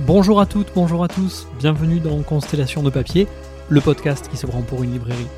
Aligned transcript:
Bonjour 0.00 0.40
à 0.40 0.46
toutes, 0.46 0.72
bonjour 0.74 1.04
à 1.04 1.08
tous, 1.08 1.46
bienvenue 1.60 2.00
dans 2.00 2.20
Constellation 2.22 2.82
de 2.82 2.90
papier, 2.90 3.28
le 3.68 3.80
podcast 3.80 4.28
qui 4.28 4.36
se 4.36 4.44
prend 4.44 4.60
pour 4.60 4.82
une 4.82 4.92
librairie. 4.92 5.28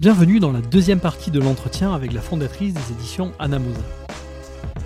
Bienvenue 0.00 0.40
dans 0.40 0.50
la 0.50 0.62
deuxième 0.62 0.98
partie 0.98 1.30
de 1.30 1.40
l'entretien 1.40 1.92
avec 1.92 2.14
la 2.14 2.22
fondatrice 2.22 2.72
des 2.72 2.92
éditions 2.92 3.32
Anna 3.38 3.58
Mosa. 3.58 3.82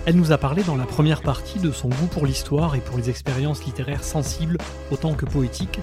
Elle 0.05 0.17
nous 0.17 0.33
a 0.33 0.39
parlé 0.39 0.65
dans 0.65 0.77
la 0.77 0.87
première 0.87 1.23
partie 1.23 1.61
de 1.61 1.71
son 1.71 1.89
goût 1.89 2.09
pour 2.11 2.27
l'histoire 2.27 2.75
et 2.75 2.81
pour 2.81 2.99
les 2.99 3.09
expériences 3.09 3.65
littéraires 3.65 4.03
sensibles 4.03 4.59
autant 4.91 5.15
que 5.15 5.25
poétiques, 5.25 5.79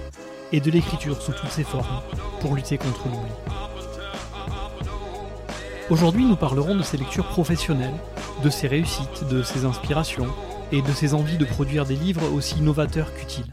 et 0.52 0.60
de 0.60 0.70
l'écriture 0.70 1.20
sous 1.22 1.32
toutes 1.32 1.50
ses 1.50 1.64
formes, 1.64 2.02
pour 2.40 2.54
lutter 2.54 2.76
contre 2.76 3.06
l'oubli. 3.06 3.32
Aujourd'hui, 5.88 6.26
nous 6.26 6.36
parlerons 6.36 6.76
de 6.76 6.82
ses 6.82 6.98
lectures 6.98 7.26
professionnelles, 7.26 7.94
de 8.42 8.50
ses 8.50 8.68
réussites, 8.68 9.24
de 9.30 9.42
ses 9.42 9.64
inspirations 9.64 10.28
et 10.72 10.82
de 10.82 10.92
ses 10.92 11.14
envies 11.14 11.38
de 11.38 11.44
produire 11.44 11.84
des 11.84 11.96
livres 11.96 12.32
aussi 12.32 12.60
novateurs 12.60 13.14
qu'utiles. 13.14 13.50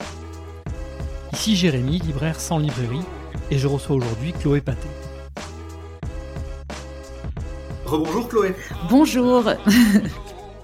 Ici 1.33 1.55
Jérémy, 1.55 1.99
libraire 1.99 2.39
sans 2.39 2.57
librairie, 2.57 3.05
et 3.51 3.57
je 3.57 3.67
reçois 3.67 3.95
aujourd'hui 3.95 4.33
Chloé 4.33 4.61
Paté. 4.61 4.87
Rebonjour 7.85 8.27
Chloé. 8.27 8.55
Bonjour. 8.89 9.43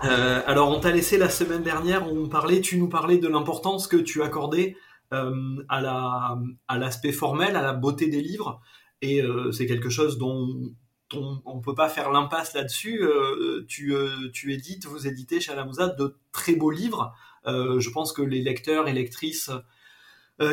Euh, 0.06 0.42
alors 0.48 0.70
on 0.70 0.82
t'a 0.82 0.92
laissé 0.92 1.18
la 1.18 1.30
semaine 1.30 1.64
dernière, 1.64 2.06
on 2.12 2.28
parlait, 2.28 2.60
tu 2.60 2.78
nous 2.78 2.90
parlais 2.90 3.20
de 3.20 3.30
l'importance 3.30 3.88
que 3.88 3.96
tu 3.96 4.22
accordais 4.22 4.76
euh, 5.14 5.64
à 5.70 5.80
la 5.80 6.38
à 6.68 6.78
l'aspect 6.78 7.14
formel, 7.14 7.56
à 7.56 7.62
la 7.62 7.72
beauté 7.72 8.08
des 8.08 8.20
livres, 8.20 8.60
et 9.02 9.22
euh, 9.22 9.54
c'est 9.54 9.66
quelque 9.66 9.90
chose 9.90 10.18
dont 10.18 10.74
on 11.16 11.58
ne 11.58 11.62
peut 11.62 11.76
pas 11.76 11.90
faire 11.90 12.12
l'impasse 12.12 12.54
là-dessus. 12.54 13.04
Euh, 13.04 13.66
tu, 13.68 13.94
euh, 13.94 14.30
tu 14.34 14.54
édites, 14.54 14.86
vous 14.86 15.08
éditez 15.08 15.40
chez 15.40 15.54
de 15.54 16.16
très 16.32 16.56
beaux 16.56 16.72
livres. 16.72 17.14
Euh, 17.46 17.80
je 17.80 17.90
pense 17.90 18.14
que 18.14 18.22
les 18.22 18.42
lecteurs 18.42 18.88
et 18.88 18.94
lectrices 18.94 19.52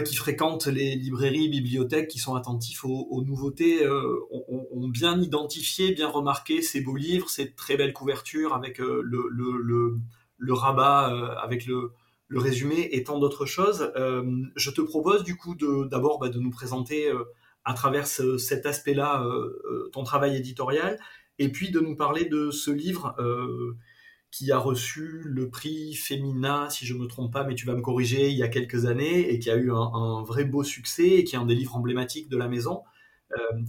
qui 0.05 0.15
fréquentent 0.15 0.67
les 0.67 0.95
librairies, 0.95 1.49
bibliothèques, 1.49 2.07
qui 2.07 2.19
sont 2.19 2.35
attentifs 2.35 2.85
aux, 2.85 3.25
nouveautés, 3.27 3.85
ont, 4.31 4.89
bien 4.89 5.21
identifié, 5.21 5.93
bien 5.93 6.07
remarqué 6.07 6.61
ces 6.61 6.83
beaux 6.83 6.95
livres, 6.95 7.31
ces 7.31 7.55
très 7.55 7.77
belles 7.77 7.95
couvertures 7.95 8.55
avec 8.55 8.79
le, 8.79 9.03
le, 9.03 10.53
rabat, 10.53 11.41
avec 11.43 11.67
le, 11.67 11.93
résumé 12.31 12.91
et 12.93 13.03
tant 13.03 13.19
d'autres 13.19 13.47
choses. 13.47 13.91
je 13.97 14.71
te 14.71 14.83
propose 14.83 15.25
du 15.25 15.37
coup 15.37 15.57
d'abord 15.87 16.19
bah, 16.21 16.29
de 16.29 16.39
nous 16.39 16.51
présenter 16.51 17.11
à 17.65 17.75
travers 17.75 18.07
cet 18.07 18.67
aspect-là 18.67 19.23
euh, 19.23 19.63
euh, 19.71 19.91
ton 19.93 20.03
travail 20.03 20.37
éditorial, 20.37 20.99
et 21.39 21.51
puis 21.51 21.71
de 21.71 21.81
nous 21.81 21.97
parler 21.97 22.25
de 22.25 22.51
ce 22.51 22.71
livre 22.71 23.15
euh, 23.19 23.77
qui 24.31 24.53
a 24.53 24.59
reçu 24.59 25.23
le 25.25 25.49
prix 25.49 25.95
Femina, 25.95 26.69
si 26.71 26.87
je 26.87 26.95
ne 26.95 27.01
me 27.01 27.07
trompe 27.07 27.33
pas, 27.33 27.45
mais 27.45 27.55
tu 27.55 27.67
vas 27.67 27.75
me 27.75 27.81
corriger, 27.81 28.31
il 28.31 28.37
y 28.37 28.43
a 28.43 28.49
quelques 28.49 28.87
années, 28.87 29.33
et 29.33 29.39
qui 29.39 29.51
a 29.51 29.57
eu 29.57 29.73
un, 29.73 30.23
vrai 30.23 30.45
beau 30.45 30.63
succès, 30.63 31.09
et 31.09 31.25
qui 31.25 31.35
est 31.35 31.39
un 31.39 31.47
des 31.47 31.55
livres 31.55 31.77
emblématiques 31.77 32.29
de 32.29 32.37
la 32.37 32.49
maison, 32.49 32.83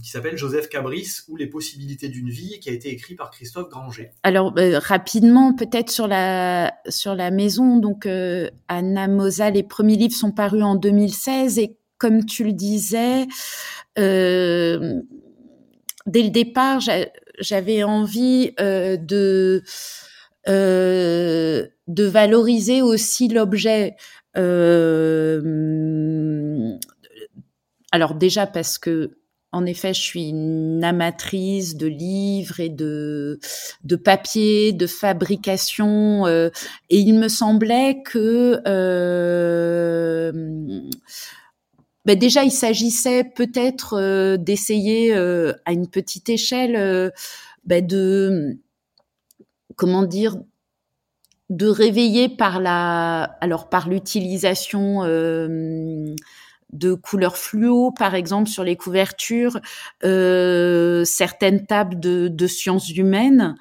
qui 0.02 0.10
s'appelle 0.10 0.36
Joseph 0.36 0.68
Cabris 0.68 1.20
ou 1.28 1.36
Les 1.36 1.46
possibilités 1.46 2.08
d'une 2.08 2.30
vie, 2.30 2.58
qui 2.58 2.68
a 2.68 2.72
été 2.72 2.88
écrit 2.88 3.14
par 3.14 3.30
Christophe 3.30 3.68
Granger. 3.68 4.10
Alors 4.24 4.52
rapidement, 4.56 5.54
peut-être 5.54 5.90
sur 5.90 6.08
la 6.08 6.74
sur 6.88 7.14
la 7.14 7.30
maison, 7.30 7.78
donc 7.78 8.06
Anna 8.68 9.08
Mosa, 9.08 9.50
les 9.50 9.62
premiers 9.62 9.96
livres 9.96 10.16
sont 10.16 10.32
parus 10.32 10.64
en 10.64 10.74
2016, 10.74 11.58
et 11.60 11.76
comme 12.02 12.26
tu 12.26 12.42
le 12.42 12.52
disais, 12.52 13.28
euh, 13.96 15.00
dès 16.06 16.24
le 16.24 16.30
départ, 16.30 16.80
j'avais 17.38 17.84
envie 17.84 18.50
euh, 18.58 18.96
de 18.96 19.62
euh, 20.48 21.64
de 21.86 22.04
valoriser 22.04 22.82
aussi 22.82 23.28
l'objet. 23.28 23.94
alors 27.92 28.14
déjà 28.16 28.48
parce 28.48 28.78
que 28.78 29.12
en 29.54 29.66
effet, 29.66 29.92
je 29.92 30.00
suis 30.00 30.30
une 30.30 30.82
amatrice 30.82 31.76
de 31.76 31.86
livres 31.86 32.58
et 32.58 32.70
de, 32.70 33.38
de 33.84 33.96
papier, 33.96 34.72
de 34.72 34.86
fabrication, 34.86 36.26
et 36.26 36.50
il 36.88 37.12
me 37.18 37.28
semblait 37.28 38.02
que 38.02 38.62
ben 42.04 42.18
déjà, 42.18 42.42
il 42.44 42.50
s'agissait 42.50 43.24
peut-être 43.24 43.94
euh, 43.94 44.36
d'essayer 44.36 45.14
euh, 45.14 45.52
à 45.64 45.72
une 45.72 45.88
petite 45.88 46.28
échelle 46.28 46.74
euh, 46.76 47.10
ben 47.64 47.86
de 47.86 48.58
comment 49.76 50.02
dire 50.02 50.36
de 51.48 51.68
réveiller 51.68 52.28
par 52.28 52.60
la 52.60 53.22
alors 53.40 53.68
par 53.68 53.88
l'utilisation 53.88 55.02
de 55.04 56.94
couleurs 56.94 57.36
fluo, 57.36 57.92
par 57.92 58.14
exemple 58.14 58.48
sur 58.48 58.64
les 58.64 58.76
couvertures, 58.76 59.60
certaines 60.02 61.66
tables 61.66 62.00
de, 62.00 62.28
de 62.28 62.46
sciences 62.46 62.90
humaines 62.90 63.54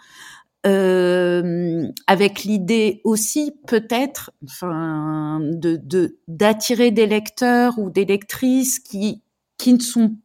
euh, 0.67 1.87
avec 2.07 2.43
l'idée 2.43 3.01
aussi 3.03 3.53
peut-être 3.67 4.31
enfin, 4.43 5.39
de 5.41 6.17
d'attirer 6.27 6.91
des 6.91 7.07
lecteurs 7.07 7.79
ou 7.79 7.89
des 7.89 8.05
lectrices 8.05 8.79
qui 8.79 9.23
qui 9.57 9.73
ne 9.73 9.79
sont 9.79 10.15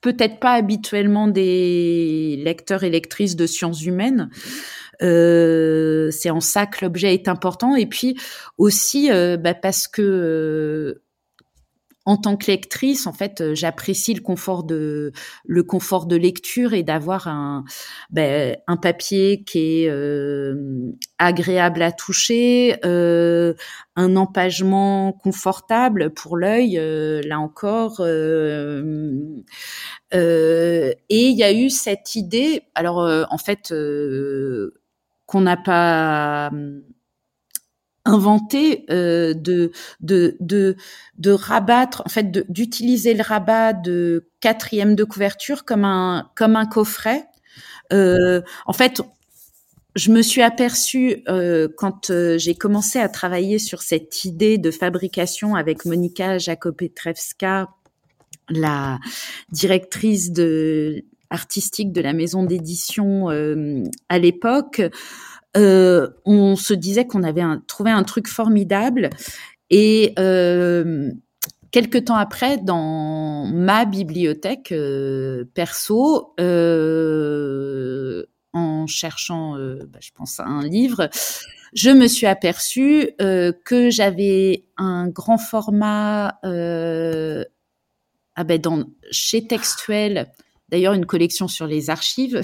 peut-être 0.00 0.38
pas 0.38 0.52
habituellement 0.52 1.28
des 1.28 2.40
lecteurs 2.42 2.84
et 2.84 2.90
lectrices 2.90 3.36
de 3.36 3.46
sciences 3.46 3.84
humaines. 3.84 4.30
Euh, 5.02 6.10
c'est 6.10 6.30
en 6.30 6.40
ça 6.40 6.66
que 6.66 6.84
l'objet 6.84 7.14
est 7.14 7.28
important 7.28 7.76
et 7.76 7.86
puis 7.86 8.18
aussi 8.56 9.12
euh, 9.12 9.36
bah 9.36 9.54
parce 9.54 9.86
que 9.86 10.02
euh, 10.02 11.04
en 12.08 12.16
tant 12.16 12.38
que 12.38 12.46
lectrice, 12.46 13.06
en 13.06 13.12
fait, 13.12 13.42
euh, 13.42 13.54
j'apprécie 13.54 14.14
le 14.14 14.22
confort 14.22 14.64
de 14.64 15.12
le 15.44 15.62
confort 15.62 16.06
de 16.06 16.16
lecture 16.16 16.72
et 16.72 16.82
d'avoir 16.82 17.28
un 17.28 17.64
ben, 18.08 18.56
un 18.66 18.78
papier 18.78 19.44
qui 19.44 19.82
est 19.82 19.90
euh, 19.90 20.90
agréable 21.18 21.82
à 21.82 21.92
toucher, 21.92 22.78
euh, 22.86 23.52
un 23.94 24.16
empagement 24.16 25.12
confortable 25.12 26.08
pour 26.14 26.38
l'œil. 26.38 26.80
là 27.26 27.38
encore, 27.40 28.00
et 28.00 29.34
il 31.10 31.36
y 31.36 31.44
a 31.44 31.52
eu 31.52 31.68
cette 31.68 32.14
idée. 32.14 32.62
Alors, 32.74 33.06
en 33.30 33.38
fait, 33.38 33.74
qu'on 35.26 35.40
n'a 35.42 35.58
pas 35.58 36.50
inventer 38.08 38.86
euh, 38.90 39.34
de, 39.34 39.70
de, 40.00 40.36
de, 40.40 40.76
de 41.18 41.30
rabattre, 41.30 42.02
en 42.06 42.08
fait, 42.08 42.30
d'utiliser 42.50 43.14
le 43.14 43.22
rabat 43.22 43.72
de 43.74 44.28
quatrième 44.40 44.94
de 44.94 45.04
couverture 45.04 45.64
comme 45.64 45.84
un, 45.84 46.30
comme 46.34 46.56
un 46.56 46.66
coffret. 46.66 47.26
Euh, 47.92 48.40
en 48.66 48.72
fait, 48.72 49.02
je 49.94 50.10
me 50.10 50.22
suis 50.22 50.42
aperçue 50.42 51.22
euh, 51.28 51.68
quand 51.76 52.10
euh, 52.10 52.38
j'ai 52.38 52.54
commencé 52.54 52.98
à 52.98 53.08
travailler 53.08 53.58
sur 53.58 53.82
cette 53.82 54.24
idée 54.24 54.56
de 54.56 54.70
fabrication 54.70 55.54
avec 55.54 55.84
Monika 55.84 56.38
Jakopetrewska, 56.38 57.68
la 58.48 58.98
directrice 59.50 60.32
de 60.32 61.04
artistique 61.30 61.92
de 61.92 62.00
la 62.00 62.14
maison 62.14 62.42
d'édition 62.42 63.28
euh, 63.30 63.82
à 64.08 64.18
l'époque, 64.18 64.80
euh, 65.56 66.08
on 66.24 66.56
se 66.56 66.74
disait 66.74 67.06
qu'on 67.06 67.22
avait 67.22 67.44
trouvé 67.66 67.90
un 67.90 68.02
truc 68.04 68.28
formidable. 68.28 69.10
Et 69.70 70.14
euh, 70.18 71.10
quelques 71.70 72.06
temps 72.06 72.16
après, 72.16 72.58
dans 72.58 73.46
ma 73.46 73.84
bibliothèque 73.84 74.72
euh, 74.72 75.44
perso, 75.54 76.34
en 78.54 78.86
cherchant, 78.86 79.56
bah, 79.56 79.98
je 80.00 80.10
pense, 80.14 80.40
à 80.40 80.44
un 80.44 80.62
livre, 80.62 81.10
je 81.74 81.90
me 81.90 82.06
suis 82.06 82.26
aperçue 82.26 83.10
que 83.18 83.90
j'avais 83.90 84.64
un 84.76 85.08
grand 85.08 85.38
format 85.38 86.38
ah 88.40 88.44
ben 88.44 88.60
dans, 88.60 88.84
chez 89.10 89.48
Textuel 89.48 90.28
d'ailleurs 90.68 90.94
une 90.94 91.06
collection 91.06 91.48
sur 91.48 91.66
les 91.66 91.90
archives 91.90 92.40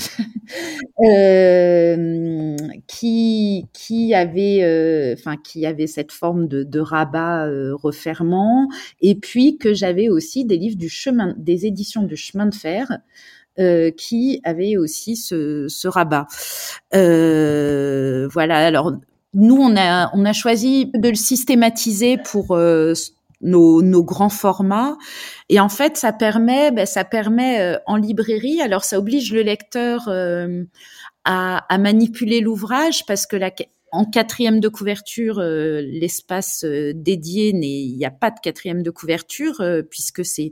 euh, 1.05 2.56
qui 2.87 3.67
qui 3.73 4.15
avait 4.15 4.62
euh, 4.62 5.15
enfin 5.19 5.37
qui 5.37 5.67
avait 5.67 5.87
cette 5.87 6.12
forme 6.12 6.49
de, 6.49 6.62
de 6.62 6.81
rabat 6.81 7.47
euh, 7.47 7.75
refermant 7.75 8.69
et 9.00 9.15
puis 9.15 9.59
que 9.59 9.75
j'avais 9.75 10.09
aussi 10.09 10.44
des 10.44 10.56
livres 10.56 10.79
du 10.79 10.88
chemin 10.88 11.35
des 11.37 11.67
éditions 11.67 12.03
du 12.03 12.17
chemin 12.17 12.47
de 12.47 12.55
fer 12.55 12.99
euh, 13.61 13.91
qui 13.91 14.41
avaient 14.43 14.77
aussi 14.77 15.17
ce, 15.17 15.69
ce 15.69 15.87
rabat. 15.87 16.27
Voilà 16.93 18.56
alors 18.56 18.93
nous 19.35 19.56
on 19.56 19.77
a 19.77 20.11
on 20.15 20.25
a 20.25 20.32
choisi 20.32 20.91
de 20.94 21.09
le 21.09 21.15
systématiser 21.15 22.17
pour 22.19 22.56
nos, 23.44 23.82
nos, 23.82 24.02
grands 24.02 24.29
formats. 24.29 24.96
Et 25.49 25.61
en 25.61 25.69
fait, 25.69 25.96
ça 25.96 26.12
permet, 26.12 26.70
ben, 26.73 26.87
ça 26.87 27.05
permet 27.05 27.61
euh, 27.61 27.79
en 27.87 27.96
librairie. 27.96 28.61
Alors, 28.61 28.85
ça 28.85 28.99
oblige 28.99 29.32
le 29.32 29.43
lecteur 29.43 30.08
euh, 30.08 30.64
à, 31.25 31.58
à, 31.73 31.79
manipuler 31.79 32.41
l'ouvrage 32.41 33.06
parce 33.06 33.26
que 33.26 33.37
la, 33.37 33.52
en 33.93 34.05
quatrième 34.05 34.58
de 34.58 34.69
couverture, 34.69 35.41
l'espace 35.41 36.64
dédié, 36.64 37.50
il 37.50 37.96
n'y 37.96 38.05
a 38.05 38.11
pas 38.11 38.31
de 38.31 38.41
quatrième 38.43 38.82
de 38.82 38.91
couverture 38.91 39.62
puisque 39.88 40.25
c'est 40.25 40.50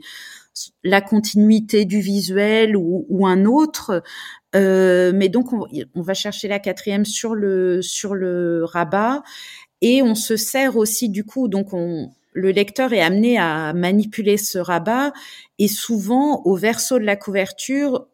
la 0.85 1.01
continuité 1.01 1.85
du 1.85 2.01
visuel 2.01 2.77
ou, 2.77 3.07
ou 3.09 3.27
un 3.27 3.45
autre. 3.45 4.03
Euh, 4.55 5.13
mais 5.15 5.29
donc 5.29 5.53
on, 5.53 5.67
on, 5.95 6.03
va 6.03 6.15
chercher 6.15 6.49
la 6.49 6.59
quatrième 6.59 7.07
sur 7.07 7.35
le 7.35 7.81
sur 7.81 8.15
le 8.15 8.65
rabat 8.65 9.23
et 9.81 10.03
on 10.03 10.15
se 10.15 10.37
sert 10.37 10.77
aussi 10.77 11.09
du 11.09 11.25
coup 11.25 11.49
donc 11.49 11.73
on 11.73 12.11
le 12.33 12.51
lecteur 12.51 12.93
est 12.93 13.01
amené 13.01 13.39
à 13.39 13.73
manipuler 13.73 14.37
ce 14.37 14.59
rabat 14.59 15.13
et 15.59 15.69
souvent 15.69 16.43
au 16.45 16.57
verso 16.57 16.99
de 16.99 17.05
la 17.05 17.17
couverture 17.17 18.07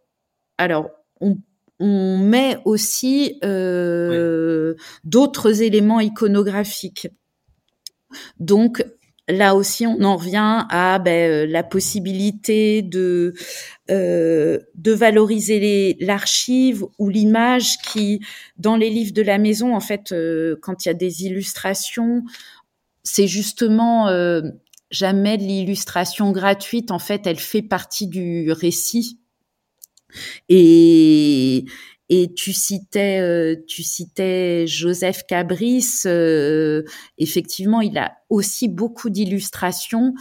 alors 0.59 0.91
on, 1.21 1.39
on 1.81 2.19
met 2.19 2.59
aussi 2.65 3.39
euh, 3.45 4.75
d'autres 5.05 5.63
éléments 5.63 6.01
iconographiques. 6.01 7.09
Donc 8.41 8.85
là 9.29 9.55
aussi, 9.55 9.87
on 9.87 10.03
en 10.03 10.17
revient 10.17 10.65
à 10.71 10.99
ben, 10.99 11.31
euh, 11.31 11.47
la 11.47 11.63
possibilité 11.63 12.83
de 12.83 13.35
euh, 13.91 14.59
de 14.75 14.93
valoriser 14.93 15.97
l'archive 16.01 16.85
ou 16.99 17.09
l'image 17.09 17.77
qui, 17.79 18.21
dans 18.57 18.77
les 18.77 18.91
livres 18.91 19.13
de 19.13 19.23
la 19.23 19.39
maison, 19.39 19.75
en 19.75 19.81
fait, 19.81 20.13
euh, 20.13 20.57
quand 20.63 20.85
il 20.85 20.89
y 20.89 20.91
a 20.91 20.95
des 20.95 21.25
illustrations, 21.25 22.23
c'est 23.03 23.27
justement 23.27 24.09
euh, 24.09 24.43
jamais 24.91 25.37
l'illustration 25.37 26.33
gratuite. 26.33 26.91
En 26.91 26.99
fait, 26.99 27.27
elle 27.27 27.39
fait 27.39 27.63
partie 27.63 28.07
du 28.07 28.51
récit. 28.53 29.19
Et, 30.49 31.67
et 32.09 32.33
tu 32.33 32.53
citais, 32.55 33.21
euh, 33.21 33.57
tu 33.67 33.83
citais 33.83 34.67
Joseph 34.67 35.25
Cabris. 35.27 36.03
Euh, 36.07 36.83
effectivement, 37.19 37.83
il 37.83 37.99
a 37.99 38.17
aussi 38.31 38.69
beaucoup 38.69 39.11
d'illustrations, 39.11 40.15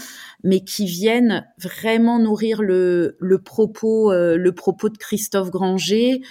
mais 0.43 0.61
qui 0.61 0.85
viennent 0.85 1.47
vraiment 1.57 2.19
nourrir 2.19 2.61
le, 2.61 3.15
le 3.19 3.41
propos, 3.41 4.11
euh, 4.11 4.35
le 4.35 4.51
propos 4.53 4.89
de 4.89 4.97
Christophe 4.97 5.49
Granger 5.49 6.21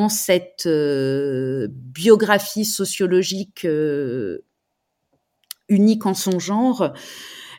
cette 0.08 0.68
biographie 0.68 2.64
sociologique 2.64 3.66
unique 5.68 6.06
en 6.06 6.14
son 6.14 6.38
genre. 6.38 6.92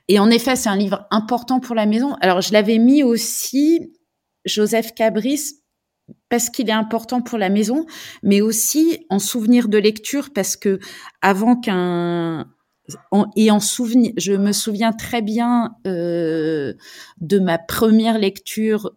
Et 0.07 0.19
en 0.19 0.29
effet, 0.29 0.55
c'est 0.55 0.69
un 0.69 0.75
livre 0.75 1.05
important 1.09 1.59
pour 1.59 1.75
la 1.75 1.85
maison. 1.85 2.15
Alors, 2.21 2.41
je 2.41 2.53
l'avais 2.53 2.77
mis 2.77 3.03
aussi 3.03 3.93
Joseph 4.45 4.93
Cabris 4.93 5.61
parce 6.29 6.49
qu'il 6.49 6.69
est 6.69 6.73
important 6.73 7.21
pour 7.21 7.37
la 7.37 7.49
maison, 7.49 7.85
mais 8.21 8.41
aussi 8.41 9.05
en 9.09 9.19
souvenir 9.19 9.69
de 9.69 9.77
lecture 9.77 10.31
parce 10.33 10.57
que 10.57 10.79
avant 11.21 11.55
qu'un 11.55 12.47
et 13.37 13.51
en 13.51 13.61
souvenir, 13.61 14.11
je 14.17 14.33
me 14.33 14.51
souviens 14.51 14.91
très 14.91 15.21
bien 15.21 15.75
euh, 15.87 16.73
de 17.21 17.39
ma 17.39 17.57
première 17.57 18.17
lecture 18.17 18.91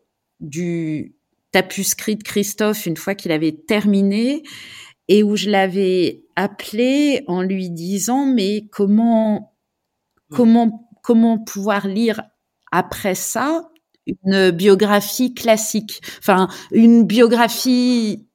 du 0.45 1.15
tapuscrit 1.53 2.17
de 2.17 2.23
Christophe 2.23 2.87
une 2.87 2.97
fois 2.97 3.15
qu'il 3.15 3.33
avait 3.33 3.53
terminé 3.53 4.43
et 5.09 5.23
où 5.23 5.37
je 5.37 5.51
l'avais 5.51 6.25
appelé 6.37 7.25
en 7.27 7.43
lui 7.43 7.71
disant 7.71 8.27
mais 8.27 8.67
comment 8.71 9.57
comment 10.31 10.91
comment 11.03 11.39
pouvoir 11.39 11.87
lire 11.87 12.23
après 12.73 13.15
ça 13.15 13.69
une 14.07 14.51
biographie 14.51 15.33
classique, 15.35 16.03
enfin 16.19 16.49
une 16.73 17.05
biographie 17.05 18.27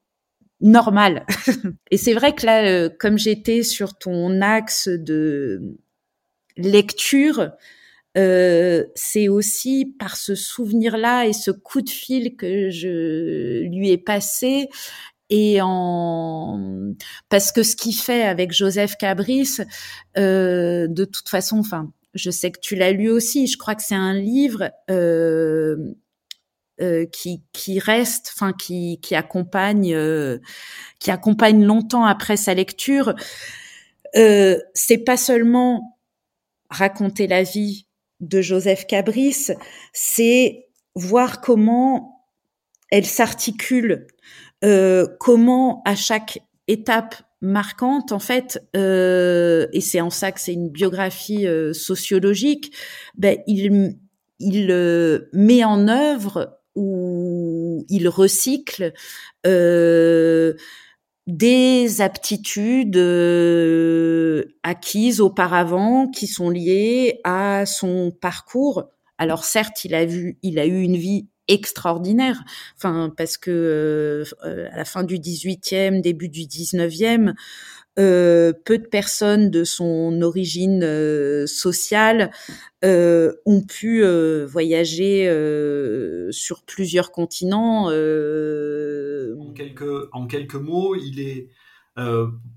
normale. 0.62 1.26
Et 1.92 1.98
c'est 1.98 2.14
vrai 2.14 2.34
que 2.34 2.46
là, 2.46 2.66
euh, 2.66 2.90
comme 3.00 3.18
j'étais 3.18 3.64
sur 3.64 3.98
ton 3.98 4.42
axe 4.42 4.88
de 4.88 5.78
lecture, 6.58 7.52
euh, 8.18 8.86
c'est 8.96 9.28
aussi 9.28 9.94
par 10.00 10.18
ce 10.18 10.36
souvenir-là 10.36 11.26
et 11.28 11.34
ce 11.34 11.52
coup 11.52 11.82
de 11.82 11.90
fil 11.90 12.36
que 12.36 12.70
je 12.70 13.64
lui 13.64 13.92
ai 13.92 13.98
passé 13.98 14.70
et 15.30 15.60
en 15.62 16.94
parce 17.30 17.52
que 17.52 17.64
ce 17.64 17.76
qu'il 17.76 17.96
fait 17.96 18.24
avec 18.24 18.52
Joseph 18.52 18.96
Cabris, 18.98 19.58
euh, 20.18 20.88
de 20.88 21.06
toute 21.06 21.30
façon, 21.30 21.60
enfin 21.60 21.92
je 22.16 22.32
sais 22.32 22.52
que 22.52 22.60
tu 22.60 22.76
l'as 22.76 22.92
lu 22.92 23.10
aussi. 23.10 23.48
Je 23.48 23.58
crois 23.58 23.76
que 23.76 23.84
c'est 23.84 23.96
un 23.96 24.14
livre 24.14 24.72
euh, 24.90 25.78
euh, 26.82 27.06
qui, 27.06 27.44
qui 27.52 27.78
reste, 27.78 28.32
enfin 28.34 28.54
qui, 28.54 29.00
qui 29.02 29.14
accompagne, 29.14 29.94
euh, 29.94 30.40
qui 31.00 31.12
accompagne 31.12 31.64
longtemps 31.66 32.06
après 32.06 32.38
sa 32.38 32.54
lecture. 32.54 33.14
Euh, 34.16 34.58
c'est 34.74 34.98
pas 35.00 35.18
seulement 35.18 36.00
raconter 36.70 37.28
la 37.28 37.44
vie 37.44 37.86
de 38.19 38.42
Joseph 38.42 38.86
Cabris, 38.88 39.48
c'est 39.94 40.68
voir 40.95 41.42
comment 41.42 42.25
elle 42.92 43.06
s'articule, 43.06 44.07
euh, 44.63 45.07
comment 45.19 45.81
à 45.86 45.95
chaque 45.95 46.39
étape 46.68 47.16
marquante 47.42 48.12
en 48.12 48.19
fait, 48.19 48.62
euh, 48.75 49.68
et 49.71 49.81
c'est 49.81 50.01
en 50.01 50.10
ça 50.10 50.31
que 50.31 50.39
c'est 50.39 50.54
une 50.54 50.69
biographie 50.69 51.48
euh, 51.48 51.74
sociologique. 51.74 52.75
Ben, 53.18 53.38
il 53.48 53.95
il 54.39 54.71
euh, 54.71 55.30
met 55.33 55.63
en 55.63 55.88
œuvre 55.88 56.60
ou 56.75 57.86
il 57.89 58.07
recycle 58.07 58.94
des 61.30 62.02
aptitudes 62.02 62.98
euh, 62.98 64.46
acquises 64.64 65.22
auparavant 65.22 66.08
qui 66.08 66.26
sont 66.26 66.50
liées 66.50 67.22
à 67.24 67.66
son 67.68 68.12
parcours. 68.12 68.86
Alors 69.20 69.44
certes, 69.44 69.86
il 69.86 69.94
a 69.94 70.06
vu, 70.06 70.40
il 70.42 70.58
a 70.58 70.66
eu 70.66 70.81
une 70.81 70.98
vie 70.98 71.28
extraordinaire. 71.48 72.44
Enfin, 72.78 73.14
parce 73.16 73.38
que 73.38 73.52
euh, 74.44 74.70
à 74.72 74.78
la 74.78 74.86
fin 74.86 75.04
du 75.04 75.20
18e, 75.20 76.02
début 76.02 76.30
du 76.30 76.42
19e, 76.42 77.30
euh, 77.30 77.34
peu 78.00 78.78
de 78.78 78.88
personnes 78.90 79.50
de 79.50 79.63
son 79.63 80.22
origine 80.22 80.84
euh, 80.84 81.48
sociale 81.48 82.31
euh, 82.86 83.34
ont 83.46 83.62
pu 83.62 84.04
euh, 84.04 84.46
voyager 84.46 85.28
euh, 85.28 86.31
sur 86.31 86.63
plusieurs 86.63 87.12
continents. 87.12 87.88
En 87.88 89.54
quelques, 90.28 90.56
mots, 90.56 90.95
il 90.95 91.19
est 91.19 91.50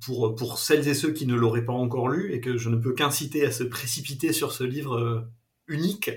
pour, 0.01 0.35
pour 0.37 0.59
celles 0.59 0.87
et 0.87 0.95
ceux 0.95 1.13
qui 1.13 1.27
ne 1.27 1.35
l'auraient 1.35 1.65
pas 1.65 1.73
encore 1.73 2.09
lu 2.09 2.33
et 2.33 2.41
que 2.41 2.57
je 2.57 2.69
ne 2.69 2.77
peux 2.77 2.93
qu'inciter 2.93 3.45
à 3.45 3.51
se 3.51 3.65
précipiter 3.65 4.33
sur 4.33 4.53
ce 4.53 4.65
livre 4.65 5.27
unique. 5.67 6.11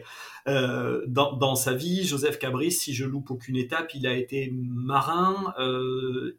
Euh, 0.47 1.03
dans, 1.07 1.55
sa 1.55 1.73
vie, 1.73 2.03
Joseph 2.03 2.37
Cabris, 2.37 2.71
si 2.71 2.93
je 2.93 3.05
loupe 3.05 3.31
aucune 3.31 3.55
étape, 3.55 3.93
il 3.95 4.05
a 4.05 4.13
été 4.13 4.51
marin. 4.53 5.53
Euh, 5.59 6.37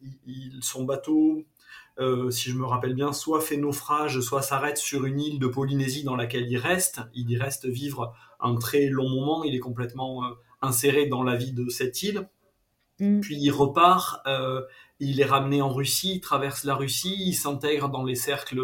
son 0.60 0.84
bateau, 0.84 1.44
euh, 1.98 2.30
si 2.30 2.50
je 2.50 2.56
me 2.56 2.66
rappelle 2.66 2.94
bien, 2.94 3.12
soit 3.12 3.40
fait 3.40 3.56
naufrage, 3.56 4.20
soit 4.20 4.42
s'arrête 4.42 4.76
sur 4.76 5.06
une 5.06 5.20
île 5.20 5.38
de 5.38 5.46
Polynésie 5.46 6.04
dans 6.04 6.16
laquelle 6.16 6.46
il 6.50 6.58
reste. 6.58 7.00
Il 7.14 7.30
y 7.30 7.38
reste 7.38 7.66
vivre 7.66 8.14
un 8.40 8.54
très 8.56 8.86
long 8.88 9.08
moment. 9.08 9.44
Il 9.44 9.54
est 9.54 9.60
complètement 9.60 10.24
euh, 10.24 10.28
inséré 10.60 11.06
dans 11.06 11.22
la 11.22 11.36
vie 11.36 11.52
de 11.52 11.68
cette 11.68 12.02
île. 12.02 12.28
Mm. 13.00 13.20
Puis 13.20 13.36
il 13.38 13.50
repart. 13.50 14.20
Euh, 14.26 14.62
il 15.00 15.20
est 15.20 15.26
ramené 15.26 15.62
en 15.62 15.72
Russie. 15.72 16.16
Il 16.16 16.20
traverse 16.20 16.64
la 16.64 16.74
Russie. 16.74 17.16
Il 17.18 17.34
s'intègre 17.34 17.88
dans 17.88 18.04
les 18.04 18.16
cercles 18.16 18.62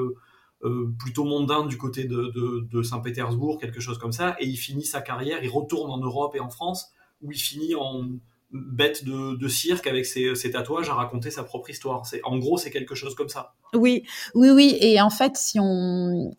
plutôt 1.00 1.24
mondain 1.24 1.66
du 1.66 1.76
côté 1.76 2.04
de, 2.04 2.28
de, 2.28 2.68
de 2.70 2.82
Saint-Pétersbourg, 2.84 3.58
quelque 3.58 3.80
chose 3.80 3.98
comme 3.98 4.12
ça, 4.12 4.36
et 4.38 4.46
il 4.46 4.54
finit 4.54 4.84
sa 4.84 5.00
carrière, 5.00 5.42
il 5.42 5.50
retourne 5.50 5.90
en 5.90 5.98
Europe 5.98 6.36
et 6.36 6.40
en 6.40 6.50
France, 6.50 6.92
où 7.20 7.32
il 7.32 7.36
finit 7.36 7.74
en 7.74 8.10
bête 8.52 9.04
de, 9.04 9.48
cirque 9.48 9.86
avec 9.86 10.06
ses, 10.06 10.34
tatouages 10.52 10.90
à 10.90 10.94
raconter 10.94 11.30
sa 11.30 11.42
propre 11.42 11.70
histoire. 11.70 12.06
C'est 12.06 12.20
en 12.24 12.38
gros 12.38 12.58
c'est 12.58 12.70
quelque 12.70 12.94
chose 12.94 13.14
comme 13.14 13.28
ça. 13.28 13.54
Oui, 13.74 14.04
oui, 14.34 14.50
oui. 14.50 14.76
Et 14.80 15.00
en 15.00 15.10
fait, 15.10 15.36
si 15.36 15.58
on, 15.60 16.36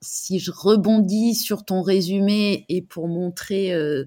si 0.00 0.38
je 0.38 0.50
rebondis 0.50 1.34
sur 1.34 1.64
ton 1.64 1.82
résumé 1.82 2.64
et 2.68 2.82
pour 2.82 3.08
montrer 3.08 3.72
euh, 3.72 4.04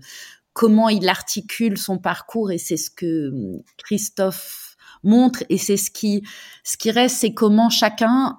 comment 0.53 0.89
il 0.89 1.07
articule 1.09 1.77
son 1.77 1.97
parcours, 1.97 2.51
et 2.51 2.57
c'est 2.57 2.77
ce 2.77 2.89
que 2.89 3.31
Christophe 3.77 4.75
montre, 5.03 5.43
et 5.49 5.57
c'est 5.57 5.77
ce 5.77 5.91
qui 5.91 6.23
ce 6.63 6.77
qui 6.77 6.91
reste, 6.91 7.17
c'est 7.17 7.33
comment 7.33 7.69
chacun 7.69 8.37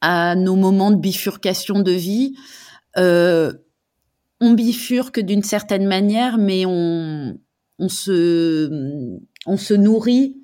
à 0.00 0.34
nos 0.34 0.56
moments 0.56 0.90
de 0.90 0.96
bifurcation 0.96 1.80
de 1.80 1.92
vie. 1.92 2.34
Euh, 2.96 3.52
on 4.40 4.54
bifurque 4.54 5.20
d'une 5.20 5.44
certaine 5.44 5.86
manière, 5.86 6.36
mais 6.36 6.64
on, 6.66 7.38
on, 7.78 7.88
se, 7.88 9.74
nourrit 9.74 10.36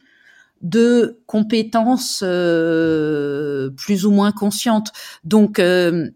de 0.62 1.20
compétences 1.26 2.22
euh, 2.24 3.70
plus 3.70 4.06
ou 4.06 4.10
moins 4.10 4.32
conscientes. 4.32 4.92
Donc, 5.24 5.58
euh, 5.58 6.08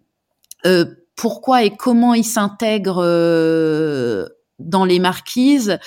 euh, 0.67 0.85
pourquoi 1.17 1.65
et 1.65 1.77
comment 1.77 2.15
il 2.15 2.25
s'intègre 2.25 3.03
euh, 3.03 4.27
dans 4.59 4.85
les 4.85 4.99
marquises 4.99 5.79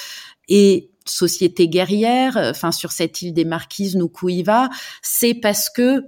et 0.47 0.91
société 1.05 1.67
guerrière, 1.67 2.35
enfin 2.37 2.71
sur 2.71 2.91
cette 2.91 3.21
île 3.21 3.33
des 3.33 3.45
Marquises, 3.45 3.95
Nukuiva, 3.95 4.69
c'est 5.01 5.35
parce 5.35 5.69
que 5.69 6.05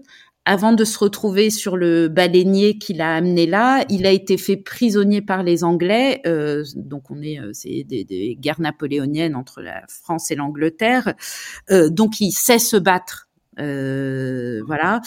avant 0.47 0.71
de 0.71 0.85
se 0.85 0.97
retrouver 0.97 1.49
sur 1.49 1.75
le 1.75 2.07
baleinier 2.07 2.77
qui 2.77 2.93
l'a 2.93 3.15
amené 3.15 3.45
là, 3.45 3.83
il 3.89 4.07
a 4.07 4.11
été 4.11 4.37
fait 4.37 4.55
prisonnier 4.55 5.21
par 5.21 5.43
les 5.43 5.65
Anglais. 5.65 6.21
Euh, 6.25 6.63
donc 6.77 7.11
on 7.11 7.21
est, 7.21 7.37
euh, 7.37 7.49
c'est 7.51 7.83
des, 7.83 8.37
guerres 8.39 8.61
napoléoniennes 8.61 9.35
entre 9.35 9.61
la 9.61 9.83
France 9.89 10.31
et 10.31 10.35
l'Angleterre. 10.35 11.15
Euh, 11.69 11.89
donc 11.89 12.21
il 12.21 12.31
sait 12.31 12.59
se 12.59 12.77
battre. 12.77 13.27
voilà. 13.57 15.01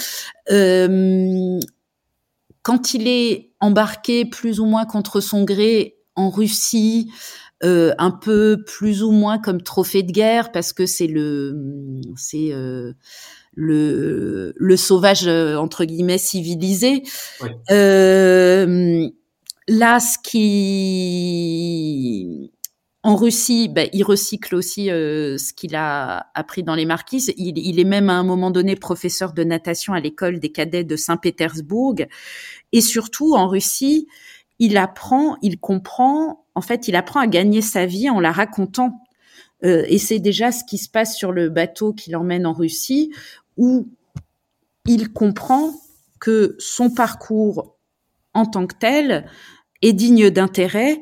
quand 2.63 2.95
il 2.95 3.09
est 3.09 3.53
embarqué 3.61 4.27
plus 4.27 4.61
ou 4.61 4.67
moins 4.67 4.85
contre 4.85 5.21
son 5.21 5.45
gré 5.45 5.97
en 6.17 6.29
Russie, 6.29 7.11
un 7.63 8.11
peu 8.11 8.63
plus 8.67 9.03
ou 9.03 9.11
moins 9.11 9.39
comme 9.39 9.63
trophée 9.63 10.03
de 10.03 10.13
guerre 10.13 10.53
parce 10.53 10.75
que 10.75 10.85
c'est 10.85 11.07
le 11.07 11.57
c'est 12.17 12.53
le, 13.61 14.55
le 14.57 14.76
sauvage 14.76 15.26
euh, 15.26 15.57
entre 15.57 15.85
guillemets 15.85 16.17
civilisé. 16.17 17.02
Euh, 17.71 19.07
là, 19.69 20.00
ce 20.00 20.17
qui 20.23 20.50
en 23.02 23.17
Russie, 23.17 23.69
ben, 23.69 23.88
il 23.93 24.02
recycle 24.05 24.55
aussi 24.55 24.90
euh, 24.90 25.38
ce 25.38 25.55
qu'il 25.55 25.75
a 25.75 26.31
appris 26.35 26.62
dans 26.62 26.75
les 26.75 26.85
marquises. 26.87 27.33
Il, 27.37 27.59
il, 27.59 27.79
est 27.79 27.85
même 27.85 28.11
à 28.11 28.14
un 28.14 28.23
moment 28.23 28.50
donné 28.50 28.76
professeur 28.76 29.33
de 29.33 29.43
natation 29.43 29.95
à 29.95 30.00
l'école 30.00 30.38
des 30.38 30.52
cadets 30.52 30.85
de 30.85 30.97
Saint-Pétersbourg. 30.97 31.97
Et 32.73 32.81
surtout, 32.83 33.35
en 33.35 33.49
Russie, 33.49 34.07
il 34.59 34.76
apprend, 34.76 35.37
il 35.40 35.59
comprend, 35.59 36.45
en 36.55 36.61
fait, 36.61 36.88
il 36.88 36.97
apprend 36.97 37.21
à 37.21 37.26
gagner 37.26 37.62
sa 37.62 37.87
vie 37.87 38.11
en 38.11 38.21
la 38.21 38.33
racontant. 38.33 39.00
Euh, 39.64 39.85
et 39.88 39.99
c'est 39.99 40.19
déjà 40.19 40.52
ce 40.52 40.64
qui 40.64 40.79
se 40.79 40.88
passe 40.88 41.17
sur 41.17 41.33
le 41.33 41.49
bateau 41.49 41.93
qui 41.93 42.11
l'emmène 42.11 42.47
en 42.47 42.52
Russie, 42.52 43.12
où 43.61 43.88
il 44.87 45.12
comprend 45.12 45.71
que 46.19 46.57
son 46.59 46.90
parcours 46.90 47.76
en 48.35 48.47
tant 48.47 48.67
que 48.67 48.75
tel 48.75 49.31
est 49.83 49.93
digne 49.93 50.31
d'intérêt 50.31 51.00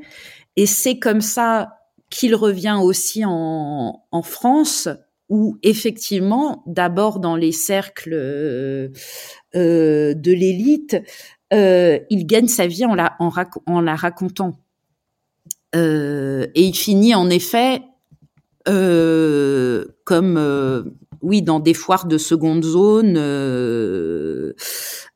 et 0.57 0.67
c'est 0.67 0.99
comme 0.99 1.21
ça 1.21 1.79
qu'il 2.11 2.35
revient 2.35 2.79
aussi 2.83 3.23
en, 3.25 4.03
France 4.25 4.89
où 5.29 5.57
effectivement, 5.63 6.65
d'abord 6.67 7.21
dans 7.21 7.37
les 7.37 7.53
cercles 7.53 8.15
euh, 8.15 8.89
de 9.55 10.33
l'élite, 10.33 10.97
euh, 11.53 12.01
il 12.11 12.27
gagne 12.27 12.49
sa 12.49 12.67
vie 12.67 12.85
en 12.85 12.95
la, 12.95 13.95
racontant. 13.95 14.59
Euh, 15.77 16.47
et 16.55 16.63
il 16.63 16.75
finit 16.75 17.15
en 17.15 17.31
effet 17.31 17.83
comme 20.05 20.39
oui, 21.23 21.43
dans 21.43 21.61
des 21.61 21.75
foires 21.75 22.07
de 22.07 22.19
seconde 22.19 22.65
zone, 22.65 23.17
euh, 23.17 24.53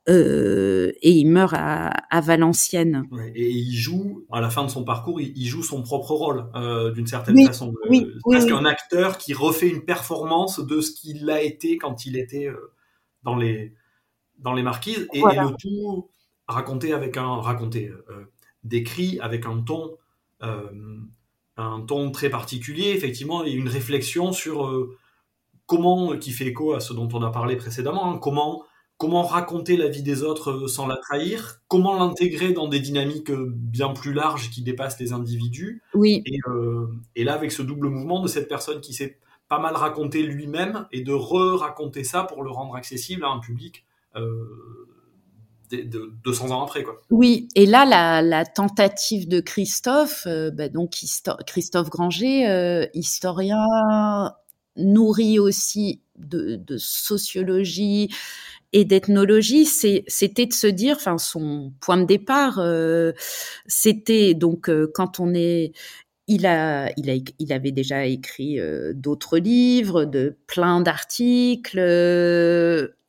euh, 0.09 0.93
et 1.01 1.11
il 1.13 1.27
meurt 1.27 1.55
à, 1.55 1.89
à 1.89 2.21
Valenciennes. 2.21 3.05
et 3.35 3.51
il 3.51 3.75
joue, 3.75 4.25
à 4.33 4.41
la 4.41 4.51
fin 4.51 4.65
de 4.65 4.71
son 4.71 4.85
parcours, 4.85 5.21
il, 5.21 5.47
joue 5.47 5.63
son 5.63 5.83
propre 5.83 6.13
rôle, 6.13 6.47
euh, 6.55 6.91
d'une 6.93 7.07
certaine 7.07 7.45
façon. 7.47 7.75
Oui, 7.89 8.07
presque 8.23 8.51
un 8.51 8.65
acteur 8.65 9.19
qui 9.19 9.35
refait 9.35 9.69
une 9.69 9.85
performance 9.85 10.61
de 10.61 10.81
ce 10.81 10.93
qu'il 10.93 11.31
a 11.31 11.43
été 11.43 11.79
quand 11.79 12.07
il 12.07 12.17
était 12.17 12.49
dans 13.23 13.37
les 13.37 13.75
dans 14.39 14.55
les 14.55 14.63
marquises, 14.65 15.07
et, 15.13 15.21
le 15.21 15.57
tout 15.57 16.11
raconté 16.49 16.93
avec 16.93 17.17
un 17.17 17.37
raconté 17.37 17.93
décrit 18.65 19.21
avec 19.21 19.47
un 19.47 19.61
ton 19.61 19.97
un 21.57 21.81
ton 21.83 22.11
très 22.11 22.31
particulier, 22.31 22.91
effectivement, 22.91 23.45
et 23.45 23.53
une 23.53 23.69
réflexion 23.69 24.33
sur 24.33 24.67
comment, 25.67 26.17
qui 26.17 26.31
fait 26.31 26.47
écho 26.47 26.73
à 26.73 26.81
ce 26.81 26.93
dont 26.93 27.09
on 27.13 27.23
a 27.23 27.31
parlé 27.31 27.57
précédemment, 27.57 28.13
hein, 28.13 28.19
comment, 28.19 28.65
comment 29.03 29.25
raconter 29.25 29.77
la 29.77 29.89
vie 29.89 30.05
des 30.05 30.23
autres 30.23 30.53
euh, 30.53 30.69
sans 30.69 30.87
la 30.87 30.97
trahir, 30.97 31.61
comment 31.67 31.99
l'intégrer 31.99 32.53
dans 32.53 32.69
des 32.69 32.79
dynamiques 32.79 33.33
euh, 33.33 33.51
bien 33.53 33.89
plus 33.89 34.13
larges 34.13 34.49
qui 34.51 34.63
dépassent 34.63 35.01
les 35.01 35.13
individus? 35.13 35.83
Oui. 35.93 36.23
Euh, 36.47 36.87
et, 37.17 37.25
là, 37.25 37.35
avec 37.35 37.51
ce 37.51 37.63
double 37.63 37.89
mouvement 37.89 38.23
de 38.23 38.29
cette 38.29 38.49
personne 38.49 38.81
qui 38.81 38.95
s'est 38.95 39.19
pas 39.49 39.59
mal 39.59 39.75
raconté 39.75 40.23
lui-même 40.23 40.87
et 40.93 41.03
de 41.03 41.13
re-raconter 41.13 42.05
ça 42.05 42.23
pour 42.23 42.45
le 42.45 42.53
rendre 42.53 42.77
accessible 42.77 43.25
à 43.25 43.31
un 43.31 43.41
public. 43.41 43.85
de 44.15 46.13
200 46.23 46.51
ans 46.51 46.63
après. 46.63 46.85
Quoi. 46.85 47.01
Oui, 47.11 47.49
et 47.57 47.67
là, 47.67 48.23
la, 48.23 48.45
tentative 48.45 49.27
de 49.27 49.41
Christophe, 49.41 50.29
bah, 50.53 50.69
donc 50.69 50.93
Christophe 51.47 51.91
Granger, 51.91 52.89
historien 52.95 53.67
nourri 54.77 55.39
aussi 55.39 56.01
de, 56.19 56.77
sociologie 56.79 58.09
et 58.73 58.85
d'ethnologie, 58.85 59.67
c'était 59.67 60.47
de 60.47 60.53
se 60.53 60.67
dire, 60.67 60.97
enfin 60.97 61.19
son 61.19 61.73
point 61.81 61.99
de 61.99 62.05
départ, 62.05 62.59
euh, 62.59 63.13
c'était 63.67 64.35
donc 64.35 64.71
euh, 64.71 64.91
quand 64.95 65.21
on 65.21 65.35
est, 65.35 65.73
il 66.27 66.47
a, 66.47 66.91
il 66.97 67.11
a, 67.11 67.15
il 67.39 67.53
avait 67.53 67.73
déjà 67.73 68.07
écrit 68.07 68.59
euh, 68.59 68.93
d'autres 68.95 69.39
livres, 69.39 70.05
de 70.07 70.39
plein 70.47 70.81
d'articles, 70.81 71.79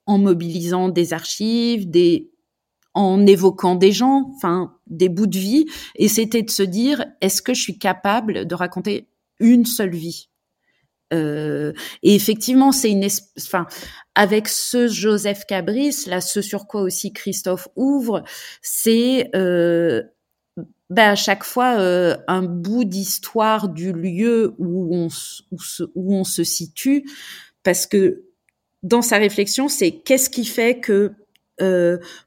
en 0.05 0.17
mobilisant 0.17 0.89
des 0.89 1.13
archives, 1.13 1.89
des, 1.89 2.29
en 2.93 3.25
évoquant 3.25 3.75
des 3.75 3.93
gens, 3.93 4.31
enfin 4.35 4.75
des 4.87 5.07
bouts 5.07 5.27
de 5.27 5.37
vie, 5.37 5.65
et 5.95 6.09
c'était 6.09 6.43
de 6.43 6.51
se 6.51 6.63
dire, 6.63 7.05
est-ce 7.21 7.41
que 7.41 7.53
je 7.53 7.61
suis 7.61 7.79
capable 7.79 8.45
de 8.45 8.55
raconter 8.55 9.07
une 9.39 9.65
seule 9.65 9.95
vie? 9.95 10.27
Euh, 11.13 11.73
et 12.01 12.15
effectivement, 12.15 12.71
c'est 12.71 12.91
une, 12.91 13.07
enfin, 13.37 13.67
avec 14.15 14.47
ce 14.47 14.87
Joseph 14.87 15.45
Cabris, 15.45 16.05
là, 16.07 16.21
ce 16.21 16.41
sur 16.41 16.67
quoi 16.67 16.81
aussi 16.81 17.13
Christophe 17.13 17.67
ouvre, 17.75 18.23
c'est 18.61 19.29
euh, 19.35 20.01
ben 20.89 21.11
à 21.11 21.15
chaque 21.15 21.43
fois 21.43 21.79
euh, 21.79 22.15
un 22.27 22.43
bout 22.43 22.83
d'histoire 22.83 23.69
du 23.69 23.93
lieu 23.93 24.53
où 24.57 24.95
on, 24.95 25.07
où, 25.51 25.59
se, 25.59 25.83
on 25.95 26.23
se 26.23 26.43
situe, 26.43 27.05
parce 27.63 27.85
que 27.85 28.23
dans 28.81 29.01
sa 29.01 29.17
réflexion, 29.17 29.69
c'est 29.69 29.91
qu'est-ce 29.91 30.29
qui 30.29 30.45
fait 30.45 30.79
que 30.79 31.13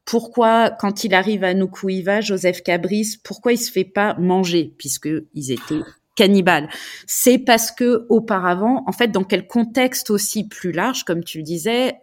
pourquoi, 0.07 0.71
quand 0.71 1.05
il 1.05 1.13
arrive 1.13 1.45
à 1.45 1.53
Nukuiva, 1.53 2.23
Joseph 2.23 2.63
Cabris, 2.63 3.19
pourquoi 3.23 3.53
il 3.53 3.59
se 3.59 3.71
fait 3.71 3.85
pas 3.85 4.15
manger, 4.15 4.73
puisque 4.79 5.11
ils 5.35 5.53
étaient 5.53 5.83
cannibale. 6.17 6.69
C'est 7.07 7.39
parce 7.39 7.71
que 7.71 8.07
auparavant, 8.09 8.83
en 8.87 8.93
fait, 8.93 9.09
dans 9.09 9.25
quel 9.25 9.47
contexte 9.47 10.11
aussi 10.11 10.49
plus 10.49 10.73
large, 10.73 11.05
comme 11.05 11.23
tu 11.23 11.39
le 11.39 11.45
disais, 11.45 11.95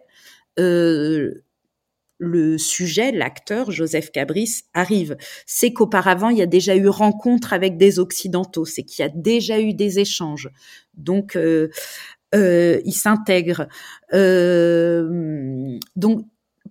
euh, 0.58 1.44
le 2.18 2.58
sujet, 2.58 3.12
l'acteur 3.12 3.70
Joseph 3.70 4.10
Cabris 4.10 4.62
arrive. 4.72 5.16
C'est 5.46 5.72
qu'auparavant, 5.72 6.30
il 6.30 6.38
y 6.38 6.42
a 6.42 6.46
déjà 6.46 6.76
eu 6.76 6.88
rencontre 6.88 7.52
avec 7.52 7.76
des 7.76 7.98
occidentaux, 7.98 8.64
c'est 8.64 8.82
qu'il 8.82 9.02
y 9.02 9.06
a 9.06 9.12
déjà 9.14 9.60
eu 9.60 9.74
des 9.74 9.98
échanges. 9.98 10.48
Donc, 10.94 11.36
euh, 11.36 11.68
euh, 12.34 12.80
il 12.84 12.92
s'intègre. 12.92 13.68
Euh, 14.12 15.78
donc, 15.96 16.26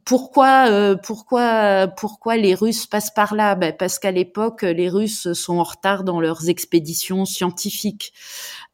pourquoi, 0.05 0.69
euh, 0.69 0.95
pourquoi, 0.95 1.87
pourquoi 1.97 2.37
les 2.37 2.55
Russes 2.55 2.87
passent 2.87 3.13
par 3.13 3.35
là? 3.35 3.55
Ben 3.55 3.73
Parce 3.77 3.99
qu'à 3.99 4.11
l'époque, 4.11 4.63
les 4.63 4.89
Russes 4.89 5.33
sont 5.33 5.57
en 5.57 5.63
retard 5.63 6.03
dans 6.03 6.19
leurs 6.19 6.49
expéditions 6.49 7.25
scientifiques, 7.25 8.13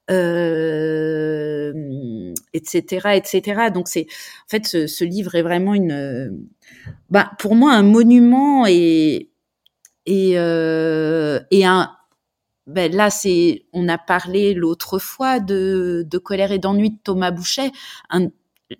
euh, 0.09 1.73
etc., 2.53 3.09
etc. 3.15 3.69
Donc 3.73 3.87
c'est, 3.87 4.07
en 4.45 4.49
fait, 4.49 4.67
ce, 4.67 4.87
ce, 4.87 5.03
livre 5.03 5.35
est 5.35 5.43
vraiment 5.43 5.73
une, 5.73 6.47
ben, 7.09 7.29
pour 7.39 7.55
moi, 7.55 7.73
un 7.73 7.83
monument 7.83 8.65
et 8.67 9.29
et 10.05 10.33
euh, 10.37 11.39
et 11.51 11.65
un 11.65 11.91
ben 12.67 12.93
là, 12.95 13.09
c'est, 13.09 13.65
on 13.73 13.89
a 13.89 13.97
parlé 13.97 14.53
l'autre 14.53 14.99
fois 14.99 15.39
de, 15.39 16.05
de 16.07 16.17
colère 16.19 16.51
et 16.51 16.59
d'ennui 16.59 16.91
de 16.91 16.97
Thomas 17.03 17.31
Boucher, 17.31 17.71
un, 18.11 18.27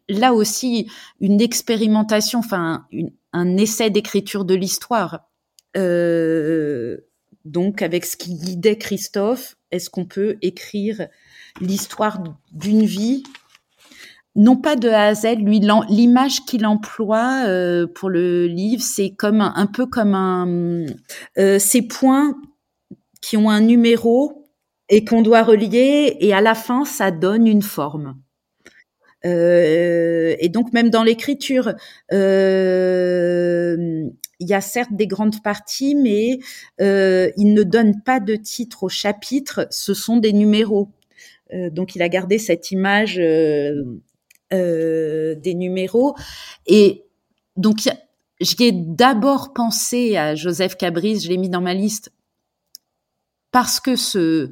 là 0.07 0.33
aussi 0.33 0.89
une 1.19 1.41
expérimentation, 1.41 2.39
enfin 2.39 2.85
un 3.33 3.57
essai 3.57 3.89
d'écriture 3.89 4.45
de 4.45 4.55
l'histoire. 4.55 5.29
Euh, 5.77 6.97
donc 7.45 7.81
avec 7.81 8.05
ce 8.05 8.17
qui 8.17 8.35
guidait 8.35 8.77
Christophe, 8.77 9.55
est-ce 9.71 9.89
qu'on 9.89 10.05
peut 10.05 10.37
écrire 10.41 11.07
l'histoire 11.61 12.21
d'une 12.51 12.85
vie? 12.85 13.23
Non 14.35 14.55
pas 14.55 14.75
de 14.75 14.89
A 14.89 15.07
à 15.07 15.13
Z, 15.15 15.37
lui 15.39 15.59
l'image 15.89 16.45
qu'il 16.45 16.65
emploie 16.65 17.43
euh, 17.47 17.87
pour 17.87 18.09
le 18.09 18.47
livre, 18.47 18.81
c'est 18.81 19.11
comme 19.11 19.41
un, 19.41 19.65
peu 19.65 19.85
comme 19.85 20.13
un 20.13 20.85
euh, 21.37 21.59
ces 21.59 21.81
points 21.81 22.35
qui 23.21 23.37
ont 23.37 23.49
un 23.49 23.61
numéro 23.61 24.45
et 24.87 25.03
qu'on 25.03 25.21
doit 25.21 25.43
relier 25.43 26.17
et 26.19 26.33
à 26.33 26.41
la 26.41 26.55
fin 26.55 26.85
ça 26.85 27.11
donne 27.11 27.47
une 27.47 27.63
forme. 27.63 28.15
Euh, 29.25 30.35
et 30.39 30.49
donc 30.49 30.73
même 30.73 30.89
dans 30.89 31.03
l'écriture, 31.03 31.73
euh, 32.13 33.75
il 34.39 34.47
y 34.47 34.53
a 34.53 34.61
certes 34.61 34.93
des 34.93 35.07
grandes 35.07 35.43
parties, 35.43 35.95
mais 35.95 36.39
euh, 36.79 37.29
il 37.35 37.53
ne 37.53 37.63
donne 37.63 38.01
pas 38.01 38.19
de 38.19 38.35
titre 38.35 38.83
au 38.83 38.89
chapitre, 38.89 39.67
ce 39.71 39.93
sont 39.93 40.17
des 40.17 40.33
numéros. 40.33 40.89
donc 41.51 41.95
il 41.95 42.01
a 42.01 42.09
gardé 42.09 42.37
cette 42.37 42.71
image 42.71 43.17
des 44.51 45.53
numéros 45.55 46.15
et 46.67 47.03
donc 47.57 47.77
j'y 48.39 48.63
ai 48.63 48.71
d'abord 48.71 49.53
pensé 49.53 50.15
à 50.15 50.35
Joseph 50.35 50.77
Cabris, 50.77 51.19
je 51.21 51.29
l'ai 51.29 51.37
mis 51.37 51.49
dans 51.49 51.61
ma 51.61 51.73
liste 51.73 52.11
parce 53.51 53.79
que 53.79 53.95
ce 53.95 54.51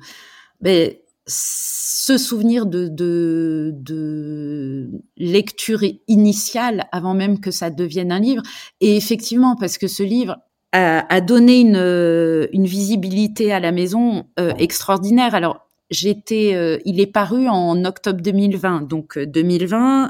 ben, 0.59 0.91
ce 1.27 2.17
souvenir 2.17 2.65
de, 2.65 2.87
de, 2.87 3.71
de, 3.75 4.89
lecture 5.17 5.81
initiale 6.07 6.87
avant 6.91 7.13
même 7.13 7.39
que 7.39 7.51
ça 7.51 7.69
devienne 7.69 8.11
un 8.11 8.19
livre. 8.19 8.43
Et 8.79 8.95
effectivement, 8.95 9.55
parce 9.55 9.77
que 9.77 9.87
ce 9.87 10.03
livre 10.03 10.37
a, 10.71 11.05
a 11.13 11.21
donné 11.21 11.59
une, 11.59 12.47
une, 12.53 12.65
visibilité 12.65 13.51
à 13.51 13.59
la 13.59 13.71
maison 13.71 14.25
euh, 14.39 14.53
extraordinaire. 14.57 15.35
Alors, 15.35 15.67
j'étais, 15.89 16.53
euh, 16.55 16.77
il 16.85 16.99
est 16.99 17.11
paru 17.11 17.47
en 17.47 17.83
octobre 17.85 18.21
2020. 18.21 18.87
Donc, 18.87 19.17
2020, 19.17 20.05
euh, 20.05 20.09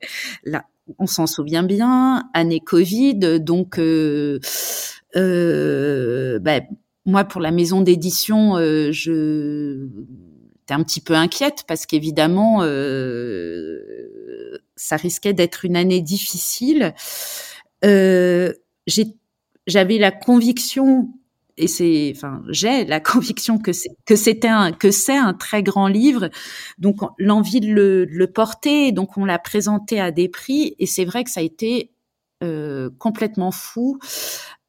là, 0.44 0.64
on 0.98 1.06
s'en 1.06 1.26
souvient 1.26 1.62
bien, 1.62 2.28
année 2.34 2.60
Covid. 2.60 3.40
Donc, 3.40 3.78
euh, 3.78 4.38
ben, 5.14 6.62
moi, 7.06 7.24
pour 7.24 7.40
la 7.40 7.50
maison 7.50 7.80
d'édition, 7.80 8.56
je 8.58 9.88
un 10.74 10.82
petit 10.82 11.00
peu 11.00 11.14
inquiète 11.14 11.64
parce 11.66 11.86
qu'évidemment, 11.86 12.62
euh, 12.62 14.58
ça 14.76 14.96
risquait 14.96 15.32
d'être 15.32 15.64
une 15.64 15.76
année 15.76 16.00
difficile. 16.00 16.94
Euh, 17.84 18.52
j'avais 19.66 19.98
la 19.98 20.10
conviction 20.10 21.10
et 21.56 21.66
c'est, 21.68 22.12
enfin, 22.16 22.42
j'ai 22.48 22.84
la 22.84 23.00
conviction 23.00 23.58
que 23.58 23.72
c'est 23.72 23.90
que 24.06 24.16
c'était 24.16 24.48
un 24.48 24.72
que 24.72 24.90
c'est 24.90 25.16
un 25.16 25.34
très 25.34 25.62
grand 25.62 25.88
livre, 25.88 26.30
donc 26.78 26.98
l'envie 27.18 27.60
de 27.60 27.68
le, 27.72 28.04
le, 28.06 28.26
porter, 28.26 28.92
donc 28.92 29.16
on 29.16 29.24
l'a 29.24 29.38
présenté 29.38 30.00
à 30.00 30.10
des 30.10 30.28
prix 30.28 30.74
et 30.78 30.86
c'est 30.86 31.04
vrai 31.04 31.24
que 31.24 31.30
ça 31.30 31.40
a 31.40 31.42
été 31.42 31.92
euh, 32.42 32.88
complètement 32.98 33.50
fou 33.50 33.98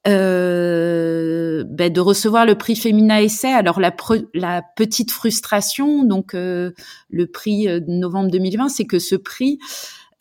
euh, 0.08 1.63
ben 1.67 1.91
de 1.93 2.00
recevoir 2.01 2.46
le 2.46 2.55
prix 2.55 2.75
Féminin 2.75 3.20
Essai. 3.20 3.51
Alors 3.51 3.79
la, 3.79 3.96
la 4.34 4.63
petite 4.75 5.12
frustration, 5.12 6.03
donc 6.03 6.34
euh, 6.34 6.72
le 7.10 7.27
prix 7.27 7.67
euh, 7.67 7.79
de 7.79 7.91
novembre 7.91 8.31
2020, 8.31 8.70
c'est 8.70 8.86
que 8.86 9.00
ce 9.00 9.15
prix, 9.15 9.60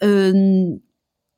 euh, 0.03 0.67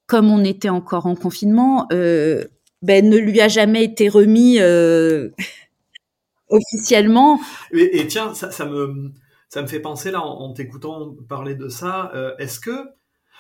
comme 0.06 0.30
on 0.30 0.44
était 0.44 0.68
encore 0.70 1.06
en 1.06 1.14
confinement, 1.14 1.86
euh, 1.92 2.44
ben, 2.82 3.08
ne 3.08 3.16
lui 3.16 3.40
a 3.40 3.48
jamais 3.48 3.84
été 3.84 4.08
remis 4.08 4.58
officiellement. 6.48 7.40
Et, 7.72 8.00
et, 8.00 8.06
tiens, 8.08 8.34
ça, 8.34 8.50
ça, 8.50 8.66
me 8.66 9.12
ça 9.48 9.62
me 9.62 9.68
fait 9.68 9.80
penser 9.80 10.10
là 10.10 10.20
en, 10.20 10.40
en 10.40 10.52
t'écoutant 10.52 11.14
parler 11.28 11.54
de 11.54 11.68
ça. 11.68 12.10
Est-ce 12.38 12.58
que 12.58 12.88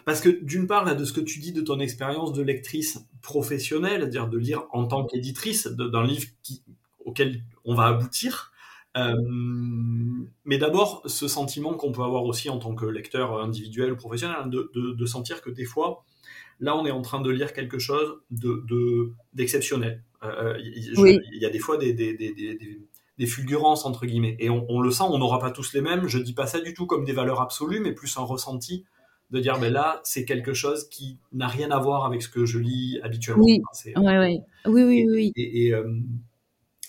parce 0.04 0.20
que 0.20 0.28
d'une 0.28 0.66
part, 0.66 0.84
là, 0.84 0.94
de 0.94 1.04
ce 1.04 1.12
que 1.12 1.20
tu 1.20 1.38
dis 1.38 1.52
de 1.52 1.60
ton 1.60 1.80
expérience 1.80 2.32
de 2.32 2.42
lectrice 2.42 3.04
professionnelle, 3.20 4.00
c'est-à-dire 4.00 4.28
de 4.28 4.38
lire 4.38 4.64
en 4.72 4.86
tant 4.86 5.04
qu'éditrice 5.04 5.66
d'un 5.66 6.04
livre 6.04 6.26
qui, 6.42 6.62
auquel 7.04 7.42
on 7.64 7.74
va 7.74 7.86
aboutir, 7.86 8.52
euh, 8.96 9.14
mais 10.44 10.58
d'abord, 10.58 11.02
ce 11.06 11.26
sentiment 11.28 11.74
qu'on 11.74 11.92
peut 11.92 12.02
avoir 12.02 12.24
aussi 12.24 12.50
en 12.50 12.58
tant 12.58 12.74
que 12.74 12.84
lecteur 12.84 13.40
individuel 13.40 13.92
ou 13.92 13.96
professionnel, 13.96 14.36
hein, 14.40 14.46
de, 14.46 14.70
de, 14.74 14.92
de, 14.92 15.06
sentir 15.06 15.40
que 15.40 15.50
des 15.50 15.64
fois, 15.64 16.04
là, 16.60 16.76
on 16.76 16.84
est 16.84 16.90
en 16.90 17.00
train 17.00 17.20
de 17.20 17.30
lire 17.30 17.52
quelque 17.54 17.78
chose 17.78 18.20
d'exceptionnel. 19.32 20.02
De, 20.22 20.26
euh, 20.26 20.58
il 20.60 20.98
oui. 20.98 21.18
y 21.32 21.46
a 21.46 21.50
des 21.50 21.58
fois 21.58 21.78
des, 21.78 21.94
des, 21.94 22.12
des 23.18 23.26
fulgurances, 23.26 23.86
entre 23.86 24.04
guillemets, 24.04 24.36
et 24.38 24.50
on, 24.50 24.66
on 24.68 24.80
le 24.80 24.90
sent, 24.90 25.04
on 25.06 25.18
n'aura 25.18 25.38
pas 25.38 25.50
tous 25.50 25.72
les 25.72 25.80
mêmes. 25.80 26.06
Je 26.06 26.18
dis 26.18 26.34
pas 26.34 26.46
ça 26.46 26.60
du 26.60 26.74
tout 26.74 26.86
comme 26.86 27.04
des 27.04 27.12
valeurs 27.12 27.40
absolues, 27.40 27.80
mais 27.80 27.92
plus 27.92 28.16
un 28.18 28.22
ressenti 28.22 28.84
de 29.32 29.40
dire 29.40 29.58
ben 29.58 29.72
là 29.72 30.00
c'est 30.04 30.24
quelque 30.24 30.52
chose 30.52 30.88
qui 30.88 31.18
n'a 31.32 31.48
rien 31.48 31.70
à 31.70 31.78
voir 31.78 32.04
avec 32.04 32.22
ce 32.22 32.28
que 32.28 32.44
je 32.44 32.58
lis 32.58 33.00
habituellement. 33.02 33.44
Oui, 33.44 33.62
oui, 33.96 34.40
oui, 34.66 34.84
oui, 34.84 35.06
oui. 35.10 35.32
Et, 35.36 35.66
et, 35.66 35.74
euh, 35.74 35.98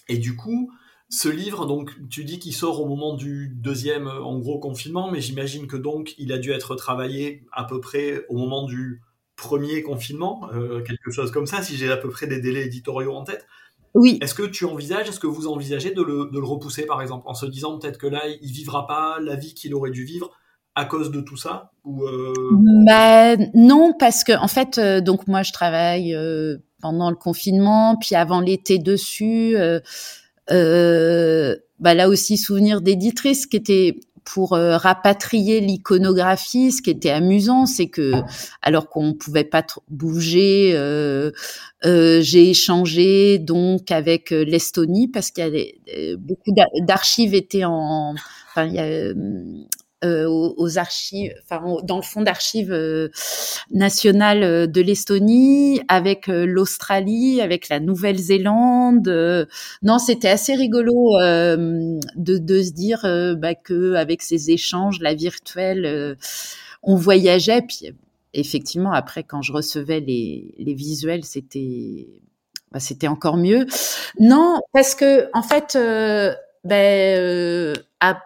et, 0.10 0.18
du 0.18 0.36
coup, 0.36 0.72
ce 1.10 1.30
livre, 1.30 1.66
donc 1.66 1.92
tu 2.10 2.26
dis 2.26 2.40
qu'il 2.40 2.54
sort 2.54 2.82
au 2.82 2.86
moment 2.86 3.16
du 3.16 3.48
deuxième, 3.56 4.08
en 4.08 4.38
gros, 4.40 4.60
confinement, 4.60 5.10
mais 5.10 5.22
j'imagine 5.22 5.68
que 5.68 5.78
donc 5.78 6.14
il 6.18 6.34
a 6.34 6.38
dû 6.38 6.52
être 6.52 6.76
travaillé 6.76 7.46
à 7.54 7.64
peu 7.64 7.80
près 7.80 8.26
au 8.28 8.38
moment 8.38 8.66
du 8.66 9.02
premier 9.36 9.82
confinement, 9.82 10.50
euh, 10.54 10.82
quelque 10.82 11.12
chose 11.12 11.32
comme 11.32 11.48
ça, 11.48 11.64
si 11.64 11.78
j'ai 11.78 11.90
à 11.92 11.98
peu 11.98 12.10
près 12.10 12.28
des 12.28 12.42
délais 12.42 12.66
éditoriaux 12.66 13.16
en 13.16 13.24
tête. 13.24 13.48
Oui. 13.94 14.18
Est-ce 14.22 14.34
que 14.34 14.44
tu 14.44 14.66
envisages, 14.66 15.08
est-ce 15.08 15.20
que 15.20 15.28
vous 15.28 15.48
envisagez 15.48 15.92
de 15.92 16.02
le, 16.02 16.30
de 16.32 16.40
le 16.40 16.46
repousser, 16.46 16.86
par 16.86 17.02
exemple, 17.02 17.24
en 17.28 17.34
se 17.34 17.46
disant 17.46 17.78
peut-être 17.78 18.00
que 18.00 18.08
là, 18.08 18.24
il 18.28 18.52
vivra 18.52 18.88
pas 18.88 19.20
la 19.20 19.36
vie 19.36 19.54
qu'il 19.54 19.74
aurait 19.76 19.92
dû 19.92 20.04
vivre 20.04 20.32
à 20.76 20.86
cause 20.86 21.12
de 21.12 21.22
tout 21.22 21.38
ça 21.38 21.72
ou 21.84 22.04
euh... 22.04 22.34
bah, 22.86 23.36
non 23.54 23.94
parce 23.98 24.24
que 24.24 24.34
en 24.34 24.48
fait 24.48 24.78
euh, 24.78 25.02
donc 25.02 25.28
moi 25.28 25.44
je 25.44 25.52
travaille 25.52 26.16
euh, 26.16 26.58
pendant 26.82 27.10
le 27.10 27.16
confinement 27.16 27.96
puis 28.00 28.16
avant 28.16 28.40
l'été 28.40 28.80
dessus 28.80 29.56
euh, 29.56 29.80
euh 30.52 31.56
bah 31.80 31.94
là 31.94 32.08
aussi 32.08 32.38
souvenir 32.38 32.82
d'éditrice 32.82 33.46
qui 33.46 33.58
était 33.58 34.00
pour 34.24 34.54
euh, 34.54 34.78
rapatrier 34.78 35.60
l'iconographie, 35.60 36.72
ce 36.72 36.82
qui 36.82 36.92
était 36.92 37.10
amusant, 37.10 37.66
c'est 37.66 37.88
que 37.88 38.14
alors 38.62 38.88
qu'on 38.88 39.14
pouvait 39.16 39.44
pas 39.44 39.66
bouger, 39.90 40.72
j'ai 41.84 42.50
échangé 42.50 43.38
donc 43.38 43.92
avec 43.92 44.30
l'Estonie 44.30 45.10
parce 45.10 45.30
qu'il 45.30 45.44
y 45.44 45.48
avait 45.48 46.16
beaucoup 46.16 46.52
d'archives 46.88 47.34
étaient 47.34 47.66
en, 47.66 48.16
enfin 48.48 48.64
il 48.66 48.76
y 48.76 48.80
a 48.80 49.14
euh, 50.04 50.28
aux, 50.28 50.78
archives, 50.78 51.34
enfin 51.44 51.78
dans 51.84 51.96
le 51.96 52.02
fond 52.02 52.22
d'archives 52.22 52.74
euh, 52.74 53.08
nationales 53.72 54.44
euh, 54.44 54.68
de 54.68 54.82
l'Estonie, 54.82 55.82
avec 55.88 56.28
l'Australie, 56.28 57.40
avec 57.40 57.70
la 57.70 57.80
Nouvelle-Zélande. 57.80 59.08
non, 59.82 60.00
c'était 60.00 60.28
assez 60.28 60.56
rigolo 60.56 60.94
de, 61.22 62.38
de, 62.38 62.62
se 62.62 62.72
dire 62.72 63.02
bah, 63.38 63.56
que 63.56 63.94
avec 63.94 64.22
ces 64.22 64.52
échanges, 64.52 65.00
la 65.00 65.14
virtuelle, 65.14 66.18
on 66.82 66.96
voyageait. 66.96 67.62
Puis 67.62 67.94
effectivement, 68.34 68.92
après, 68.92 69.24
quand 69.24 69.42
je 69.42 69.54
recevais 69.54 70.02
les, 70.02 70.54
les 70.58 70.74
visuels, 70.74 71.24
c'était 71.24 72.08
bah, 72.72 72.80
c'était 72.80 73.08
encore 73.08 73.38
mieux. 73.38 73.68
Non, 74.20 74.60
parce 74.74 74.96
que 74.96 75.30
en 75.34 75.44
fait, 75.44 75.78
ben, 76.66 77.74
à 78.02 78.18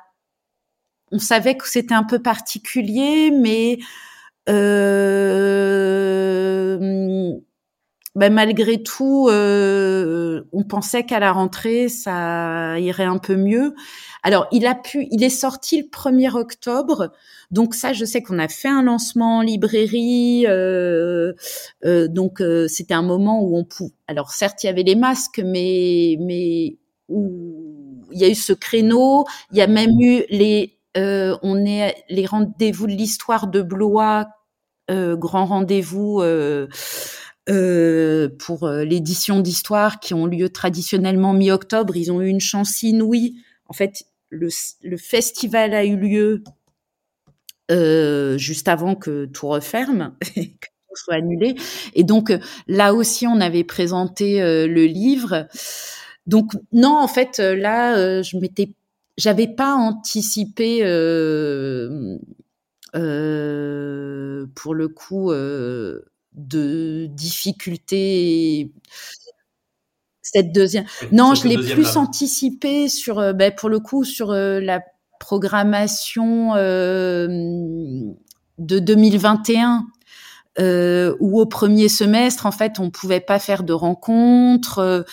on 1.11 1.19
savait 1.19 1.55
que 1.55 1.67
c'était 1.67 1.93
un 1.93 2.03
peu 2.03 2.19
particulier, 2.19 3.31
mais 3.31 3.79
euh, 4.49 5.57
ben 8.17 8.33
malgré 8.33 8.81
tout, 8.81 9.27
euh, 9.29 10.43
on 10.51 10.63
pensait 10.63 11.03
qu'à 11.05 11.19
la 11.19 11.31
rentrée, 11.31 11.87
ça 11.87 12.79
irait 12.79 13.03
un 13.03 13.19
peu 13.19 13.35
mieux. 13.35 13.75
Alors, 14.23 14.47
il 14.51 14.65
a 14.65 14.73
pu, 14.73 15.07
il 15.11 15.23
est 15.23 15.29
sorti 15.29 15.81
le 15.81 15.87
1er 15.87 16.35
octobre, 16.35 17.11
donc 17.51 17.75
ça, 17.75 17.93
je 17.93 18.05
sais 18.05 18.23
qu'on 18.23 18.39
a 18.39 18.47
fait 18.47 18.67
un 18.69 18.81
lancement 18.81 19.37
en 19.37 19.41
librairie, 19.41 20.45
euh, 20.47 21.33
euh 21.85 22.07
donc 22.07 22.41
euh, 22.41 22.67
c'était 22.67 22.95
un 22.95 23.03
moment 23.03 23.41
où 23.43 23.55
on 23.55 23.63
pouvait. 23.63 23.93
Alors, 24.07 24.31
certes, 24.31 24.63
il 24.63 24.67
y 24.67 24.69
avait 24.69 24.83
les 24.83 24.95
masques, 24.95 25.41
mais 25.45 26.17
mais 26.19 26.77
où 27.09 28.03
il 28.11 28.19
y 28.19 28.25
a 28.25 28.29
eu 28.29 28.35
ce 28.35 28.53
créneau, 28.53 29.25
il 29.51 29.57
y 29.59 29.61
a 29.61 29.67
même 29.67 29.99
eu 29.99 30.23
les 30.29 30.76
euh, 30.97 31.37
on 31.43 31.65
est 31.65 31.95
les 32.09 32.25
rendez-vous 32.25 32.87
de 32.87 32.91
l'histoire 32.91 33.47
de 33.47 33.61
Blois, 33.61 34.27
euh, 34.89 35.15
grand 35.15 35.45
rendez-vous 35.45 36.21
euh, 36.21 36.67
pour 38.39 38.67
l'édition 38.67 39.39
d'histoire 39.39 39.99
qui 39.99 40.13
ont 40.13 40.25
lieu 40.25 40.49
traditionnellement 40.49 41.33
mi-octobre. 41.33 41.95
Ils 41.95 42.11
ont 42.11 42.21
eu 42.21 42.27
une 42.27 42.41
chance 42.41 42.81
inouïe. 42.81 43.35
En 43.67 43.73
fait, 43.73 44.05
le, 44.29 44.49
festival 44.97 45.73
a 45.73 45.85
eu 45.85 45.97
lieu 45.97 46.43
juste 48.37 48.67
avant 48.67 48.95
que 48.95 49.25
tout 49.25 49.47
referme. 49.47 50.15
que 50.35 50.39
tout 50.39 50.95
soit 50.95 51.15
annulé. 51.15 51.55
Et 51.93 52.03
donc 52.03 52.33
là 52.67 52.93
aussi, 52.93 53.27
on 53.27 53.39
avait 53.39 53.63
présenté 53.63 54.39
le 54.41 54.85
livre. 54.85 55.47
Donc 56.25 56.53
non, 56.73 56.97
en 56.97 57.07
fait, 57.07 57.39
là, 57.39 58.21
je 58.23 58.37
m'étais 58.37 58.71
j'avais 59.17 59.47
pas 59.47 59.73
anticipé 59.73 60.79
euh, 60.83 62.17
euh, 62.95 64.45
pour 64.55 64.73
le 64.73 64.87
coup 64.87 65.31
euh, 65.31 66.01
de 66.33 67.07
difficultés. 67.07 68.71
Cette 70.21 70.51
deuxième 70.51 70.85
non 71.11 71.35
je 71.35 71.47
l'ai 71.47 71.57
plus 71.57 71.95
anticipé 71.95 72.89
sur 72.89 73.33
ben, 73.33 73.53
pour 73.55 73.69
le 73.69 73.79
coup 73.79 74.03
sur 74.03 74.33
la 74.33 74.81
programmation 75.19 76.53
de 76.55 78.13
2021 78.57 79.85
euh, 80.59 81.15
où 81.19 81.39
au 81.39 81.45
premier 81.45 81.87
semestre, 81.87 82.47
en 82.47 82.51
fait, 82.51 82.79
on 82.79 82.89
pouvait 82.89 83.19
pas 83.19 83.37
faire 83.37 83.61
de 83.61 83.73
rencontres, 83.73 85.05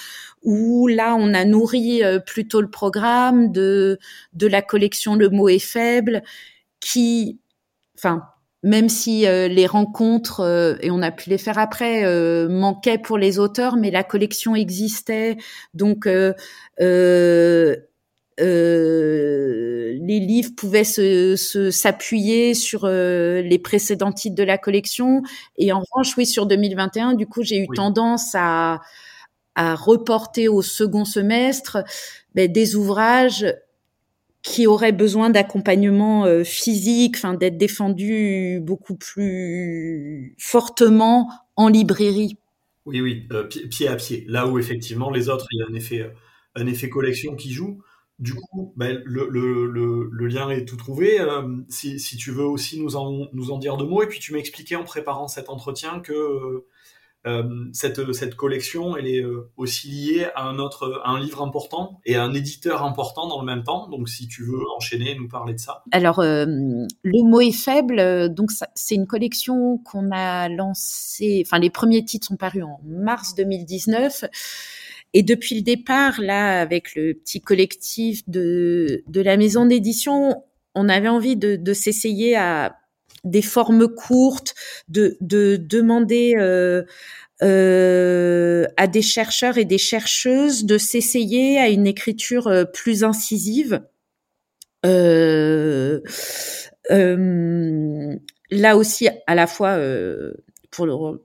où 0.45 0.87
là, 0.87 1.17
on 1.19 1.35
a 1.35 1.45
nourri 1.45 2.03
plutôt 2.27 2.61
le 2.61 2.71
programme 2.71 3.53
de 3.53 3.99
de 4.33 4.47
la 4.47 4.63
collection 4.63 5.17
Le 5.17 5.31
mot 5.31 5.49
est 5.49 5.59
faible, 5.59 6.23
qui, 6.81 7.41
enfin, 7.97 8.23
même 8.63 8.89
si 8.89 9.23
les 9.23 9.67
rencontres 9.67 10.79
et 10.81 10.91
on 10.91 11.03
a 11.03 11.11
pu 11.11 11.31
les 11.31 11.39
faire 11.39 11.59
après 11.59 12.05
manquaient 12.49 12.99
pour 12.99 13.19
les 13.19 13.39
auteurs, 13.39 13.77
mais 13.77 13.91
la 13.91 14.05
collection 14.05 14.55
existait, 14.55 15.37
donc 15.75 16.07
euh, 18.41 19.95
les 20.01 20.19
livres 20.19 20.51
pouvaient 20.57 20.85
se 20.85 21.71
s'appuyer 21.71 22.55
sur 22.55 22.85
euh, 22.85 23.43
les 23.43 23.59
précédents 23.59 24.13
titres 24.13 24.35
de 24.35 24.43
la 24.43 24.59
collection. 24.59 25.23
Et 25.57 25.73
en 25.73 25.81
revanche, 25.81 26.17
oui, 26.17 26.27
sur 26.27 26.47
2021, 26.47 27.15
du 27.15 27.27
coup, 27.27 27.43
j'ai 27.43 27.59
eu 27.59 27.69
tendance 27.75 28.35
à, 28.35 28.81
à 29.55 29.75
reporter 29.75 30.49
au 30.49 30.63
second 30.63 31.05
semestre 31.05 31.79
ben, 32.35 32.51
des 32.51 32.77
ouvrages 32.77 33.47
qui 34.43 34.67
auraient 34.67 34.93
besoin 34.93 35.31
d'accompagnement 35.31 36.27
euh, 36.27 36.45
physique, 36.45 37.17
enfin 37.17 37.35
d'être 37.35 37.57
défendus 37.57 38.61
beaucoup 38.61 38.95
plus 38.95 40.35
fortement 40.39 41.31
en 41.57 41.69
librairie. 41.69 42.37
Oui, 42.85 43.01
oui, 43.01 43.27
pied 43.71 43.89
à 43.89 43.97
pied. 43.97 44.25
Là 44.29 44.47
où 44.47 44.59
effectivement 44.59 45.11
les 45.11 45.31
autres, 45.31 45.47
il 45.53 45.61
y 45.61 45.63
a 45.63 45.67
un 45.71 45.75
effet, 45.75 46.13
effet 46.57 46.89
collection 46.91 47.35
qui 47.37 47.53
joue. 47.53 47.83
Du 48.19 48.35
coup, 48.35 48.73
ben, 48.77 49.03
le, 49.05 50.27
lien 50.27 50.51
est 50.51 50.67
tout 50.67 50.77
trouvé. 50.77 51.21
Euh, 51.21 51.43
si, 51.69 51.99
si, 51.99 52.17
tu 52.17 52.31
veux 52.31 52.45
aussi 52.45 52.79
nous 52.81 52.97
en, 52.97 53.29
nous 53.33 53.51
en 53.51 53.59
dire 53.59 53.77
deux 53.77 53.87
mots, 53.87 54.03
et 54.03 54.07
puis 54.07 54.21
tu 54.21 54.33
m'expliquais 54.35 54.77
en 54.77 54.85
préparant 54.85 55.27
cet 55.27 55.49
entretien 55.49 56.01
que 56.01 56.65
euh, 57.27 57.43
cette, 57.73 58.13
cette 58.13 58.35
collection, 58.35 58.97
elle 58.97 59.07
est 59.07 59.23
euh, 59.23 59.51
aussi 59.57 59.89
liée 59.89 60.27
à 60.35 60.47
un 60.47 60.59
autre, 60.59 61.01
à 61.05 61.11
un 61.11 61.21
livre 61.21 61.43
important 61.43 62.01
et 62.05 62.17
à 62.17 62.23
un 62.23 62.35
éditeur 62.35 62.83
important 62.83 63.27
dans 63.27 63.41
le 63.41 63.47
même 63.47 63.63
temps. 63.63 63.89
Donc, 63.89 64.09
si 64.09 64.29
tu 64.29 64.45
veux 64.45 64.61
enchaîner 64.77 65.15
nous 65.15 65.29
parler 65.29 65.55
de 65.55 65.59
ça. 65.59 65.83
Alors, 65.91 66.19
euh, 66.19 66.45
le 66.45 67.29
mot 67.29 67.41
est 67.41 67.53
faible. 67.53 68.35
Donc, 68.35 68.51
c'est 68.75 68.95
une 68.95 69.07
collection 69.07 69.79
qu'on 69.79 70.11
a 70.13 70.49
lancée. 70.51 71.43
Enfin, 71.47 71.59
les 71.59 71.71
premiers 71.71 72.05
titres 72.05 72.27
sont 72.27 72.37
parus 72.37 72.65
en 72.65 72.81
mars 72.85 73.35
2019. 73.35 74.25
Et 75.15 75.23
depuis 75.23 75.55
le 75.55 75.63
départ, 75.63 76.21
là, 76.21 76.61
avec 76.61 76.95
le 76.95 77.15
petit 77.15 77.41
collectif 77.41 78.29
de, 78.29 79.03
de 79.07 79.21
la 79.23 79.37
maison 79.37 79.65
d'édition, 79.65 80.43
on 80.75 80.89
avait 80.89 81.09
envie 81.09 81.37
de, 81.37 81.57
de 81.57 81.73
s'essayer 81.73 82.37
à 82.37 82.77
des 83.25 83.43
formes 83.43 83.89
courtes, 83.89 84.55
de, 84.89 85.17
de 85.21 85.57
demander 85.57 86.35
euh, 86.37 86.83
euh, 87.43 88.67
à 88.77 88.87
des 88.87 89.03
chercheurs 89.03 89.59
et 89.59 89.65
des 89.65 89.79
chercheuses 89.79 90.65
de 90.65 90.79
s'essayer 90.79 91.59
à 91.59 91.69
une 91.69 91.87
écriture 91.87 92.47
euh, 92.47 92.65
plus 92.65 93.05
incisive. 93.05 93.83
Là 98.51 98.77
aussi, 98.77 99.09
à 99.27 99.35
la 99.35 99.47
fois 99.47 99.79
pour 100.71 100.85
le 100.85 101.25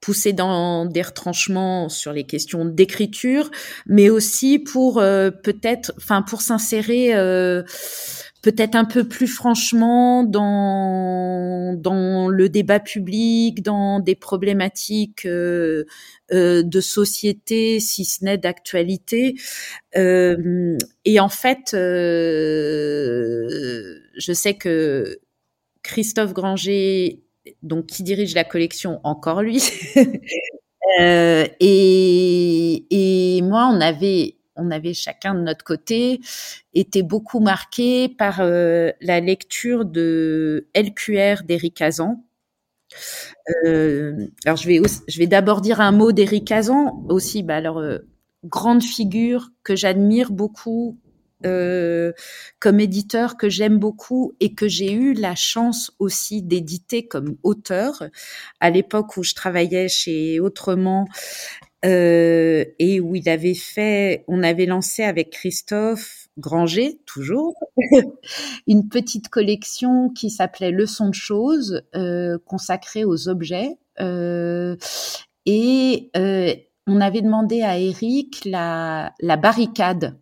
pousser 0.00 0.32
dans 0.32 0.86
des 0.86 1.02
retranchements 1.02 1.88
sur 1.88 2.12
les 2.12 2.24
questions 2.24 2.64
d'écriture, 2.64 3.50
mais 3.86 4.08
aussi 4.08 4.60
pour 4.60 4.94
peut-être, 4.94 5.92
enfin 5.96 6.22
pour 6.22 6.42
s'insérer 6.42 7.12
peut-être 8.42 8.74
un 8.74 8.84
peu 8.84 9.04
plus 9.06 9.26
franchement 9.26 10.24
dans 10.24 11.74
dans 11.74 12.28
le 12.28 12.48
débat 12.48 12.80
public, 12.80 13.62
dans 13.62 14.00
des 14.00 14.14
problématiques 14.14 15.26
euh, 15.26 15.84
de 16.30 16.80
société, 16.80 17.80
si 17.80 18.04
ce 18.04 18.24
n'est 18.24 18.38
d'actualité. 18.38 19.34
et 19.94 21.20
en 21.20 21.28
fait, 21.28 21.70
je 21.72 22.32
sais 24.32 24.54
que 24.54 25.18
Christophe 25.82 26.32
Granger 26.32 27.22
donc 27.62 27.86
qui 27.86 28.02
dirige 28.02 28.34
la 28.34 28.44
collection, 28.44 29.00
encore 29.04 29.42
lui. 29.42 29.62
euh, 31.00 31.46
et, 31.60 32.86
et 33.38 33.42
moi, 33.42 33.70
on 33.72 33.80
avait, 33.80 34.36
on 34.60 34.70
avait 34.70 34.94
chacun 34.94 35.34
de 35.34 35.40
notre 35.40 35.64
côté 35.64 36.20
été 36.74 37.02
beaucoup 37.02 37.40
marqué 37.40 38.08
par 38.08 38.40
euh, 38.40 38.92
la 39.00 39.20
lecture 39.20 39.84
de 39.84 40.68
LQR 40.74 41.42
d'Éric 41.44 41.80
Azan. 41.82 42.24
Euh, 43.64 44.26
alors 44.44 44.56
je 44.56 44.66
vais 44.66 44.80
je 45.06 45.18
vais 45.18 45.26
d'abord 45.26 45.60
dire 45.60 45.80
un 45.80 45.92
mot 45.92 46.12
d'Éric 46.12 46.50
Azan 46.52 47.04
aussi. 47.08 47.42
Bah 47.42 47.56
alors 47.56 47.78
euh, 47.78 47.98
grande 48.44 48.82
figure 48.82 49.50
que 49.62 49.76
j'admire 49.76 50.30
beaucoup, 50.30 50.98
comme 51.42 52.80
éditeur 52.80 53.38
que 53.38 53.48
j'aime 53.48 53.78
beaucoup 53.78 54.34
et 54.40 54.54
que 54.54 54.68
j'ai 54.68 54.92
eu 54.92 55.14
la 55.14 55.34
chance 55.34 55.90
aussi 55.98 56.42
d'éditer 56.42 57.06
comme 57.06 57.36
auteur 57.42 58.02
à 58.60 58.68
l'époque 58.68 59.16
où 59.16 59.22
je 59.22 59.34
travaillais 59.34 59.88
chez 59.88 60.38
Autrement 60.38 61.06
euh, 61.82 62.64
et 62.78 63.00
où 63.00 63.14
il 63.14 63.28
avait 63.28 63.54
fait, 63.54 64.24
on 64.28 64.42
avait 64.42 64.66
lancé 64.66 65.02
avec 65.02 65.30
Christophe 65.30 66.28
Granger, 66.36 67.00
toujours, 67.06 67.54
une 68.66 68.88
petite 68.88 69.28
collection 69.28 70.10
qui 70.10 70.28
s'appelait 70.28 70.72
Leçon 70.72 71.08
de 71.08 71.14
choses, 71.14 71.82
euh, 71.94 72.38
consacrée 72.44 73.04
aux 73.04 73.28
objets. 73.28 73.78
Euh, 73.98 74.76
et 75.46 76.10
on 76.86 77.00
avait 77.00 77.22
demandé 77.22 77.62
à 77.62 77.78
Eric 77.78 78.42
la, 78.44 79.14
la 79.20 79.36
barricade 79.36 80.18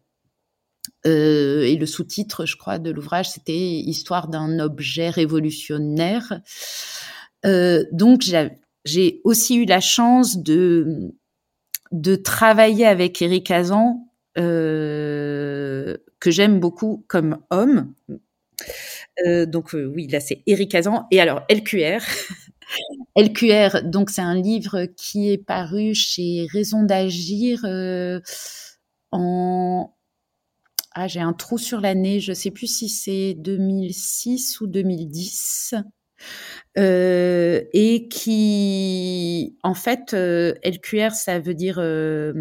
et 1.05 1.77
le 1.81 1.87
sous-titre, 1.87 2.45
je 2.45 2.57
crois, 2.57 2.79
de 2.79 2.91
l'ouvrage, 2.91 3.31
c'était 3.31 3.57
Histoire 3.57 4.29
d'un 4.29 4.59
objet 4.59 5.09
révolutionnaire. 5.09 6.41
Donc, 7.45 8.23
j'ai 8.85 9.21
aussi 9.25 9.57
eu 9.57 9.65
la 9.65 9.81
chance 9.81 10.37
de, 10.37 11.15
de 11.93 12.17
travailler 12.17 12.87
avec 12.87 13.21
Eric 13.23 13.51
Azan, 13.51 14.09
euh, 14.39 15.97
que 16.21 16.31
j'aime 16.31 16.61
beaucoup 16.61 17.05
comme 17.09 17.39
homme. 17.51 17.93
Euh, 19.27 19.47
donc, 19.47 19.75
euh, 19.75 19.85
oui, 19.87 20.07
là, 20.09 20.21
c'est 20.21 20.43
Eric 20.47 20.75
Azan. 20.75 21.07
Et 21.11 21.21
alors, 21.21 21.43
LQR. 21.51 22.01
LQR, 23.17 23.83
donc, 23.85 24.11
c'est 24.11 24.23
un 24.23 24.35
livre 24.35 24.87
qui 24.97 25.31
est 25.31 25.39
paru 25.39 25.95
chez 25.95 26.47
Raison 26.53 26.83
d'agir 26.83 27.65
en 29.11 29.95
ah, 31.01 31.07
j'ai 31.07 31.21
un 31.21 31.33
trou 31.33 31.59
sur 31.59 31.81
l'année, 31.81 32.19
je 32.19 32.33
sais 32.33 32.51
plus 32.51 32.67
si 32.67 32.89
c'est 32.89 33.35
2006 33.35 34.61
ou 34.61 34.67
2010. 34.67 35.75
Euh, 36.77 37.63
et 37.73 38.09
qui, 38.09 39.57
en 39.63 39.75
fait, 39.75 40.15
euh, 40.15 40.55
LQR, 40.65 41.13
ça 41.13 41.39
veut 41.41 41.55
dire 41.55 41.79
euh, 41.79 42.33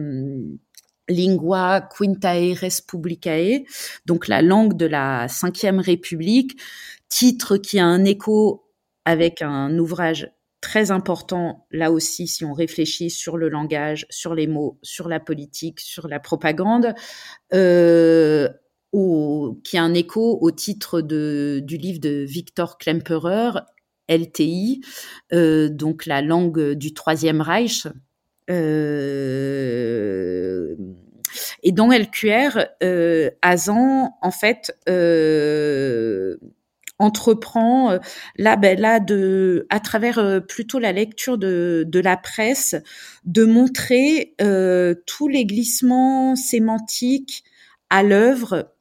Lingua 1.09 1.81
Quintae 1.81 2.53
Respublicae, 2.53 3.63
donc 4.05 4.27
la 4.27 4.41
langue 4.41 4.75
de 4.75 4.85
la 4.85 5.27
Cinquième 5.27 5.79
République, 5.79 6.59
titre 7.09 7.57
qui 7.57 7.79
a 7.79 7.85
un 7.85 8.03
écho 8.05 8.65
avec 9.05 9.41
un 9.41 9.77
ouvrage 9.79 10.29
très 10.61 10.91
important, 10.91 11.65
là 11.71 11.91
aussi, 11.91 12.27
si 12.27 12.43
on 12.43 12.53
réfléchit 12.53 13.09
sur 13.09 13.37
le 13.37 13.47
langage, 13.47 14.05
sur 14.09 14.35
les 14.35 14.47
mots, 14.47 14.79
sur 14.81 15.07
la 15.07 15.19
politique, 15.19 15.79
sur 15.79 16.07
la 16.07 16.19
propagande, 16.19 16.93
euh, 17.53 18.49
qui 19.63 19.77
a 19.77 19.83
un 19.83 19.93
écho 19.93 20.39
au 20.41 20.51
titre 20.51 21.01
de, 21.01 21.61
du 21.63 21.77
livre 21.77 21.99
de 21.99 22.25
Victor 22.27 22.77
Klemperer, 22.77 23.51
LTI, 24.09 24.81
euh, 25.33 25.69
donc 25.69 26.05
la 26.05 26.21
langue 26.21 26.73
du 26.73 26.93
Troisième 26.93 27.41
Reich. 27.41 27.87
Euh, 28.49 29.25
et 31.61 31.71
dans 31.73 31.91
LQR, 31.91 32.65
euh, 32.83 33.29
Azan, 33.41 34.17
en 34.21 34.31
fait, 34.31 34.71
entreprend 36.99 37.99
là, 38.37 38.55
ben 38.55 39.03
de, 39.05 39.67
à 39.69 39.79
travers 39.79 40.41
plutôt 40.47 40.79
la 40.79 40.93
lecture 40.93 41.37
de, 41.37 41.85
la 41.93 42.17
presse, 42.17 42.75
de 43.25 43.45
montrer 43.45 44.33
tous 45.05 45.27
les 45.27 45.45
glissements 45.45 46.35
sémantiques 46.35 47.43
à 47.89 48.03
l'œuvre 48.03 48.76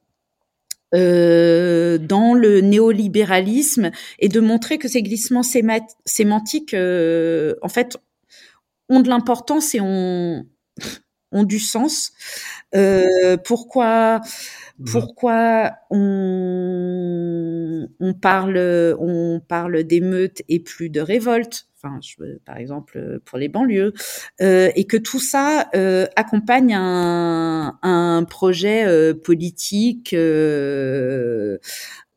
euh, 0.94 1.98
dans 1.98 2.34
le 2.34 2.60
néolibéralisme 2.60 3.90
et 4.18 4.28
de 4.28 4.40
montrer 4.40 4.78
que 4.78 4.88
ces 4.88 5.02
glissements 5.02 5.42
sémantiques, 5.42 6.74
euh, 6.74 7.54
en 7.62 7.68
fait, 7.68 7.96
ont 8.88 9.00
de 9.00 9.08
l'importance 9.08 9.74
et 9.74 9.80
ont, 9.80 10.46
ont 11.32 11.44
du 11.44 11.58
sens. 11.58 12.12
Euh, 12.74 13.36
pourquoi 13.38 14.20
Mmh. 14.78 14.84
pourquoi 14.92 15.72
on, 15.90 17.88
on 18.00 18.14
parle, 18.14 18.58
on 19.00 19.40
parle 19.48 19.84
d'émeutes 19.84 20.42
et 20.48 20.60
plus 20.60 20.90
de 20.90 21.00
révolte. 21.00 21.66
Par 22.44 22.56
exemple 22.56 23.20
pour 23.24 23.38
les 23.38 23.48
banlieues, 23.48 23.92
et 24.40 24.86
que 24.88 24.96
tout 24.96 25.20
ça 25.20 25.70
accompagne 26.16 26.74
un, 26.74 27.78
un 27.82 28.24
projet 28.24 29.14
politique 29.14 30.14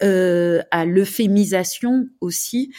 euh, 0.02 0.62
à 0.70 0.84
l'euphémisation 0.84 2.08
aussi. 2.20 2.72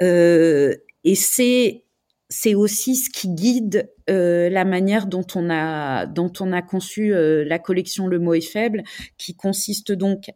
Euh, 0.00 0.74
et 1.04 1.14
c'est 1.14 1.84
c'est 2.32 2.54
aussi 2.54 2.94
ce 2.94 3.10
qui 3.10 3.28
guide 3.28 3.90
euh, 4.08 4.48
la 4.50 4.64
manière 4.64 5.06
dont 5.06 5.26
on 5.34 5.50
a 5.50 6.06
dont 6.06 6.32
on 6.38 6.52
a 6.52 6.62
conçu 6.62 7.12
la 7.12 7.58
collection 7.58 8.06
Le 8.06 8.20
mot 8.20 8.34
est 8.34 8.40
faible, 8.40 8.84
qui 9.18 9.34
consiste 9.34 9.90
donc 9.90 10.30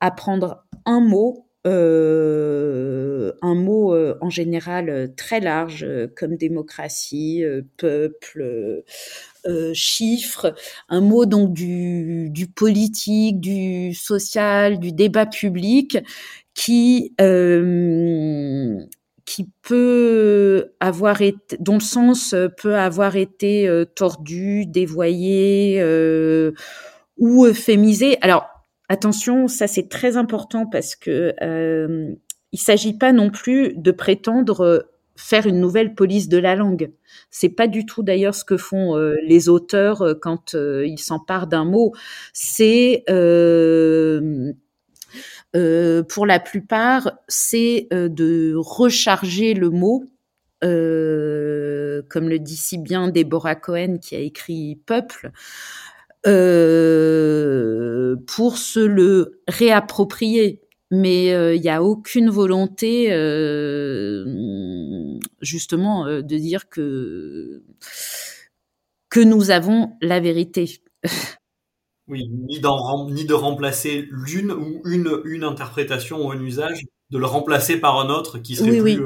à 0.00 0.10
prendre 0.10 0.64
un 0.86 1.00
mot 1.00 1.45
euh, 1.66 3.32
un 3.42 3.54
mot 3.54 3.92
euh, 3.92 4.16
en 4.20 4.30
général 4.30 4.88
euh, 4.88 5.08
très 5.16 5.40
large 5.40 5.84
comme 6.16 6.36
démocratie, 6.36 7.44
peuple, 7.76 8.82
chiffre, 9.74 10.54
un 10.88 11.00
mot 11.00 11.26
donc 11.26 11.52
du, 11.52 12.30
du, 12.30 12.46
politique, 12.46 13.40
du 13.40 13.94
social, 13.94 14.78
du 14.78 14.92
débat 14.92 15.26
public 15.26 15.98
qui 16.54 17.14
qui 19.24 19.50
peut 19.62 20.72
avoir 20.78 21.20
été, 21.20 21.56
dont 21.58 21.74
le 21.74 21.80
sens 21.80 22.34
peut 22.58 22.76
avoir 22.76 23.16
été 23.16 23.68
tordu, 23.96 24.66
dévoyé 24.66 25.82
ou 27.18 27.44
euphémisé. 27.44 28.18
Alors 28.20 28.55
attention, 28.88 29.48
ça 29.48 29.66
c'est 29.66 29.88
très 29.88 30.16
important 30.16 30.66
parce 30.66 30.96
que 30.96 31.34
euh, 31.42 32.14
il 32.52 32.58
s'agit 32.58 32.96
pas 32.96 33.12
non 33.12 33.30
plus 33.30 33.74
de 33.76 33.90
prétendre 33.90 34.86
faire 35.16 35.46
une 35.46 35.60
nouvelle 35.60 35.94
police 35.94 36.28
de 36.28 36.38
la 36.38 36.54
langue. 36.54 36.92
C'est 37.30 37.48
pas 37.48 37.66
du 37.66 37.86
tout 37.86 38.02
d'ailleurs 38.02 38.34
ce 38.34 38.44
que 38.44 38.56
font 38.56 38.96
euh, 38.96 39.16
les 39.26 39.48
auteurs 39.48 40.02
euh, 40.02 40.14
quand 40.14 40.54
euh, 40.54 40.86
ils 40.86 40.98
s'emparent 40.98 41.46
d'un 41.46 41.64
mot. 41.64 41.92
C'est 42.32 43.04
pour 46.08 46.26
la 46.26 46.38
plupart, 46.38 47.12
c'est 47.28 47.88
de 47.90 48.54
recharger 48.56 49.54
le 49.54 49.70
mot, 49.70 50.04
comme 50.60 52.28
le 52.28 52.38
dit 52.38 52.56
si 52.56 52.76
bien 52.76 53.08
Deborah 53.08 53.54
Cohen 53.54 53.98
qui 53.98 54.14
a 54.16 54.20
écrit 54.20 54.78
Peuple, 54.84 55.32
euh, 56.26 58.16
pour 58.26 58.58
se 58.58 58.80
le 58.80 59.42
réapproprier. 59.48 60.62
Mais 60.92 61.26
il 61.26 61.32
euh, 61.32 61.58
n'y 61.58 61.68
a 61.68 61.82
aucune 61.82 62.30
volonté, 62.30 63.12
euh, 63.12 64.24
justement, 65.40 66.06
de 66.06 66.36
dire 66.36 66.68
que 66.68 67.64
que 69.08 69.20
nous 69.20 69.50
avons 69.50 69.92
la 70.00 70.20
vérité. 70.20 70.80
Oui, 72.08 72.28
ni, 72.28 72.60
ni 72.60 73.24
de 73.24 73.34
remplacer 73.34 74.06
l'une 74.12 74.52
ou 74.52 74.80
une, 74.84 75.22
une 75.24 75.42
interprétation 75.42 76.24
ou 76.24 76.30
un 76.30 76.40
usage, 76.40 76.84
de 77.10 77.18
le 77.18 77.26
remplacer 77.26 77.80
par 77.80 77.98
un 77.98 78.10
autre 78.10 78.38
qui 78.38 78.54
serait 78.54 78.78
plus, 78.78 79.02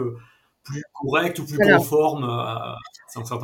plus 0.62 0.82
correct 0.94 1.38
ou 1.38 1.46
plus 1.46 1.58
conforme 1.58 2.24
à, 2.24 2.76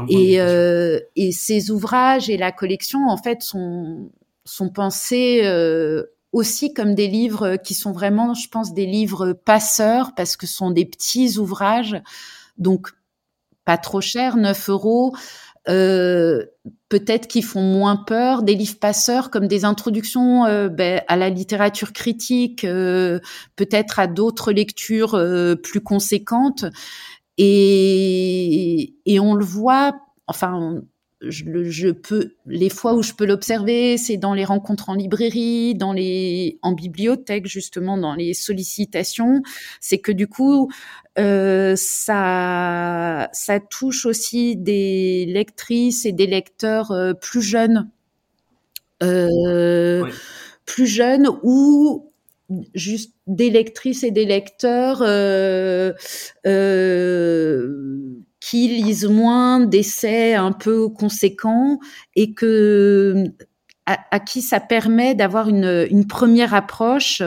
et, 0.09 0.41
euh, 0.41 1.01
et 1.17 1.33
ces 1.33 1.71
ouvrages 1.71 2.31
et 2.31 2.37
la 2.37 2.53
collection, 2.53 3.09
en 3.09 3.17
fait, 3.17 3.43
sont, 3.43 4.11
sont 4.45 4.71
pensés 4.71 5.41
euh, 5.45 6.05
aussi 6.33 6.73
comme 6.73 6.95
des 6.95 7.09
livres 7.09 7.57
qui 7.57 7.75
sont 7.75 7.93
vraiment, 7.93 8.35
je 8.35 8.49
pense, 8.49 8.75
des 8.75 8.87
livres 8.87 9.33
passeurs 9.33 10.15
parce 10.15 10.37
que 10.37 10.47
ce 10.47 10.55
sont 10.55 10.71
des 10.71 10.85
petits 10.85 11.39
ouvrages, 11.39 12.01
donc 12.59 12.91
pas 13.65 13.79
trop 13.79 14.01
chers, 14.01 14.37
9 14.37 14.69
euros. 14.71 15.17
Euh, 15.69 16.45
peut-être 16.89 17.27
qui 17.27 17.43
font 17.43 17.63
moins 17.63 17.97
peur, 17.97 18.43
des 18.43 18.55
livres 18.55 18.79
passeurs 18.79 19.31
comme 19.31 19.49
des 19.49 19.65
introductions 19.65 20.45
euh, 20.45 20.69
ben, 20.69 21.03
à 21.09 21.17
la 21.17 21.29
littérature 21.29 21.93
critique, 21.93 22.65
euh, 22.65 23.19
peut-être 23.57 23.99
à 23.99 24.07
d'autres 24.07 24.53
lectures 24.53 25.21
plus 25.63 25.81
conséquentes. 25.81 26.65
Et, 27.39 28.95
et 29.05 29.21
on 29.21 29.35
le 29.35 29.45
voit, 29.45 29.93
enfin, 30.27 30.81
je, 31.21 31.65
je, 31.65 31.89
peux, 31.89 32.35
les 32.47 32.69
fois 32.69 32.95
où 32.95 33.03
je 33.03 33.13
peux 33.13 33.25
l'observer, 33.27 33.97
c'est 33.97 34.17
dans 34.17 34.35
les 34.35 34.45
rencontres 34.45 34.91
en 34.91 34.95
librairie, 34.95 35.75
dans 35.75 35.93
les, 35.93 36.59
en 36.63 36.73
bibliothèque 36.73 37.47
justement, 37.47 37.97
dans 37.97 38.15
les 38.15 38.35
sollicitations. 38.35 39.43
C'est 39.81 39.99
que 39.99 40.13
du 40.13 40.27
coup, 40.27 40.71
euh, 41.19 41.75
ça, 41.77 43.29
ça 43.33 43.61
touche 43.61 44.05
aussi 44.07 44.57
des 44.57 45.27
lectrices 45.27 46.05
et 46.05 46.13
des 46.13 46.27
lecteurs 46.27 46.91
euh, 46.91 47.15
plus 47.15 47.43
jeunes, 47.43 47.89
euh, 49.03 50.05
plus 50.67 50.87
jeunes 50.87 51.29
ou 51.43 52.11
juste 52.75 53.15
des 53.27 53.51
lectrices 53.51 54.05
et 54.05 54.11
des 54.11 54.25
lecteurs 54.25 55.03
euh, 55.03 55.93
euh, 56.47 58.17
qui 58.49 58.69
lisent 58.69 59.07
moins 59.07 59.59
d'essais 59.59 60.35
un 60.35 60.53
peu 60.53 60.89
conséquents 60.89 61.81
et 62.15 62.33
que 62.33 63.25
à, 63.87 64.21
qui 64.21 64.43
ça 64.43 64.59
permet 64.61 65.15
d'avoir 65.15 65.49
une, 65.49 65.87
une, 65.91 66.07
première 66.09 66.55
approche 66.55 67.23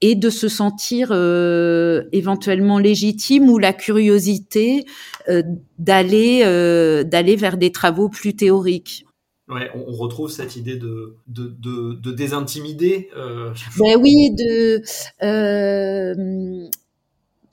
et 0.00 0.14
de 0.14 0.30
se 0.30 0.48
sentir 0.48 1.08
euh, 1.10 2.04
éventuellement 2.12 2.78
légitime 2.78 3.50
ou 3.50 3.58
la 3.58 3.74
curiosité 3.74 4.84
euh, 5.28 5.42
d'aller 5.78 6.42
euh, 6.44 7.04
d'aller 7.04 7.36
vers 7.36 7.58
des 7.58 7.70
travaux 7.70 8.08
plus 8.08 8.34
théoriques. 8.34 9.06
Ouais, 9.48 9.70
on, 9.74 9.92
retrouve 9.92 10.30
cette 10.30 10.56
idée 10.56 10.76
de, 10.76 11.16
de, 11.26 11.54
de, 11.58 11.94
de 12.00 12.12
désintimider. 12.12 13.10
Ben 13.78 13.96
oui, 14.00 14.30
de 14.34 14.82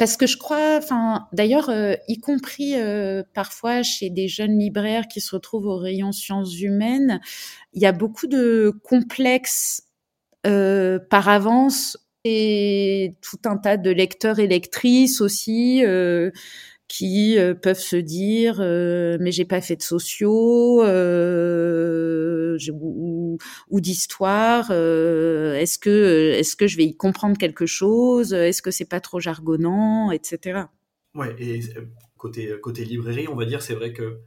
parce 0.01 0.17
que 0.17 0.25
je 0.25 0.35
crois, 0.35 0.77
enfin, 0.79 1.27
d'ailleurs, 1.31 1.69
euh, 1.69 1.93
y 2.07 2.17
compris 2.19 2.73
euh, 2.75 3.21
parfois 3.35 3.83
chez 3.83 4.09
des 4.09 4.27
jeunes 4.27 4.57
libraires 4.57 5.07
qui 5.07 5.21
se 5.21 5.35
retrouvent 5.35 5.67
au 5.67 5.77
rayon 5.77 6.11
sciences 6.11 6.59
humaines, 6.59 7.21
il 7.73 7.83
y 7.83 7.85
a 7.85 7.91
beaucoup 7.91 8.25
de 8.25 8.73
complexes 8.83 9.83
euh, 10.47 10.97
par 10.97 11.29
avance 11.29 11.99
et 12.23 13.13
tout 13.21 13.37
un 13.45 13.57
tas 13.57 13.77
de 13.77 13.91
lecteurs 13.91 14.39
et 14.39 14.47
lectrices 14.47 15.21
aussi 15.21 15.83
qui 16.91 17.39
euh, 17.39 17.53
peuvent 17.53 17.79
se 17.79 17.95
dire 17.95 18.57
euh, 18.59 19.17
mais 19.21 19.31
j'ai 19.31 19.45
pas 19.45 19.61
fait 19.61 19.77
de 19.77 19.81
sociaux 19.81 20.83
euh, 20.83 22.40
ou, 22.71 23.37
ou 23.69 23.81
d'histoire 23.81 24.71
est-ce 24.71 25.77
que 25.77 26.33
est-ce 26.37 26.55
que 26.55 26.67
je 26.67 26.77
vais 26.77 26.85
y 26.85 26.95
comprendre 26.95 27.37
quelque 27.37 27.65
chose 27.65 28.33
est-ce 28.33 28.61
que 28.61 28.71
c'est 28.71 28.89
pas 28.89 28.99
trop 28.99 29.19
jargonnant 29.19 30.11
etc 30.11 30.63
ouais 31.15 31.35
et 31.39 31.61
côté 32.17 32.53
côté 32.61 32.85
librairie 32.85 33.27
on 33.27 33.35
va 33.35 33.45
dire 33.45 33.61
c'est 33.61 33.75
vrai 33.75 33.93
que 33.93 34.19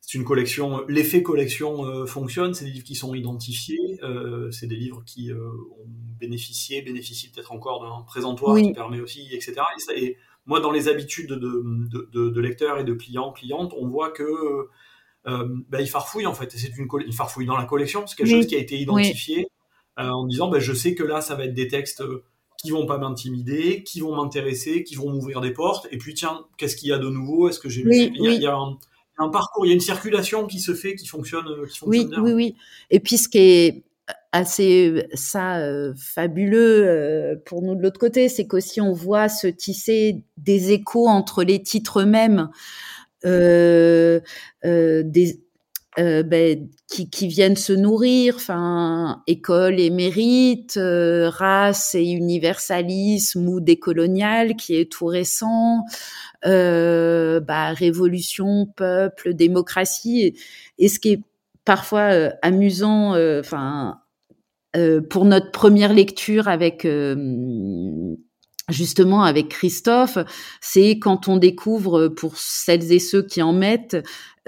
c'est 0.00 0.18
une 0.18 0.24
collection 0.24 0.84
l'effet 0.88 1.22
collection 1.22 2.06
fonctionne. 2.06 2.54
C'est 2.54 2.64
des 2.64 2.72
livres 2.72 2.84
qui 2.84 2.96
sont 2.96 3.14
identifiés 3.14 4.00
c'est 4.50 4.66
des 4.66 4.76
livres 4.76 5.02
qui 5.04 5.32
ont 5.32 5.86
bénéficié 6.18 6.82
bénéficient 6.82 7.30
peut-être 7.30 7.52
encore 7.52 7.82
d'un 7.82 8.04
présentoir 8.04 8.56
qui 8.56 8.72
permet 8.72 9.00
aussi 9.00 9.28
etc 9.32 9.62
et, 9.94 10.16
moi, 10.46 10.60
dans 10.60 10.72
les 10.72 10.88
habitudes 10.88 11.30
de, 11.30 11.38
de, 11.38 12.30
de, 12.30 12.40
lecteurs 12.40 12.78
et 12.78 12.84
de 12.84 12.94
clients, 12.94 13.32
clientes, 13.32 13.72
on 13.76 13.86
voit 13.86 14.10
que 14.10 14.24
euh, 14.24 14.70
bah, 15.24 15.80
ils 15.80 15.88
farfouillent 15.88 16.26
en 16.26 16.34
fait. 16.34 16.52
C'est 16.52 16.76
une 16.76 16.88
ils 17.06 17.14
farfouillent 17.14 17.46
dans 17.46 17.56
la 17.56 17.64
collection, 17.64 18.06
c'est 18.06 18.16
quelque 18.16 18.30
chose 18.30 18.46
qui 18.46 18.56
a 18.56 18.58
été 18.58 18.78
identifié 18.78 19.48
euh, 19.98 20.08
en 20.08 20.26
disant, 20.26 20.48
bah, 20.48 20.58
je 20.58 20.72
sais 20.72 20.94
que 20.94 21.02
là, 21.02 21.20
ça 21.20 21.34
va 21.34 21.44
être 21.44 21.54
des 21.54 21.68
textes 21.68 22.02
qui 22.58 22.70
vont 22.70 22.86
pas 22.86 22.98
m'intimider, 22.98 23.82
qui 23.82 24.00
vont 24.00 24.14
m'intéresser, 24.14 24.84
qui 24.84 24.94
vont 24.94 25.10
m'ouvrir 25.10 25.40
des 25.40 25.52
portes. 25.52 25.88
Et 25.90 25.98
puis 25.98 26.14
tiens, 26.14 26.44
qu'est-ce 26.56 26.76
qu'il 26.76 26.88
y 26.88 26.92
a 26.92 26.98
de 26.98 27.08
nouveau? 27.08 27.48
Est-ce 27.48 27.58
que 27.58 27.68
j'ai 27.68 27.82
lu 27.82 27.90
il, 27.92 28.16
il 28.16 28.40
y 28.40 28.46
a 28.46 28.54
un, 28.54 28.78
un 29.18 29.28
parcours, 29.28 29.66
il 29.66 29.70
y 29.70 29.72
a 29.72 29.74
une 29.74 29.80
circulation 29.80 30.46
qui 30.46 30.60
se 30.60 30.74
fait, 30.74 30.94
qui 30.94 31.06
fonctionne, 31.06 31.44
qui 31.68 31.78
fonctionne 31.78 31.88
oui, 31.88 32.06
bien. 32.06 32.22
Oui, 32.22 32.32
oui. 32.32 32.56
Et 32.90 33.00
puis 33.00 33.18
ce 33.18 33.28
qui 33.28 33.38
est 33.38 33.84
assez 34.32 35.06
ça 35.12 35.58
euh, 35.58 35.92
fabuleux 35.96 36.88
euh, 36.88 37.36
pour 37.44 37.62
nous 37.62 37.74
de 37.74 37.82
l'autre 37.82 38.00
côté, 38.00 38.28
c'est 38.28 38.46
qu'aussi 38.46 38.80
on 38.80 38.92
voit 38.92 39.28
se 39.28 39.46
tisser 39.46 40.22
des 40.38 40.72
échos 40.72 41.06
entre 41.06 41.44
les 41.44 41.62
titres 41.62 42.00
eux-mêmes, 42.00 42.40
euh, 42.40 42.46
des 43.24 44.22
euh, 45.98 46.22
ben, 46.22 46.70
qui, 46.88 47.10
qui, 47.10 47.28
viennent 47.28 47.56
se 47.56 47.74
nourrir, 47.74 48.36
enfin, 48.36 49.22
école 49.26 49.78
et 49.78 49.90
mérite, 49.90 50.78
euh, 50.78 51.28
race 51.28 51.94
et 51.94 52.04
universalisme 52.04 53.46
ou 53.46 53.60
décolonial 53.60 54.56
qui 54.56 54.74
est 54.74 54.90
tout 54.90 55.04
récent, 55.04 55.84
euh, 56.46 57.40
bah, 57.40 57.72
révolution, 57.74 58.66
peuple, 58.74 59.34
démocratie, 59.34 60.34
et, 60.78 60.88
ce 60.88 60.98
qui 60.98 61.12
est 61.12 61.20
parfois 61.66 62.12
euh, 62.12 62.30
amusant, 62.40 63.10
enfin, 63.38 64.00
pour 65.10 65.26
notre 65.26 65.50
première 65.50 65.92
lecture 65.92 66.48
avec 66.48 66.86
justement 68.68 69.22
avec 69.22 69.48
Christophe, 69.48 70.18
c'est 70.60 70.98
quand 70.98 71.28
on 71.28 71.36
découvre, 71.36 72.08
pour 72.08 72.36
celles 72.36 72.92
et 72.92 72.98
ceux 72.98 73.22
qui 73.22 73.42
en 73.42 73.52
mettent, 73.52 73.96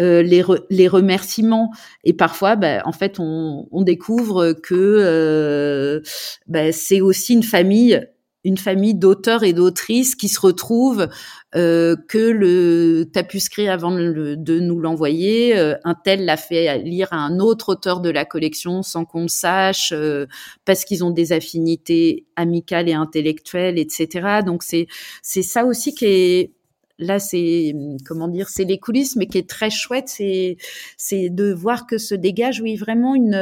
euh, 0.01 0.23
les, 0.23 0.43
les, 0.71 0.89
remerciements. 0.89 1.71
Et 2.03 2.15
parfois, 2.15 2.57
bah, 2.57 2.83
en 2.85 2.93
fait, 2.93 3.21
on, 3.21 3.69
on 3.71 3.83
découvre 3.83 4.53
que 4.53 4.75
euh, 4.75 6.01
bah, 6.49 6.73
c'est 6.73 7.01
aussi 7.01 7.35
une 7.35 7.45
famille 7.45 8.05
une 8.45 8.59
famille 8.59 8.95
d'auteurs 8.95 9.43
et 9.43 9.53
d'autrices 9.53 10.15
qui 10.15 10.29
se 10.29 10.39
retrouvent, 10.39 11.09
euh, 11.57 11.97
que 12.09 12.19
le 12.19 13.05
tapuscrit 13.11 13.69
avant 13.69 13.91
de 13.93 14.59
nous 14.59 14.81
l'envoyer, 14.81 15.57
euh, 15.57 15.75
un 15.85 15.95
tel 15.95 16.25
l'a 16.25 16.37
fait 16.37 16.79
lire 16.79 17.09
à 17.13 17.17
un 17.17 17.39
autre 17.39 17.71
auteur 17.71 18.01
de 18.01 18.11
la 18.11 18.25
collection 18.25 18.83
sans 18.83 19.05
qu'on 19.05 19.23
le 19.23 19.29
sache, 19.29 19.93
euh, 19.93 20.27
parce 20.65 20.85
qu'ils 20.85 21.05
ont 21.05 21.11
des 21.11 21.33
affinités 21.33 22.27
amicales 22.37 22.89
et 22.89 22.95
intellectuelles, 22.95 23.79
etc. 23.79 24.41
Donc 24.45 24.63
c'est 24.63 24.87
c'est 25.23 25.43
ça 25.43 25.65
aussi 25.65 25.95
qui 25.95 26.05
est 26.07 26.53
là 26.99 27.19
c'est 27.19 27.75
comment 28.07 28.29
dire 28.29 28.49
c'est 28.49 28.65
les 28.65 28.79
coulisses 28.79 29.17
mais 29.17 29.27
qui 29.27 29.39
est 29.39 29.49
très 29.49 29.69
chouette 29.71 30.09
c'est 30.09 30.57
c'est 30.97 31.29
de 31.29 31.53
voir 31.53 31.87
que 31.87 31.99
se 31.99 32.15
dégage 32.15 32.61
oui 32.61 32.77
vraiment 32.77 33.17
une 33.17 33.35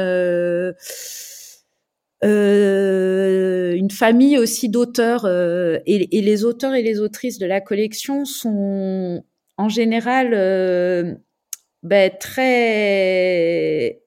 euh, 2.23 3.53
euh, 3.73 3.77
une 3.77 3.91
famille 3.91 4.37
aussi 4.37 4.69
d'auteurs 4.69 5.25
euh, 5.25 5.79
et, 5.85 6.17
et, 6.17 6.21
les 6.21 6.45
auteurs 6.45 6.73
et 6.73 6.81
les 6.81 6.99
autrices 6.99 7.37
de 7.39 7.45
la 7.45 7.61
collection 7.61 8.25
sont 8.25 9.23
en 9.57 9.69
général 9.69 10.33
euh, 10.33 11.13
ben, 11.81 12.11
très 12.19 14.01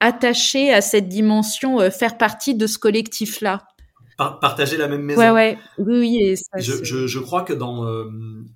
attachés 0.00 0.72
à 0.72 0.80
cette 0.80 1.08
dimension, 1.08 1.80
euh, 1.80 1.90
faire 1.90 2.16
partie 2.18 2.54
de 2.54 2.66
ce 2.66 2.78
collectif-là. 2.78 3.66
partager 4.16 4.76
la 4.76 4.88
même 4.88 5.02
maison. 5.02 5.20
Ouais, 5.20 5.30
ouais, 5.30 5.58
oui, 5.78 5.98
oui. 6.00 6.36
ça, 6.36 6.58
je, 6.58 6.82
je, 6.82 7.06
je, 7.06 7.18
crois 7.18 7.42
que 7.42 7.52
dans 7.52 7.86
euh, 7.86 8.06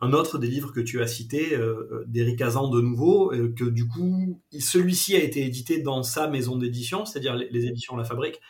un 0.01 0.13
autre 0.13 0.39
des 0.39 0.49
livres 0.49 0.73
que 0.73 0.81
tu 0.81 1.03
as 1.03 1.07
cité, 1.07 1.59
d'Éric 2.07 2.41
Azan 2.41 2.69
de 2.69 2.81
nouveau, 2.81 3.33
que 3.57 3.65
du 3.65 3.87
coup, 3.87 4.41
celui-ci 4.59 5.15
a 5.17 5.23
été 5.23 5.45
édité 5.45 5.81
dans 5.81 6.03
sa 6.03 6.29
maison 6.29 6.57
d'édition, 6.57 7.05
c'est-à-dire 7.05 7.37
les, 7.37 7.49
les, 7.51 7.67
éditions 7.67 7.97
La 7.97 8.05
Fabrique, 8.05 8.37
euh, 8.37 8.41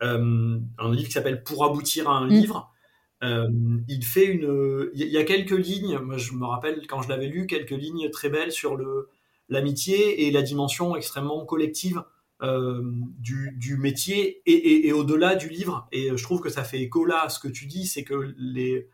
un 0.00 0.92
livre 0.92 1.06
qui 1.06 1.12
s'appelle 1.12 1.42
Pour 1.42 1.64
aboutir 1.64 2.08
à 2.08 2.18
un 2.18 2.26
mm. 2.26 2.30
livre. 2.30 2.74
Euh, 3.22 3.48
il 3.88 4.04
fait 4.04 4.26
une, 4.26 4.90
il 4.94 5.08
y 5.08 5.16
a 5.16 5.24
quelques 5.24 5.52
lignes. 5.52 5.98
Moi, 5.98 6.18
je 6.18 6.32
me 6.34 6.44
rappelle 6.44 6.86
quand 6.86 7.02
je 7.02 7.08
l'avais 7.08 7.28
lu, 7.28 7.46
quelques 7.46 7.70
lignes 7.70 8.10
très 8.10 8.28
belles 8.28 8.52
sur 8.52 8.76
le 8.76 9.08
l'amitié 9.50 10.26
et 10.26 10.30
la 10.30 10.40
dimension 10.40 10.96
extrêmement 10.96 11.44
collective 11.44 12.02
euh, 12.42 12.82
du, 13.18 13.52
du, 13.58 13.76
métier 13.76 14.42
et, 14.46 14.52
et, 14.52 14.88
et 14.88 14.92
au-delà 14.92 15.34
du 15.34 15.48
livre. 15.48 15.86
Et 15.92 16.16
je 16.16 16.22
trouve 16.22 16.40
que 16.40 16.48
ça 16.48 16.64
fait 16.64 16.80
écho 16.80 17.04
là 17.04 17.24
à 17.24 17.28
ce 17.28 17.38
que 17.38 17.48
tu 17.48 17.66
dis, 17.66 17.86
c'est 17.86 18.04
que 18.04 18.34
les, 18.38 18.88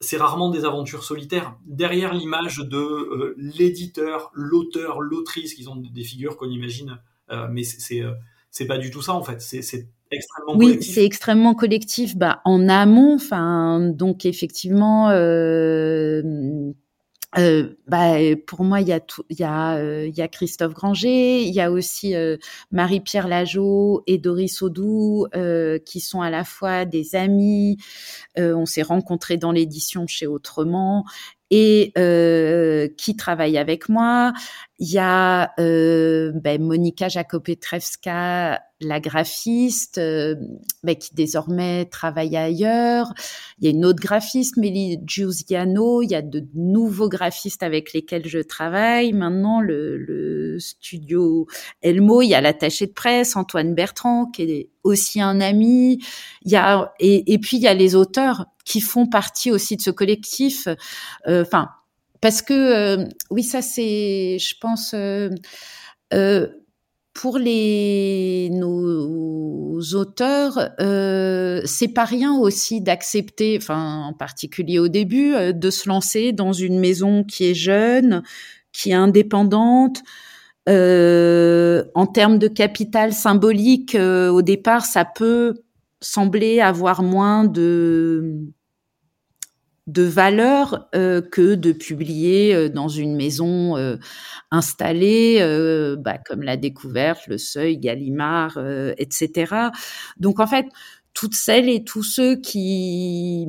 c'est 0.00 0.16
rarement 0.16 0.50
des 0.50 0.64
aventures 0.64 1.02
solitaires. 1.02 1.56
Derrière 1.64 2.14
l'image 2.14 2.58
de 2.58 2.76
euh, 2.78 3.34
l'éditeur, 3.36 4.30
l'auteur, 4.32 5.00
l'autrice, 5.00 5.54
qui 5.54 5.64
sont 5.64 5.76
des 5.76 6.04
figures 6.04 6.36
qu'on 6.36 6.50
imagine, 6.50 7.00
euh, 7.30 7.48
mais 7.50 7.64
c'est 7.64 8.02
c'est 8.50 8.66
pas 8.66 8.78
du 8.78 8.90
tout 8.90 9.02
ça 9.02 9.12
en 9.12 9.22
fait. 9.22 9.40
C'est 9.40 9.88
extrêmement 10.10 10.56
oui, 10.56 10.82
c'est 10.82 11.04
extrêmement 11.04 11.54
collectif. 11.54 12.16
Bah, 12.16 12.40
en 12.44 12.68
amont, 12.68 13.14
enfin, 13.14 13.80
donc 13.80 14.24
effectivement, 14.24 15.10
euh, 15.10 16.22
euh, 17.38 17.74
bah, 17.86 18.14
pour 18.46 18.64
moi, 18.64 18.80
il 18.80 18.88
y 18.88 18.92
a 18.92 19.00
il 19.28 19.38
y 19.38 19.44
a, 19.44 19.76
euh, 19.76 20.06
il 20.06 20.16
y 20.16 20.22
a 20.22 20.28
Christophe 20.28 20.72
Granger, 20.72 21.42
il 21.42 21.52
y 21.52 21.60
a 21.60 21.70
aussi 21.70 22.14
Marie-Pierre 22.70 23.28
Lageau 23.28 24.02
et 24.06 24.18
Doris 24.18 24.62
Audou, 24.62 25.26
euh, 25.34 25.78
qui 25.78 26.00
sont 26.00 26.22
à 26.22 26.30
la 26.30 26.44
fois 26.44 26.84
des 26.84 27.14
amis. 27.14 27.76
on 28.36 28.66
s'est 28.66 28.82
rencontrés 28.82 29.36
dans 29.36 29.52
l'édition 29.52 30.06
chez 30.06 30.26
Autrement 30.26 31.04
et 31.50 31.92
qui 32.96 33.16
travaillent 33.16 33.58
avec 33.58 33.88
moi. 33.88 34.32
Il 34.78 34.92
y 34.92 34.98
a 34.98 35.52
ben, 35.56 36.62
Monika 36.62 37.08
Jakopetrewska 37.08 38.60
la 38.80 39.00
graphiste 39.00 39.98
euh, 39.98 40.34
bah, 40.82 40.94
qui 40.94 41.14
désormais 41.14 41.86
travaille 41.86 42.36
ailleurs. 42.36 43.12
Il 43.58 43.64
y 43.64 43.68
a 43.68 43.70
une 43.70 43.84
autre 43.84 44.00
graphiste, 44.00 44.56
Mélie 44.56 44.98
Giusiano. 45.06 46.02
Il 46.02 46.10
y 46.10 46.14
a 46.14 46.22
de 46.22 46.44
nouveaux 46.54 47.08
graphistes 47.08 47.62
avec 47.62 47.92
lesquels 47.92 48.26
je 48.26 48.38
travaille. 48.38 49.12
Maintenant, 49.12 49.60
le, 49.60 49.96
le 49.96 50.58
studio 50.58 51.46
Elmo, 51.82 52.22
il 52.22 52.28
y 52.28 52.34
a 52.34 52.40
l'attaché 52.40 52.86
de 52.86 52.92
presse, 52.92 53.36
Antoine 53.36 53.74
Bertrand, 53.74 54.26
qui 54.26 54.42
est 54.42 54.70
aussi 54.84 55.20
un 55.20 55.40
ami. 55.40 56.02
Il 56.44 56.52
y 56.52 56.56
a, 56.56 56.92
et, 57.00 57.32
et 57.32 57.38
puis 57.38 57.56
il 57.56 57.62
y 57.62 57.68
a 57.68 57.74
les 57.74 57.94
auteurs 57.94 58.46
qui 58.64 58.80
font 58.80 59.06
partie 59.06 59.50
aussi 59.50 59.76
de 59.76 59.82
ce 59.82 59.90
collectif. 59.90 60.68
Euh, 61.26 61.42
enfin, 61.42 61.70
parce 62.20 62.42
que, 62.42 62.52
euh, 62.54 63.08
oui, 63.30 63.42
ça 63.42 63.62
c'est, 63.62 64.38
je 64.38 64.54
pense... 64.60 64.94
Euh, 64.94 65.30
pour 67.14 67.38
les 67.38 68.50
nos 68.52 69.80
auteurs, 69.94 70.70
euh, 70.80 71.62
c'est 71.64 71.88
pas 71.88 72.04
rien 72.04 72.34
aussi 72.34 72.82
d'accepter, 72.82 73.56
enfin 73.60 74.04
en 74.08 74.12
particulier 74.12 74.78
au 74.78 74.88
début, 74.88 75.34
euh, 75.34 75.52
de 75.52 75.70
se 75.70 75.88
lancer 75.88 76.32
dans 76.32 76.52
une 76.52 76.78
maison 76.78 77.24
qui 77.24 77.44
est 77.46 77.54
jeune, 77.54 78.22
qui 78.72 78.90
est 78.90 78.94
indépendante. 78.94 80.02
Euh, 80.68 81.84
en 81.94 82.06
termes 82.06 82.38
de 82.38 82.48
capital 82.48 83.12
symbolique, 83.12 83.94
euh, 83.94 84.30
au 84.30 84.42
départ, 84.42 84.84
ça 84.84 85.04
peut 85.04 85.54
sembler 86.02 86.60
avoir 86.60 87.02
moins 87.02 87.44
de 87.44 88.40
de 89.86 90.02
valeur 90.02 90.88
euh, 90.94 91.20
que 91.20 91.54
de 91.54 91.72
publier 91.72 92.54
euh, 92.54 92.68
dans 92.68 92.88
une 92.88 93.14
maison 93.14 93.76
euh, 93.76 93.96
installée, 94.50 95.38
euh, 95.40 95.96
bah, 95.96 96.18
comme 96.18 96.42
la 96.42 96.56
découverte, 96.56 97.26
le 97.28 97.38
Seuil, 97.38 97.78
Gallimard, 97.78 98.58
etc. 98.98 99.70
Donc 100.18 100.40
en 100.40 100.46
fait, 100.46 100.66
toutes 101.14 101.34
celles 101.34 101.68
et 101.68 101.84
tous 101.84 102.02
ceux 102.02 102.36
qui 102.36 103.46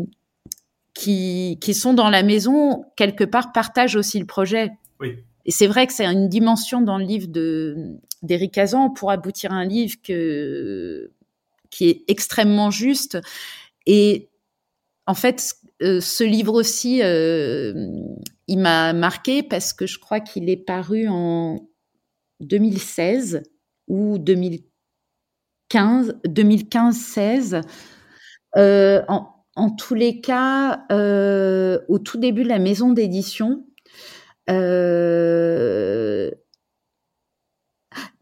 qui, 0.93 1.59
qui 1.61 1.73
sont 1.75 1.93
dans 1.93 2.09
la 2.09 2.23
maison 2.23 2.85
quelque 2.95 3.23
part 3.23 3.51
partagent 3.51 3.95
aussi 3.95 4.19
le 4.19 4.25
projet. 4.25 4.71
Oui. 4.99 5.17
Et 5.45 5.51
c'est 5.51 5.67
vrai 5.67 5.85
que 5.85 5.93
c'est 5.93 6.05
une 6.05 6.27
dimension 6.27 6.81
dans 6.81 6.97
le 6.97 7.05
livre 7.05 7.27
de 7.27 7.97
d'Éric 8.23 8.57
Azan 8.57 8.89
pour 8.89 9.11
aboutir 9.11 9.51
à 9.51 9.55
un 9.55 9.65
livre 9.65 9.95
que 10.03 11.11
qui 11.69 11.89
est 11.89 12.03
extrêmement 12.07 12.71
juste 12.71 13.19
et 13.85 14.29
en 15.07 15.13
fait, 15.13 15.55
euh, 15.83 16.01
ce 16.01 16.23
livre 16.23 16.53
aussi, 16.53 17.03
euh, 17.03 17.73
il 18.47 18.59
m'a 18.59 18.93
marqué 18.93 19.43
parce 19.43 19.73
que 19.73 19.85
je 19.85 19.99
crois 19.99 20.19
qu'il 20.19 20.49
est 20.49 20.57
paru 20.57 21.07
en 21.07 21.69
2016 22.39 23.43
ou 23.87 24.17
2015, 24.17 26.19
2015-16. 26.25 27.61
Euh, 28.55 29.03
en, 29.07 29.27
en, 29.55 29.69
tous 29.69 29.93
les 29.93 30.19
cas, 30.19 30.85
au 31.87 31.99
tout 31.99 32.17
début 32.17 32.43
de 32.43 32.49
la 32.49 32.59
maison 32.59 32.91
d'édition, 32.91 33.63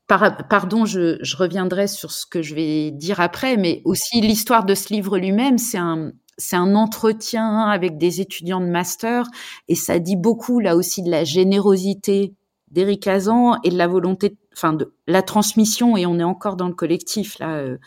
par, 0.07 0.47
pardon, 0.49 0.85
je, 0.85 1.35
reviendrai 1.37 1.87
sur 1.87 2.11
ce 2.11 2.25
que 2.25 2.41
je 2.41 2.53
vais 2.53 2.91
dire 2.91 3.21
après, 3.21 3.55
mais 3.57 3.81
aussi 3.85 4.21
l'histoire 4.21 4.65
de 4.65 4.75
ce 4.75 4.93
livre 4.93 5.17
lui-même, 5.17 5.57
c'est 5.57 5.77
un, 5.77 6.11
c'est 6.37 6.55
un 6.55 6.75
entretien 6.75 7.59
avec 7.61 7.97
des 7.97 8.21
étudiants 8.21 8.61
de 8.61 8.67
master 8.67 9.27
et 9.67 9.75
ça 9.75 9.99
dit 9.99 10.15
beaucoup 10.15 10.59
là 10.59 10.75
aussi 10.75 11.01
de 11.01 11.09
la 11.09 11.23
générosité 11.23 12.33
d'Éric 12.71 13.07
Azan 13.07 13.57
et 13.63 13.69
de 13.69 13.77
la 13.77 13.87
volonté, 13.87 14.35
enfin 14.53 14.73
de 14.73 14.93
la 15.07 15.21
transmission 15.21 15.95
et 15.95 16.05
on 16.05 16.19
est 16.19 16.23
encore 16.23 16.55
dans 16.55 16.67
le 16.67 16.73
collectif 16.73 17.39
là. 17.39 17.55
Euh, 17.57 17.77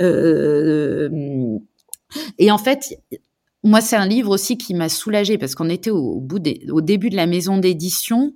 euh, 0.00 1.58
et 2.38 2.50
en 2.50 2.58
fait, 2.58 3.00
moi 3.62 3.80
c'est 3.80 3.96
un 3.96 4.06
livre 4.06 4.30
aussi 4.30 4.58
qui 4.58 4.74
m'a 4.74 4.88
soulagée 4.88 5.38
parce 5.38 5.54
qu'on 5.54 5.68
était 5.68 5.90
au, 5.90 6.20
bout 6.20 6.38
des, 6.38 6.66
au 6.70 6.80
début 6.80 7.10
de 7.10 7.16
la 7.16 7.26
maison 7.26 7.58
d'édition 7.58 8.32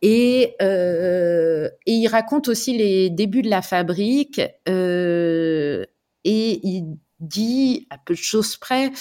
et, 0.00 0.54
euh, 0.62 1.68
et 1.86 1.92
il 1.92 2.08
raconte 2.08 2.48
aussi 2.48 2.76
les 2.76 3.10
débuts 3.10 3.42
de 3.42 3.50
la 3.50 3.62
fabrique 3.62 4.40
euh, 4.68 5.84
et 6.24 6.60
il 6.62 6.96
dit 7.20 7.86
à 7.90 7.98
peu 7.98 8.14
de 8.14 8.18
choses 8.18 8.56
près 8.56 8.92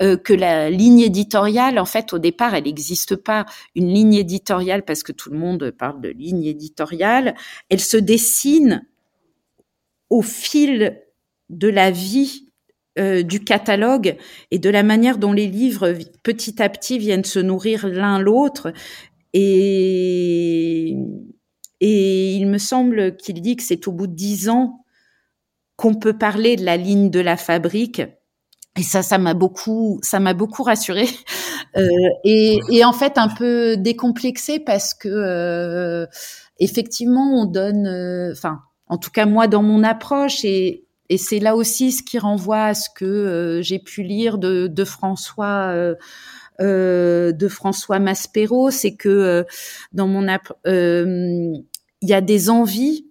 euh, 0.00 0.16
que 0.16 0.32
la 0.32 0.70
ligne 0.70 1.00
éditoriale, 1.00 1.78
en 1.78 1.84
fait, 1.84 2.12
au 2.12 2.18
départ, 2.18 2.54
elle 2.54 2.64
n'existe 2.64 3.16
pas. 3.16 3.46
Une 3.74 3.92
ligne 3.92 4.14
éditoriale, 4.14 4.84
parce 4.84 5.02
que 5.02 5.12
tout 5.12 5.30
le 5.30 5.38
monde 5.38 5.70
parle 5.70 6.00
de 6.00 6.08
ligne 6.08 6.44
éditoriale, 6.44 7.34
elle 7.68 7.80
se 7.80 7.96
dessine 7.96 8.86
au 10.10 10.22
fil 10.22 11.02
de 11.50 11.68
la 11.68 11.90
vie 11.90 12.48
euh, 12.98 13.22
du 13.22 13.40
catalogue 13.40 14.16
et 14.50 14.58
de 14.58 14.70
la 14.70 14.82
manière 14.82 15.18
dont 15.18 15.32
les 15.32 15.46
livres 15.46 15.94
petit 16.22 16.62
à 16.62 16.68
petit 16.68 16.98
viennent 16.98 17.24
se 17.24 17.38
nourrir 17.38 17.86
l'un 17.86 18.18
l'autre. 18.18 18.72
Et, 19.34 20.96
et 21.80 22.32
il 22.34 22.46
me 22.46 22.58
semble 22.58 23.16
qu'il 23.16 23.40
dit 23.40 23.56
que 23.56 23.62
c'est 23.62 23.86
au 23.88 23.92
bout 23.92 24.06
de 24.06 24.14
dix 24.14 24.48
ans 24.48 24.84
qu'on 25.78 25.94
peut 25.94 26.18
parler 26.18 26.56
de 26.56 26.64
la 26.64 26.76
ligne 26.76 27.08
de 27.08 27.20
la 27.20 27.36
fabrique. 27.38 28.02
Et 28.76 28.82
ça, 28.82 29.02
ça 29.02 29.16
m'a 29.16 29.32
beaucoup, 29.32 30.00
ça 30.02 30.20
m'a 30.20 30.34
beaucoup 30.34 30.62
rassurée. 30.62 31.08
Euh, 31.76 31.86
et, 32.24 32.60
et, 32.70 32.82
en 32.82 32.94
fait, 32.94 33.18
un 33.18 33.28
peu 33.28 33.76
décomplexée 33.76 34.58
parce 34.58 34.94
que 34.94 35.08
euh, 35.08 36.06
effectivement, 36.58 37.42
on 37.42 37.44
donne, 37.44 37.86
euh, 37.86 38.32
enfin, 38.32 38.60
en 38.86 38.96
tout 38.96 39.10
cas 39.10 39.26
moi 39.26 39.48
dans 39.48 39.62
mon 39.62 39.84
approche, 39.84 40.46
et, 40.46 40.86
et 41.10 41.18
c'est 41.18 41.40
là 41.40 41.54
aussi 41.54 41.92
ce 41.92 42.02
qui 42.02 42.18
renvoie 42.18 42.64
à 42.64 42.74
ce 42.74 42.88
que 42.94 43.60
j'ai 43.62 43.78
pu 43.78 44.02
lire 44.02 44.38
de, 44.38 44.66
de 44.66 44.84
François. 44.84 45.74
De 46.58 47.48
François 47.50 47.98
Maspero, 47.98 48.70
c'est 48.70 48.96
que 48.96 49.44
dans 49.92 50.08
mon 50.08 50.26
il 50.64 51.64
y 52.08 52.14
a 52.14 52.20
des 52.22 52.48
envies 52.48 53.07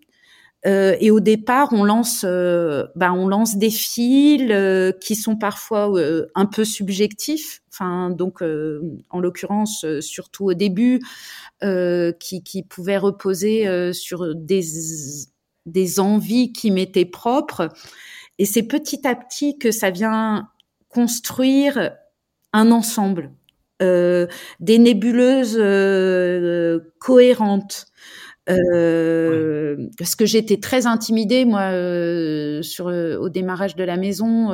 euh, 0.66 0.96
et 1.00 1.12
au 1.12 1.20
départ, 1.20 1.70
on 1.72 1.84
lance, 1.84 2.26
euh, 2.26 2.86
bah, 2.96 3.14
on 3.14 3.28
lance 3.28 3.58
des 3.58 3.70
fils 3.70 4.42
euh, 4.50 4.92
qui 4.92 5.16
sont 5.16 5.36
parfois 5.36 5.92
un 6.36 6.46
peu 6.46 6.66
subjectifs. 6.66 7.62
Enfin, 7.72 8.10
donc, 8.10 8.42
en 8.42 9.20
l'occurrence, 9.20 9.86
surtout 10.00 10.46
au 10.46 10.54
début, 10.56 11.00
qui, 11.62 12.44
qui 12.44 12.64
pouvaient 12.64 12.98
reposer 12.98 13.94
sur 13.94 14.34
des 14.36 14.62
des 15.68 16.00
envies 16.00 16.54
qui 16.54 16.72
m'étaient 16.72 17.06
propres. 17.06 17.70
Et 18.40 18.46
c'est 18.46 18.64
petit 18.64 19.06
à 19.06 19.16
petit 19.16 19.60
que 19.60 19.70
ça 19.70 19.92
vient 19.92 20.50
construire 20.90 21.92
un 22.52 22.72
ensemble, 22.72 23.32
des 23.80 24.28
nébuleuses 24.80 25.62
cohérentes. 26.98 27.86
Euh, 28.50 29.88
Parce 29.98 30.16
que 30.16 30.26
j'étais 30.26 30.58
très 30.58 30.86
intimidée, 30.86 31.46
moi, 31.46 31.72
euh, 31.72 32.62
euh, 32.80 33.18
au 33.18 33.30
démarrage 33.30 33.76
de 33.76 33.84
la 33.84 33.98
maison, 33.98 34.52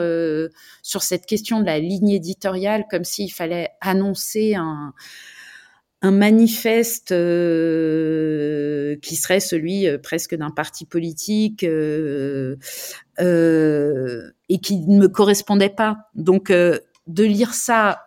sur 0.82 1.04
cette 1.04 1.26
question 1.26 1.60
de 1.62 1.66
la 1.66 1.80
ligne 1.80 2.10
éditoriale, 2.10 2.86
comme 2.90 3.04
s'il 3.04 3.32
fallait 3.32 3.70
annoncer 3.82 4.56
un, 4.56 4.94
manifeste 6.06 7.14
qui 9.02 9.16
serait 9.16 9.40
celui 9.40 9.88
presque 10.00 10.36
d'un 10.36 10.52
parti 10.52 10.84
politique 10.86 11.64
et 11.64 12.58
qui 14.62 14.78
ne 14.80 15.00
me 15.00 15.08
correspondait 15.08 15.70
pas. 15.70 16.10
Donc, 16.14 16.52
de 16.52 17.24
lire 17.24 17.54
ça 17.54 18.02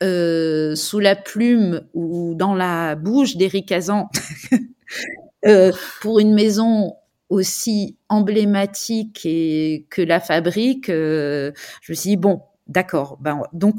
sous 0.00 1.00
la 1.00 1.16
plume 1.16 1.80
ou 1.92 2.34
dans 2.36 2.54
la 2.54 2.94
bouche 2.94 3.36
d'Éric 3.36 3.72
Azan 3.72 4.08
Euh, 5.44 5.72
pour 6.00 6.20
une 6.20 6.34
maison 6.34 6.94
aussi 7.28 7.96
emblématique 8.08 9.22
et 9.24 9.86
que 9.90 10.02
la 10.02 10.20
fabrique, 10.20 10.88
euh, 10.88 11.52
je 11.80 11.92
me 11.92 11.96
suis 11.96 12.10
dit 12.10 12.16
bon, 12.16 12.42
d'accord. 12.68 13.18
Ben, 13.20 13.42
donc 13.52 13.76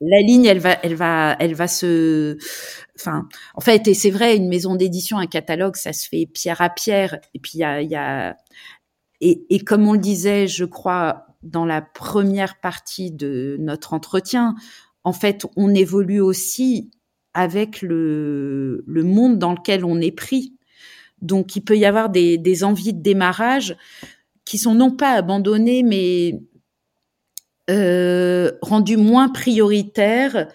la 0.00 0.20
ligne, 0.20 0.46
elle 0.46 0.60
va, 0.60 0.78
elle 0.82 0.94
va, 0.94 1.36
elle 1.40 1.54
va 1.54 1.68
se, 1.68 2.38
enfin, 2.96 3.28
en 3.54 3.60
fait, 3.60 3.88
et 3.88 3.94
c'est 3.94 4.10
vrai, 4.10 4.36
une 4.36 4.48
maison 4.48 4.76
d'édition, 4.76 5.18
un 5.18 5.26
catalogue, 5.26 5.76
ça 5.76 5.92
se 5.92 6.08
fait 6.08 6.26
pierre 6.26 6.60
à 6.60 6.70
pierre. 6.70 7.18
Et 7.34 7.38
puis 7.38 7.52
il 7.54 7.60
y 7.60 7.96
a, 7.96 8.36
et, 9.20 9.58
comme 9.64 9.86
on 9.86 9.92
le 9.92 9.98
disait, 9.98 10.46
je 10.46 10.64
crois, 10.64 11.26
dans 11.42 11.66
la 11.66 11.82
première 11.82 12.60
partie 12.60 13.10
de 13.10 13.56
notre 13.60 13.92
entretien, 13.92 14.54
en 15.04 15.12
fait, 15.12 15.46
on 15.56 15.74
évolue 15.74 16.20
aussi 16.20 16.90
avec 17.34 17.82
le, 17.82 18.82
monde 18.86 19.38
dans 19.38 19.52
lequel 19.52 19.84
on 19.84 20.00
est 20.00 20.12
pris. 20.12 20.54
Donc, 21.22 21.56
il 21.56 21.62
peut 21.62 21.76
y 21.76 21.84
avoir 21.84 22.10
des, 22.10 22.38
des 22.38 22.64
envies 22.64 22.94
de 22.94 23.02
démarrage 23.02 23.76
qui 24.44 24.58
sont 24.58 24.74
non 24.74 24.90
pas 24.90 25.12
abandonnées, 25.12 25.82
mais 25.82 26.40
euh, 27.70 28.50
rendues 28.62 28.96
moins 28.96 29.28
prioritaires 29.28 30.48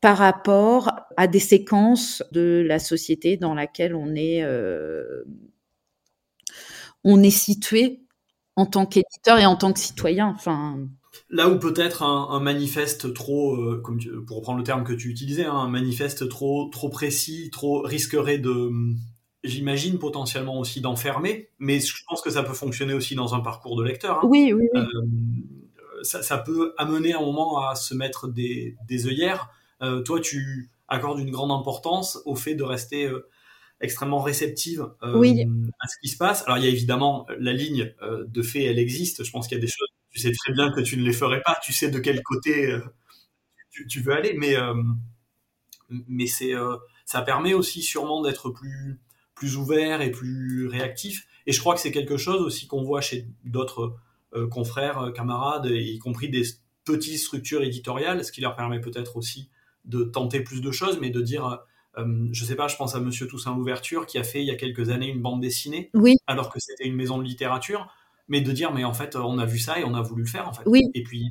par 0.00 0.18
rapport 0.18 0.92
à 1.16 1.26
des 1.26 1.40
séquences 1.40 2.22
de 2.30 2.64
la 2.64 2.78
société 2.78 3.36
dans 3.36 3.54
laquelle 3.54 3.94
on 3.94 4.14
est, 4.14 4.44
euh, 4.44 5.24
on 7.02 7.22
est 7.22 7.30
situé 7.30 8.02
en 8.54 8.66
tant 8.66 8.86
qu'éditeur 8.86 9.38
et 9.38 9.46
en 9.46 9.56
tant 9.56 9.72
que 9.72 9.80
citoyen. 9.80 10.28
Enfin, 10.28 10.78
Là 11.28 11.48
où 11.48 11.58
peut-être 11.58 12.02
un, 12.02 12.40
manifeste 12.40 13.12
trop, 13.12 13.54
euh, 13.54 13.80
comme 13.84 13.98
pour 14.26 14.38
reprendre 14.38 14.58
le 14.58 14.64
terme 14.64 14.84
que 14.84 14.92
tu 14.92 15.08
utilisais, 15.08 15.44
hein, 15.44 15.54
un 15.54 15.68
manifeste 15.68 16.28
trop 16.28 16.68
trop 16.72 16.88
précis, 16.88 17.50
trop 17.52 17.82
risquerait 17.82 18.38
de, 18.38 18.70
j'imagine 19.44 19.98
potentiellement 19.98 20.58
aussi 20.58 20.80
d'enfermer, 20.80 21.48
mais 21.58 21.80
je 21.80 22.02
pense 22.08 22.22
que 22.22 22.30
ça 22.30 22.42
peut 22.42 22.54
fonctionner 22.54 22.94
aussi 22.94 23.14
dans 23.14 23.34
un 23.34 23.40
parcours 23.40 23.76
de 23.76 23.84
lecteur. 23.84 24.18
Hein. 24.18 24.28
Oui, 24.28 24.52
oui, 24.52 24.68
oui. 24.72 24.80
Euh, 24.80 26.02
ça, 26.02 26.22
ça, 26.22 26.38
peut 26.38 26.74
amener 26.78 27.12
un 27.12 27.20
moment 27.20 27.68
à 27.68 27.74
se 27.74 27.94
mettre 27.94 28.26
des, 28.26 28.76
des 28.88 29.06
œillères. 29.06 29.50
Euh, 29.82 30.02
toi, 30.02 30.20
tu 30.20 30.70
accordes 30.88 31.20
une 31.20 31.30
grande 31.30 31.52
importance 31.52 32.18
au 32.24 32.34
fait 32.34 32.54
de 32.54 32.64
rester 32.64 33.08
extrêmement 33.80 34.20
réceptive 34.20 34.88
oui. 35.14 35.46
à 35.78 35.86
ce 35.86 35.96
qui 36.02 36.08
se 36.08 36.16
passe. 36.16 36.42
Alors, 36.46 36.58
il 36.58 36.64
y 36.64 36.66
a 36.66 36.70
évidemment 36.70 37.26
la 37.38 37.52
ligne 37.52 37.94
de 38.02 38.42
fait, 38.42 38.64
elle 38.64 38.78
existe. 38.78 39.22
Je 39.22 39.30
pense 39.30 39.46
qu'il 39.46 39.56
y 39.56 39.60
a 39.60 39.62
des 39.62 39.70
choses 39.70 39.89
tu 40.10 40.18
sais 40.18 40.32
très 40.32 40.52
bien 40.52 40.72
que 40.72 40.80
tu 40.80 40.96
ne 40.96 41.02
les 41.02 41.12
ferais 41.12 41.42
pas, 41.42 41.58
tu 41.62 41.72
sais 41.72 41.90
de 41.90 41.98
quel 41.98 42.22
côté 42.22 42.70
euh, 42.70 42.80
tu, 43.70 43.86
tu, 43.86 44.00
veux 44.00 44.12
aller, 44.12 44.34
mais, 44.34 44.56
euh, 44.56 44.74
mais 45.88 46.26
c'est, 46.26 46.54
euh, 46.54 46.76
ça 47.04 47.22
permet 47.22 47.54
aussi 47.54 47.82
sûrement 47.82 48.22
d'être 48.22 48.50
plus, 48.50 49.00
plus 49.34 49.56
ouvert 49.56 50.02
et 50.02 50.10
plus 50.10 50.66
réactif. 50.66 51.26
Et 51.46 51.52
je 51.52 51.60
crois 51.60 51.74
que 51.74 51.80
c'est 51.80 51.92
quelque 51.92 52.16
chose 52.16 52.42
aussi 52.42 52.66
qu'on 52.66 52.82
voit 52.82 53.00
chez 53.00 53.26
d'autres 53.44 53.96
confrères, 54.52 55.12
camarades, 55.12 55.66
y 55.66 55.98
compris 55.98 56.28
des 56.28 56.44
petites 56.84 57.18
structures 57.18 57.62
éditoriales, 57.62 58.24
ce 58.24 58.30
qui 58.30 58.40
leur 58.40 58.54
permet 58.54 58.80
peut-être 58.80 59.16
aussi 59.16 59.50
de 59.84 60.04
tenter 60.04 60.40
plus 60.40 60.60
de 60.60 60.70
choses, 60.70 60.98
mais 61.00 61.10
de 61.10 61.20
dire, 61.20 61.64
euh, 61.98 62.28
je 62.32 62.44
sais 62.44 62.54
pas, 62.54 62.68
je 62.68 62.76
pense 62.76 62.94
à 62.94 63.00
Monsieur 63.00 63.26
Toussaint 63.26 63.54
Louverture 63.54 64.06
qui 64.06 64.18
a 64.18 64.22
fait 64.22 64.40
il 64.40 64.46
y 64.46 64.50
a 64.50 64.56
quelques 64.56 64.90
années 64.90 65.08
une 65.08 65.20
bande 65.20 65.40
dessinée, 65.40 65.90
oui. 65.94 66.16
alors 66.26 66.50
que 66.50 66.60
c'était 66.60 66.86
une 66.86 66.94
maison 66.94 67.18
de 67.18 67.24
littérature 67.24 67.92
mais 68.30 68.40
de 68.40 68.52
dire 68.52 68.72
mais 68.72 68.84
en 68.84 68.94
fait 68.94 69.16
on 69.16 69.38
a 69.38 69.44
vu 69.44 69.58
ça 69.58 69.78
et 69.78 69.84
on 69.84 69.94
a 69.94 70.00
voulu 70.00 70.22
le 70.22 70.28
faire 70.28 70.48
en 70.48 70.52
fait. 70.54 70.62
Oui. 70.64 70.82
Et 70.94 71.02
puis 71.02 71.30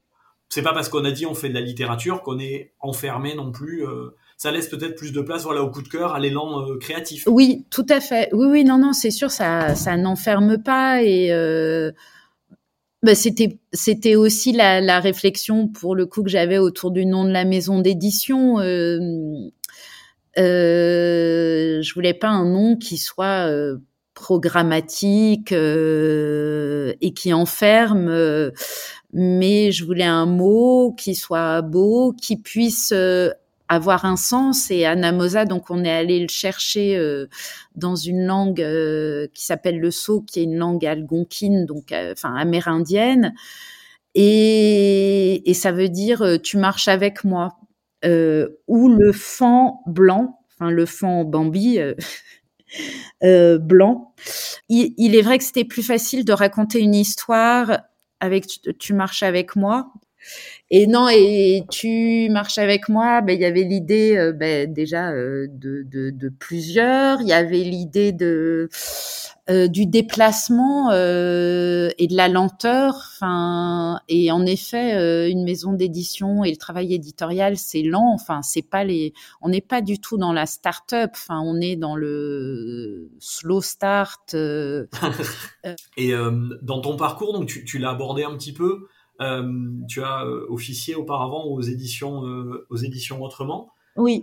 c'est 0.50 0.62
pas 0.62 0.74
parce 0.74 0.90
qu'on 0.90 1.06
a 1.06 1.12
dit 1.12 1.26
on 1.26 1.34
fait 1.34 1.50
de 1.50 1.54
la 1.54 1.62
littérature 1.62 2.22
qu'on 2.22 2.40
est 2.40 2.74
enfermé 2.80 3.34
non 3.36 3.52
plus. 3.52 3.86
Euh, 3.86 4.16
ça 4.38 4.52
laisse 4.52 4.68
peut-être 4.68 4.96
plus 4.96 5.12
de 5.12 5.22
place 5.22 5.44
voilà 5.44 5.64
au 5.64 5.70
coup 5.70 5.82
de 5.82 5.88
cœur, 5.88 6.14
à 6.14 6.20
l'élan 6.20 6.62
euh, 6.68 6.78
créatif. 6.78 7.28
Oui, 7.28 7.66
tout 7.70 7.86
à 7.90 8.00
fait. 8.00 8.30
Oui, 8.34 8.48
oui, 8.50 8.64
non, 8.64 8.78
non, 8.78 8.94
c'est 8.94 9.12
sûr, 9.12 9.32
ça, 9.32 9.76
ça 9.76 9.98
n'enferme 9.98 10.62
pas 10.62 11.02
et. 11.04 11.32
Euh... 11.32 11.92
Bah, 13.02 13.16
c'était 13.16 13.60
c'était 13.72 14.16
aussi 14.16 14.52
la, 14.52 14.82
la, 14.82 15.00
réflexion 15.00 15.70
pour 15.70 15.96
le 15.96 16.06
coup 16.06 16.22
que 16.22 16.30
j'avais 16.30 16.58
autour 16.58 16.92
du 16.92 17.06
nom 17.06 17.24
de 17.24 17.30
la 17.30 17.46
maison 17.46 17.80
d'édition. 17.80 18.60
Euh, 18.60 19.40
je 20.36 21.94
voulais 21.94 22.14
pas 22.14 22.28
un 22.28 22.44
nom 22.44 22.76
qui 22.76 22.98
soit 22.98 23.50
programmatique 24.20 25.52
euh, 25.54 26.94
et 27.02 27.14
qui 27.14 27.34
enferme. 27.34 28.10
Euh, 28.10 28.52
mais 29.14 29.72
je 29.72 29.86
voulais 29.86 30.04
un 30.04 30.26
mot 30.26 30.94
qui 30.94 31.16
soit 31.16 31.62
beau, 31.62 32.14
qui 32.14 32.38
puisse 32.38 32.92
euh, 32.94 33.32
avoir 33.68 34.06
un 34.06 34.18
sens. 34.18 34.70
Et 34.72 34.86
Anamosa, 34.86 35.46
donc 35.46 35.70
on 35.72 35.84
est 35.84 35.92
allé 35.92 36.20
le 36.20 36.28
chercher 36.28 36.96
euh, 36.98 37.28
dans 37.76 37.96
une 37.96 38.26
langue 38.26 38.62
euh, 38.62 39.28
qui 39.34 39.46
s'appelle 39.46 39.80
le 39.80 39.92
Sceau, 39.92 40.22
qui 40.22 40.42
est 40.42 40.44
une 40.44 40.58
langue 40.58 40.86
algonquine, 40.86 41.66
donc 41.66 41.94
enfin 42.12 42.36
amérindienne. 42.36 43.34
Et, 44.16 45.50
et, 45.50 45.54
ça 45.54 45.72
veut 45.72 45.90
dire 45.90 46.40
tu 46.44 46.58
marches 46.58 46.88
avec 46.88 47.24
moi. 47.24 47.58
ou 48.04 48.90
le 48.90 49.12
fan 49.12 49.72
blanc, 49.86 50.40
enfin 50.54 50.72
le 50.72 50.86
fan 50.86 51.24
Bambi, 51.30 51.80
euh, 53.24 53.58
blanc. 53.58 54.14
Il, 54.70 55.16
est 55.16 55.22
vrai 55.22 55.38
que 55.38 55.44
c'était 55.44 55.66
plus 55.66 55.84
facile 55.84 56.26
de 56.26 56.34
raconter 56.34 56.80
une 56.80 56.96
histoire 56.96 57.80
avec 58.20 58.46
tu 58.80 58.94
marches 58.94 59.24
avec 59.24 59.56
moi 59.56 59.92
Et 60.72 60.86
non, 60.86 61.10
et 61.10 61.64
tu 61.72 62.30
marches 62.30 62.60
avec 62.60 62.90
moi, 62.90 63.22
ben, 63.22 63.34
il 63.34 63.42
y 63.42 63.46
avait 63.46 63.64
l'idée 63.64 64.16
euh, 64.16 64.34
ben, 64.34 64.72
déjà 64.72 65.12
euh, 65.12 65.48
de, 65.50 65.84
de, 65.84 66.30
plusieurs, 66.30 67.22
il 67.22 67.28
y 67.28 67.34
avait 67.34 67.64
l'idée 67.64 68.12
de 68.12 68.70
euh, 69.50 69.68
du 69.68 69.88
déplacement 69.88 70.92
et 70.92 72.08
de 72.08 72.16
la 72.16 72.28
lenteur. 72.28 73.18
Et 74.08 74.32
en 74.32 74.46
effet, 74.46 75.32
une 75.32 75.44
maison 75.44 75.74
d'édition 75.74 76.44
et 76.44 76.52
le 76.52 76.58
travail 76.58 76.94
éditorial, 76.94 77.58
c'est 77.58 77.82
lent. 77.82 78.14
Enfin, 78.14 78.44
c'est 78.44 78.62
pas 78.62 78.84
les, 78.84 79.14
on 79.42 79.50
n'est 79.50 79.62
pas 79.62 79.82
du 79.82 80.00
tout 80.00 80.18
dans 80.18 80.34
la 80.34 80.46
start-up. 80.46 81.16
On 81.30 81.60
est 81.62 81.78
dans 81.78 81.96
le 81.96 83.10
slow 83.20 83.62
start. 83.62 84.36
et 85.98 86.14
dans 86.62 86.82
ton 86.82 86.96
parcours, 86.96 87.34
donc 87.34 87.48
tu 87.48 87.80
l'as 87.80 87.90
abordé 87.90 88.24
un 88.24 88.36
petit 88.38 88.54
peu. 88.54 88.86
Tu 89.88 90.02
as 90.02 90.26
officié 90.50 90.96
auparavant 90.96 91.46
aux 91.46 91.62
éditions, 91.62 92.24
aux 92.70 92.78
éditions 92.78 93.22
Autrement. 93.22 93.74
Oui. 93.96 94.22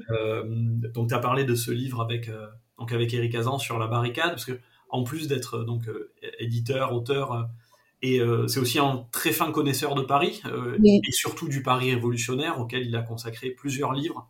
donc, 0.94 1.08
tu 1.08 1.14
as 1.14 1.18
parlé 1.18 1.44
de 1.44 1.54
ce 1.54 1.70
livre 1.70 2.00
avec, 2.00 2.30
donc 2.78 2.92
avec 2.92 3.12
Eric 3.12 3.34
Azan 3.34 3.58
sur 3.58 3.78
la 3.78 3.86
barricade, 3.86 4.30
parce 4.30 4.44
que 4.44 4.58
en 4.88 5.04
plus 5.04 5.28
d'être 5.28 5.64
donc 5.64 5.88
euh, 5.88 6.12
éditeur, 6.38 6.92
auteur, 6.92 7.32
euh, 7.32 7.42
et 8.02 8.20
euh, 8.20 8.46
c'est 8.46 8.60
aussi 8.60 8.78
un 8.78 9.06
très 9.10 9.32
fin 9.32 9.50
connaisseur 9.52 9.94
de 9.94 10.02
Paris, 10.02 10.42
et 10.84 11.12
surtout 11.12 11.48
du 11.48 11.62
Paris 11.62 11.94
révolutionnaire, 11.94 12.60
auquel 12.60 12.86
il 12.86 12.94
a 12.94 13.02
consacré 13.02 13.50
plusieurs 13.50 13.92
livres, 13.94 14.28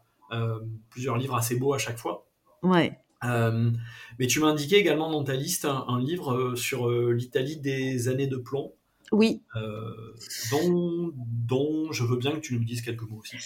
plusieurs 0.88 1.16
livres 1.18 1.34
assez 1.34 1.56
beaux 1.56 1.74
à 1.74 1.78
chaque 1.78 1.98
fois. 1.98 2.28
Ouais. 2.62 2.96
mais 3.22 4.26
tu 4.28 4.38
m'as 4.40 4.48
indiqué 4.48 4.76
également 4.76 5.10
dans 5.10 5.24
ta 5.24 5.34
liste 5.34 5.64
un, 5.64 6.00
livre 6.00 6.54
sur 6.54 6.88
l'Italie 6.88 7.56
des 7.56 8.08
années 8.08 8.28
de 8.28 8.36
plomb. 8.36 8.72
Oui. 9.12 9.42
dont, 10.50 11.12
dont, 11.16 11.92
je 11.92 12.04
veux 12.04 12.16
bien 12.16 12.32
que 12.32 12.40
tu 12.40 12.58
nous 12.58 12.64
dises 12.64 12.82
quelques 12.82 13.02
mots 13.02 13.20
aussi. 13.20 13.36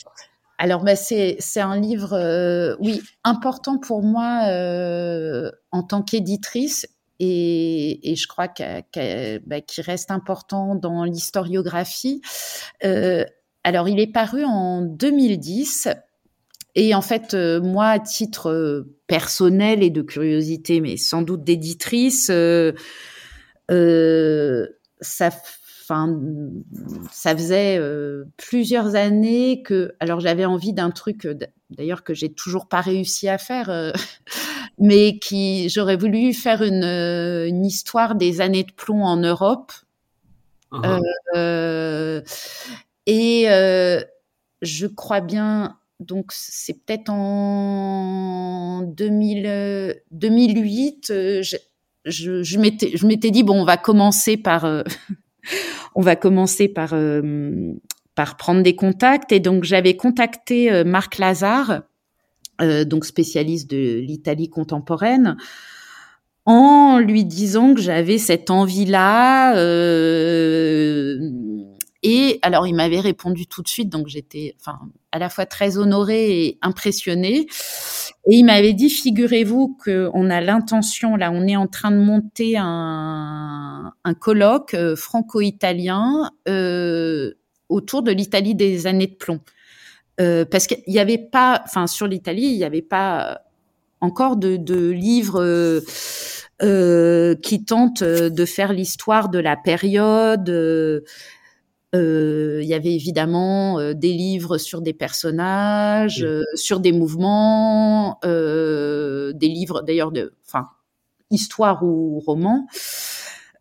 Alors, 0.58 0.84
bah, 0.84 0.96
c'est, 0.96 1.38
un 1.56 1.78
livre, 1.78 2.76
oui, 2.80 3.02
important 3.24 3.78
pour 3.78 4.02
moi 4.02 4.42
en 5.70 5.82
tant 5.82 6.02
qu'éditrice 6.02 6.86
et, 7.20 8.14
je 8.16 8.26
crois 8.26 8.48
bah, 8.48 9.60
qu'il 9.60 9.84
reste 9.84 10.10
important 10.10 10.74
dans 10.74 11.04
l'historiographie. 11.04 12.22
Euh, 12.84 13.24
alors, 13.62 13.88
il 13.88 14.00
est 14.00 14.10
paru 14.10 14.44
en 14.44 14.80
2010. 14.82 15.88
Et 16.76 16.94
en 16.94 17.02
fait, 17.02 17.34
euh, 17.34 17.60
moi, 17.60 17.88
à 17.88 17.98
titre 17.98 18.50
euh, 18.50 18.96
personnel 19.06 19.82
et 19.82 19.90
de 19.90 20.02
curiosité, 20.02 20.80
mais 20.80 20.96
sans 20.96 21.20
doute 21.20 21.44
d'éditrice, 21.44 22.30
ça, 25.00 25.30
ça 27.10 27.36
faisait 27.36 27.80
plusieurs 28.36 28.94
années 28.94 29.62
que, 29.62 29.94
alors 30.00 30.20
j'avais 30.20 30.44
envie 30.44 30.72
d'un 30.72 30.90
truc, 30.90 31.26
d'ailleurs 31.70 32.04
que 32.04 32.14
j'ai 32.14 32.32
toujours 32.32 32.68
pas 32.68 32.80
réussi 32.80 33.28
à 33.28 33.38
faire, 33.38 33.92
mais 34.80 35.18
qui 35.18 35.68
j'aurais 35.68 35.96
voulu 35.96 36.32
faire 36.32 36.62
une, 36.62 36.84
euh, 36.84 37.46
une, 37.46 37.64
histoire 37.64 38.14
des 38.14 38.40
années 38.40 38.64
de 38.64 38.72
plomb 38.72 39.04
en 39.04 39.18
Europe. 39.18 39.72
Uh-huh. 40.72 41.00
Euh, 41.36 42.22
et 43.06 43.50
euh, 43.50 44.02
je 44.62 44.86
crois 44.86 45.20
bien, 45.20 45.76
donc 46.00 46.32
c'est 46.32 46.74
peut-être 46.84 47.10
en 47.10 48.82
2000, 48.82 50.00
2008, 50.10 51.12
je, 52.04 52.42
je, 52.42 52.58
m'étais, 52.58 53.30
dit 53.30 53.42
bon, 53.42 53.60
on 53.60 53.64
va 53.64 53.76
commencer 53.76 54.36
par, 54.36 54.64
on 55.94 56.00
va 56.00 56.16
commencer 56.16 56.68
par 56.68 56.94
par 58.14 58.36
prendre 58.36 58.62
des 58.62 58.74
contacts. 58.74 59.32
Et 59.32 59.40
donc 59.40 59.64
j'avais 59.64 59.96
contacté 59.96 60.84
Marc 60.84 61.18
Lazare 61.18 61.82
euh, 62.60 62.84
donc 62.84 63.04
spécialiste 63.06 63.70
de 63.70 64.00
l'Italie 64.00 64.50
contemporaine, 64.50 65.36
en 66.44 66.98
lui 66.98 67.24
disant 67.24 67.74
que 67.74 67.80
j'avais 67.80 68.18
cette 68.18 68.50
envie-là. 68.50 69.56
Euh, 69.56 71.30
et 72.02 72.38
alors, 72.42 72.66
il 72.66 72.74
m'avait 72.74 73.00
répondu 73.00 73.46
tout 73.46 73.62
de 73.62 73.68
suite, 73.68 73.88
donc 73.88 74.08
j'étais, 74.08 74.56
enfin, 74.60 74.78
à 75.12 75.18
la 75.18 75.28
fois 75.28 75.46
très 75.46 75.76
honorée 75.76 76.46
et 76.46 76.58
impressionnée. 76.62 77.46
Et 78.26 78.36
il 78.36 78.44
m'avait 78.44 78.72
dit, 78.72 78.88
figurez-vous 78.88 79.76
qu'on 79.84 80.30
a 80.30 80.40
l'intention, 80.40 81.16
là, 81.16 81.30
on 81.32 81.46
est 81.46 81.56
en 81.56 81.66
train 81.66 81.90
de 81.90 81.98
monter 81.98 82.56
un, 82.56 83.92
un 84.04 84.14
colloque 84.14 84.74
euh, 84.74 84.96
franco-italien 84.96 86.30
euh, 86.48 87.34
autour 87.68 88.02
de 88.02 88.12
l'Italie 88.12 88.54
des 88.54 88.86
années 88.86 89.06
de 89.06 89.14
plomb. 89.14 89.40
Euh, 90.20 90.44
parce 90.44 90.66
qu'il 90.66 90.82
n'y 90.86 90.98
avait 90.98 91.18
pas, 91.18 91.62
enfin 91.64 91.86
sur 91.86 92.06
l'Italie, 92.06 92.42
il 92.42 92.56
n'y 92.58 92.64
avait 92.64 92.82
pas 92.82 93.40
encore 94.00 94.36
de, 94.36 94.56
de 94.56 94.90
livres 94.90 95.42
euh, 95.42 95.80
euh, 96.62 97.34
qui 97.36 97.64
tentent 97.64 98.02
de 98.02 98.44
faire 98.44 98.72
l'histoire 98.72 99.30
de 99.30 99.38
la 99.38 99.56
période. 99.56 100.50
Il 101.92 102.64
y 102.64 102.74
avait 102.74 102.94
évidemment 102.94 103.92
des 103.94 104.12
livres 104.12 104.58
sur 104.58 104.80
des 104.80 104.92
personnages, 104.92 106.26
sur 106.54 106.80
des 106.80 106.92
mouvements, 106.92 108.18
des 108.22 109.48
livres 109.48 109.82
d'ailleurs 109.82 110.12
de, 110.12 110.32
enfin, 110.46 110.68
histoire 111.30 111.82
ou 111.82 112.20
roman. 112.20 112.66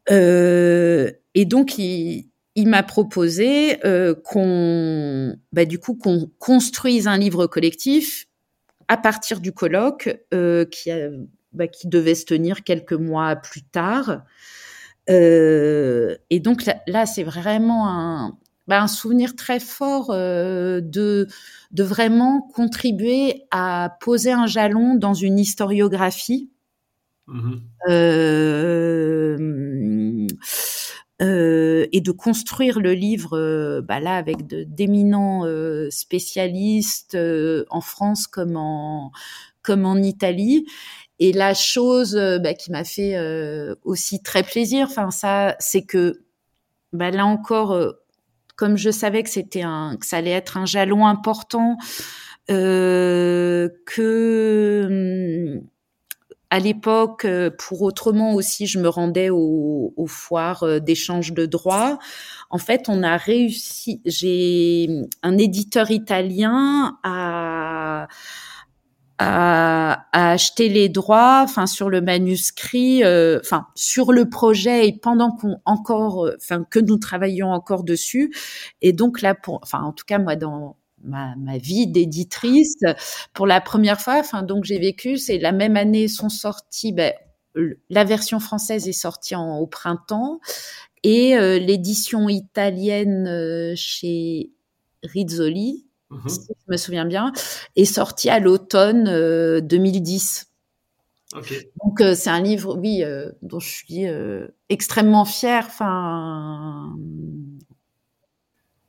et 0.09 1.45
donc, 1.45 1.77
il, 1.77 2.29
il 2.59 2.67
m'a 2.67 2.83
proposé 2.83 3.77
euh, 3.85 4.13
qu'on, 4.13 5.33
bah, 5.53 5.63
du 5.63 5.79
coup, 5.79 5.95
qu'on 5.95 6.29
construise 6.39 7.07
un 7.07 7.17
livre 7.17 7.47
collectif 7.47 8.27
à 8.89 8.97
partir 8.97 9.39
du 9.39 9.53
colloque 9.53 10.19
euh, 10.33 10.65
qui, 10.65 10.89
bah, 11.53 11.67
qui 11.67 11.87
devait 11.87 12.15
se 12.15 12.25
tenir 12.25 12.65
quelques 12.65 12.91
mois 12.91 13.37
plus 13.37 13.63
tard. 13.63 14.23
Euh, 15.09 16.15
et 16.29 16.39
donc 16.39 16.63
là, 16.87 17.05
c'est 17.05 17.23
vraiment 17.23 17.87
un, 17.87 18.37
bah, 18.67 18.81
un, 18.81 18.87
souvenir 18.87 19.35
très 19.35 19.59
fort 19.59 20.09
de, 20.11 20.81
de 20.81 21.83
vraiment 21.83 22.41
contribuer 22.53 23.43
à 23.51 23.97
poser 24.01 24.31
un 24.31 24.47
jalon 24.47 24.95
dans 24.95 25.13
une 25.13 25.39
historiographie. 25.39 26.49
Mmh 27.27 27.57
euh, 31.21 31.87
et 31.91 32.01
de 32.01 32.11
construire 32.11 32.79
le 32.79 32.93
livre 32.93 33.37
euh, 33.37 33.81
bah 33.81 33.99
là 33.99 34.15
avec 34.15 34.47
d'éminents 34.47 35.45
euh, 35.45 35.89
spécialistes 35.89 37.15
euh, 37.15 37.65
en 37.69 37.81
France 37.81 38.27
comme 38.27 38.55
en 38.55 39.11
comme 39.61 39.85
en 39.85 39.97
Italie 39.97 40.65
et 41.19 41.33
la 41.33 41.53
chose 41.53 42.15
bah, 42.41 42.53
qui 42.53 42.71
m'a 42.71 42.83
fait 42.83 43.17
aussi 43.83 44.21
très 44.21 44.43
plaisir 44.43 44.87
enfin 44.89 45.11
ça 45.11 45.55
c'est 45.59 45.83
que 45.83 46.21
bah, 46.93 47.11
là 47.11 47.25
encore 47.25 47.77
comme 48.55 48.77
je 48.77 48.89
savais 48.89 49.23
que 49.23 49.29
c'était 49.29 49.63
un 49.63 49.97
que 49.99 50.05
ça 50.05 50.17
allait 50.17 50.31
être 50.31 50.57
un 50.57 50.65
jalon 50.65 51.05
important 51.07 51.77
que 52.47 53.69
hum, 54.87 55.61
à 56.51 56.59
l'époque, 56.59 57.25
euh, 57.25 57.51
pour 57.51 57.81
autrement 57.83 58.33
aussi, 58.33 58.65
je 58.65 58.79
me 58.79 58.89
rendais 58.89 59.29
aux, 59.29 59.93
foires 60.07 60.63
euh, 60.63 60.79
d'échange 60.79 61.33
de 61.33 61.45
droits. 61.45 61.99
En 62.49 62.57
fait, 62.57 62.89
on 62.89 63.03
a 63.03 63.17
réussi. 63.17 64.01
J'ai 64.05 64.89
un 65.21 65.37
éditeur 65.37 65.91
italien 65.91 66.97
à, 67.03 68.07
à, 69.19 70.07
acheter 70.13 70.69
les 70.69 70.89
droits, 70.89 71.41
enfin 71.43 71.67
sur 71.67 71.89
le 71.89 72.01
manuscrit, 72.01 73.03
euh, 73.03 73.39
enfin 73.41 73.67
sur 73.75 74.11
le 74.11 74.29
projet 74.29 74.87
et 74.87 74.93
pendant 74.93 75.31
qu'on 75.31 75.57
encore, 75.65 76.29
enfin 76.35 76.63
que 76.63 76.79
nous 76.79 76.97
travaillions 76.97 77.51
encore 77.51 77.83
dessus. 77.83 78.33
Et 78.81 78.93
donc 78.93 79.21
là, 79.21 79.35
pour, 79.35 79.59
enfin 79.61 79.81
en 79.81 79.91
tout 79.91 80.05
cas 80.05 80.19
moi 80.19 80.35
dans 80.35 80.77
ma, 81.03 81.35
ma 81.37 81.57
vie 81.57 81.87
d'éditrice 81.87 82.79
pour 83.33 83.47
la 83.47 83.61
première 83.61 83.99
fois. 84.01 84.19
Enfin, 84.19 84.43
donc 84.43 84.63
j'ai 84.63 84.79
vécu, 84.79 85.17
c'est 85.17 85.37
la 85.37 85.51
même 85.51 85.77
année 85.77 86.07
sont 86.07 86.29
sortis. 86.29 86.93
Ben, 86.93 87.13
la 87.89 88.03
version 88.03 88.39
française 88.39 88.87
est 88.87 88.93
sortie 88.93 89.35
en, 89.35 89.57
au 89.57 89.67
printemps 89.67 90.39
et 91.03 91.35
euh, 91.37 91.59
l'édition 91.59 92.29
italienne 92.29 93.27
euh, 93.27 93.73
chez 93.75 94.51
Rizzoli, 95.03 95.85
mhm. 96.09 96.29
si 96.29 96.47
je 96.47 96.71
me 96.71 96.77
souviens 96.77 97.05
bien, 97.05 97.31
est 97.75 97.85
sortie 97.85 98.29
à 98.29 98.39
l'automne 98.39 99.05
2010. 99.61 100.45
Euh, 101.35 101.41
donc 101.83 102.01
c'est 102.15 102.29
un 102.29 102.41
livre, 102.41 102.75
oui, 102.75 103.03
dont 103.41 103.59
je 103.59 103.69
suis 103.69 104.05
extrêmement 104.69 105.25
fière. 105.25 105.65
Enfin, 105.67 106.95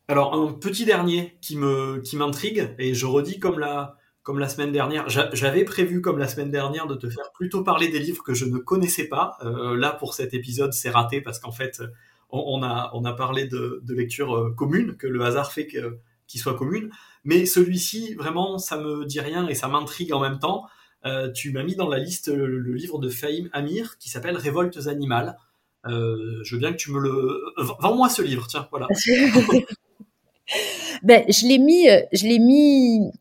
alors 0.09 0.35
un 0.35 0.53
petit 0.53 0.85
dernier 0.85 1.39
qui 1.41 1.57
me 1.57 2.01
qui 2.01 2.16
m'intrigue 2.16 2.75
et 2.79 2.95
je 2.95 3.07
redis 3.07 3.39
comme 3.39 3.59
la 3.59 3.97
comme 4.23 4.39
la 4.39 4.49
semaine 4.49 4.71
dernière, 4.71 5.09
j'avais 5.09 5.64
prévu 5.64 6.03
comme 6.03 6.18
la 6.18 6.29
semaine 6.29 6.51
dernière 6.51 6.87
de 6.87 6.95
te 6.95 7.09
faire 7.09 7.33
plutôt 7.33 7.64
parler 7.64 7.89
des 7.89 7.99
livres 7.99 8.23
que 8.23 8.35
je 8.35 8.45
ne 8.45 8.59
connaissais 8.59 9.09
pas. 9.09 9.39
Euh, 9.43 9.77
là 9.77 9.93
pour 9.93 10.14
cet 10.14 10.35
épisode 10.35 10.73
c'est 10.73 10.91
raté 10.91 11.21
parce 11.21 11.39
qu'en 11.39 11.53
fait 11.53 11.81
on, 12.29 12.62
a, 12.62 12.91
on 12.93 13.05
a 13.05 13.12
parlé 13.12 13.47
de, 13.47 13.81
de 13.83 13.95
lecture 13.95 14.53
commune, 14.57 14.97
que 14.97 15.07
le 15.07 15.23
hasard 15.23 15.53
fait 15.53 15.66
soit 16.39 16.55
commune. 16.55 16.91
Mais 17.24 17.47
celui-ci, 17.47 18.14
vraiment, 18.14 18.59
ça 18.59 18.78
me 18.78 19.05
dit 19.05 19.20
rien 19.20 19.47
et 19.49 19.55
ça 19.55 19.68
m'intrigue 19.68 20.12
en 20.12 20.20
même 20.20 20.39
temps. 20.39 20.66
tu 21.35 21.53
m'as 21.53 21.62
mis 21.62 21.76
dans 21.76 21.89
la 21.89 21.99
liste 21.99 22.28
le, 22.28 22.72
livre 22.72 22.99
de 22.99 23.09
Fahim 23.09 23.49
Amir 23.53 23.99
qui 23.99 24.09
s'appelle 24.09 24.37
Révoltes 24.37 24.87
animales. 24.87 25.37
je 25.85 26.55
veux 26.55 26.59
bien 26.59 26.72
que 26.72 26.78
tu 26.78 26.93
me 26.93 27.01
le. 27.01 27.41
Vends-moi 27.81 28.09
ce 28.09 28.22
livre, 28.22 28.47
tiens, 28.47 28.68
voilà. 28.70 28.87
ben, 31.03 31.24
je 31.28 31.47
l'ai 31.47 31.59
mis, 31.59 31.87
je 32.12 32.26
l'ai 32.26 32.39
mis 32.39 33.12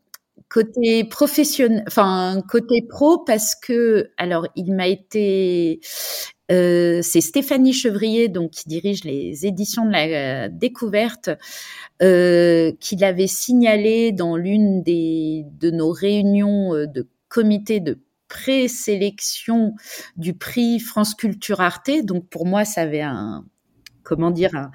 côté 0.50 1.04
professionnel, 1.04 1.84
enfin 1.86 2.42
côté 2.48 2.84
pro 2.86 3.18
parce 3.18 3.54
que 3.54 4.10
alors 4.18 4.46
il 4.56 4.74
m'a 4.74 4.88
été 4.88 5.80
euh, 6.50 7.00
c'est 7.02 7.20
Stéphanie 7.20 7.72
Chevrier, 7.72 8.28
donc 8.28 8.50
qui 8.50 8.68
dirige 8.68 9.04
les 9.04 9.46
éditions 9.46 9.86
de 9.86 9.92
la 9.92 10.48
découverte, 10.48 11.30
euh, 12.02 12.72
qui 12.80 12.96
l'avait 12.96 13.26
signalé 13.26 14.12
dans 14.12 14.36
l'une 14.36 14.82
des 14.82 15.44
de 15.60 15.70
nos 15.70 15.92
réunions 15.92 16.74
euh, 16.74 16.86
de 16.86 17.06
comité 17.28 17.80
de 17.80 17.98
présélection 18.28 19.74
du 20.16 20.34
prix 20.34 20.80
France 20.80 21.14
Culture 21.14 21.60
Arte. 21.60 21.90
Donc 22.04 22.28
pour 22.28 22.46
moi, 22.46 22.64
ça 22.64 22.82
avait 22.82 23.02
un 23.02 23.44
comment 24.02 24.30
dire 24.30 24.54
un, 24.54 24.70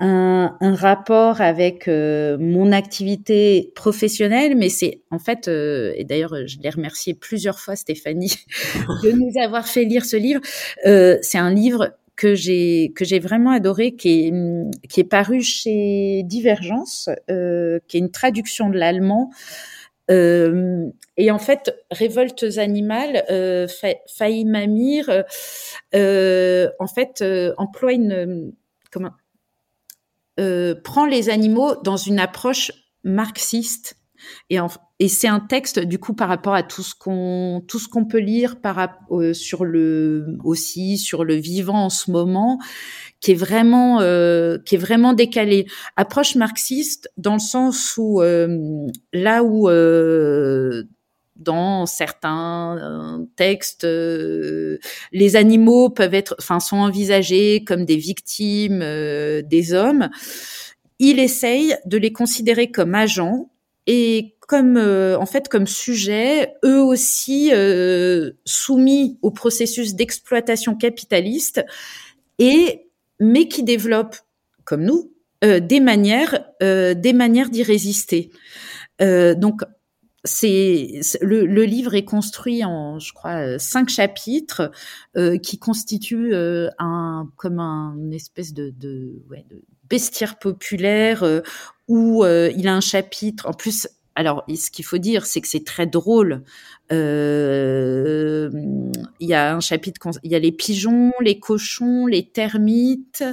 un, 0.00 0.56
un 0.60 0.74
rapport 0.74 1.42
avec 1.42 1.86
euh, 1.86 2.38
mon 2.40 2.72
activité 2.72 3.70
professionnelle, 3.74 4.56
mais 4.56 4.70
c'est 4.70 5.02
en 5.10 5.18
fait, 5.18 5.46
euh, 5.46 5.92
et 5.94 6.04
d'ailleurs 6.04 6.34
je 6.46 6.58
l'ai 6.60 6.70
remercié 6.70 7.12
plusieurs 7.12 7.60
fois 7.60 7.76
Stéphanie 7.76 8.34
de 9.02 9.12
nous 9.12 9.32
avoir 9.42 9.68
fait 9.68 9.84
lire 9.84 10.06
ce 10.06 10.16
livre. 10.16 10.40
Euh, 10.86 11.18
c'est 11.20 11.38
un 11.38 11.52
livre 11.52 11.92
que 12.16 12.34
j'ai 12.34 12.92
que 12.96 13.04
j'ai 13.04 13.18
vraiment 13.18 13.50
adoré, 13.50 13.94
qui 13.94 14.26
est 14.26 14.88
qui 14.88 15.00
est 15.00 15.04
paru 15.04 15.42
chez 15.42 16.22
Divergence, 16.24 17.10
qui 17.28 17.96
est 17.96 18.00
une 18.00 18.10
traduction 18.10 18.70
de 18.70 18.78
l'allemand. 18.78 19.30
et 20.08 21.30
en 21.30 21.38
fait, 21.38 21.74
Révoltes 21.90 22.58
animales, 22.58 23.24
euh, 23.30 23.66
Fahim 24.18 24.54
Amir, 24.54 25.08
en 25.94 26.86
fait, 26.86 27.24
emploie 27.58 27.92
une 27.92 28.52
comment 28.90 29.12
euh, 30.40 30.74
prend 30.74 31.04
les 31.04 31.28
animaux 31.28 31.74
dans 31.84 31.96
une 31.96 32.18
approche 32.18 32.72
marxiste. 33.04 33.96
Et, 34.50 34.58
et 34.98 35.08
c'est 35.08 35.28
un 35.28 35.40
texte 35.40 35.78
du 35.78 35.98
coup 35.98 36.12
par 36.12 36.28
rapport 36.28 36.52
à 36.52 36.62
tout 36.62 36.82
ce 36.82 36.94
qu'on 36.94 37.64
tout 37.66 37.78
ce 37.78 37.88
qu'on 37.88 38.04
peut 38.04 38.18
lire 38.18 38.56
euh, 39.10 39.32
sur 39.32 39.64
le 39.64 40.36
aussi 40.44 40.98
sur 40.98 41.24
le 41.24 41.36
vivant 41.36 41.86
en 41.86 41.88
ce 41.88 42.10
moment 42.10 42.58
qui 43.20 43.30
est 43.30 43.34
vraiment 43.34 44.02
euh, 44.02 44.58
qui 44.58 44.74
est 44.74 44.78
vraiment 44.78 45.14
décalé 45.14 45.66
approche 45.96 46.34
marxiste 46.34 47.10
dans 47.16 47.32
le 47.32 47.38
sens 47.38 47.94
où 47.96 48.20
là 49.14 49.42
où 49.42 49.70
dans 51.40 51.86
certains 51.86 53.26
textes, 53.36 53.84
les 53.84 55.36
animaux 55.36 55.90
peuvent 55.90 56.14
être, 56.14 56.36
enfin, 56.38 56.60
sont 56.60 56.76
envisagés 56.76 57.64
comme 57.64 57.84
des 57.84 57.96
victimes 57.96 58.80
des 58.80 59.72
hommes. 59.72 60.08
Il 60.98 61.18
essaye 61.18 61.74
de 61.86 61.96
les 61.96 62.12
considérer 62.12 62.70
comme 62.70 62.94
agents 62.94 63.50
et 63.86 64.36
comme, 64.40 64.76
en 64.76 65.26
fait, 65.26 65.48
comme 65.48 65.66
sujets, 65.66 66.54
eux 66.64 66.82
aussi 66.82 67.50
soumis 68.44 69.18
au 69.22 69.30
processus 69.30 69.94
d'exploitation 69.94 70.74
capitaliste 70.74 71.64
et 72.38 72.86
mais 73.18 73.48
qui 73.48 73.62
développent, 73.62 74.16
comme 74.64 74.84
nous, 74.84 75.12
des 75.42 75.80
manières, 75.80 76.44
des 76.60 77.12
manières 77.14 77.50
d'y 77.50 77.62
résister. 77.62 78.30
donc 79.00 79.62
c'est 80.24 81.00
le, 81.22 81.46
le, 81.46 81.64
livre 81.64 81.94
est 81.94 82.04
construit 82.04 82.64
en, 82.64 82.98
je 82.98 83.12
crois, 83.12 83.36
euh, 83.36 83.58
cinq 83.58 83.88
chapitres 83.88 84.70
euh, 85.16 85.38
qui 85.38 85.58
constituent 85.58 86.34
euh, 86.34 86.68
un 86.78 87.30
comme 87.36 87.58
un 87.58 87.96
une 87.98 88.12
espèce 88.12 88.52
de, 88.52 88.70
de, 88.70 89.22
ouais, 89.30 89.46
de 89.48 89.62
bestiaire 89.88 90.38
populaire 90.38 91.22
euh, 91.22 91.40
où 91.88 92.24
il 92.24 92.68
a 92.68 92.74
un 92.74 92.80
chapitre. 92.80 93.48
En 93.48 93.52
plus, 93.52 93.88
alors 94.14 94.44
ce 94.48 94.70
qu'il 94.70 94.84
faut 94.84 94.98
dire, 94.98 95.26
c'est 95.26 95.40
que 95.40 95.48
c'est 95.48 95.64
très 95.64 95.86
drôle. 95.86 96.42
Il 96.90 96.96
y 99.20 99.34
a 99.34 99.54
un 99.54 99.60
chapitre, 99.60 100.00
il 100.22 100.30
y 100.30 100.34
a 100.34 100.38
les 100.38 100.52
pigeons, 100.52 101.12
les 101.20 101.40
cochons, 101.40 102.06
les 102.06 102.28
termites. 102.28 103.24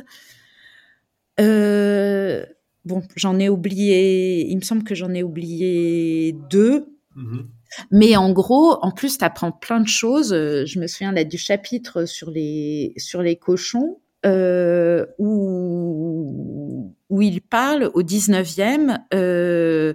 Euh, 1.39 2.45
Bon, 2.88 3.03
j'en 3.15 3.38
ai 3.38 3.49
oublié, 3.49 4.49
il 4.49 4.55
me 4.55 4.61
semble 4.61 4.83
que 4.83 4.95
j'en 4.95 5.13
ai 5.13 5.23
oublié 5.23 6.33
deux. 6.49 6.88
Mhm. 7.15 7.49
Mais 7.91 8.15
en 8.15 8.31
gros, 8.31 8.77
en 8.81 8.91
plus, 8.91 9.17
tu 9.17 9.25
apprends 9.25 9.51
plein 9.51 9.81
de 9.81 9.88
choses. 9.88 10.31
Euh, 10.31 10.65
je 10.65 10.79
me 10.79 10.88
souviens 10.88 11.11
là 11.11 11.25
du 11.25 11.38
chapitre 11.38 12.05
sur 12.05 12.31
les, 12.31 12.93
sur 12.95 13.21
les 13.21 13.35
cochons, 13.35 13.97
euh, 14.25 15.05
où, 15.19 16.93
où 17.09 17.21
il 17.21 17.41
parle 17.41 17.91
au 17.93 18.01
19e 18.01 18.97
euh, 19.13 19.93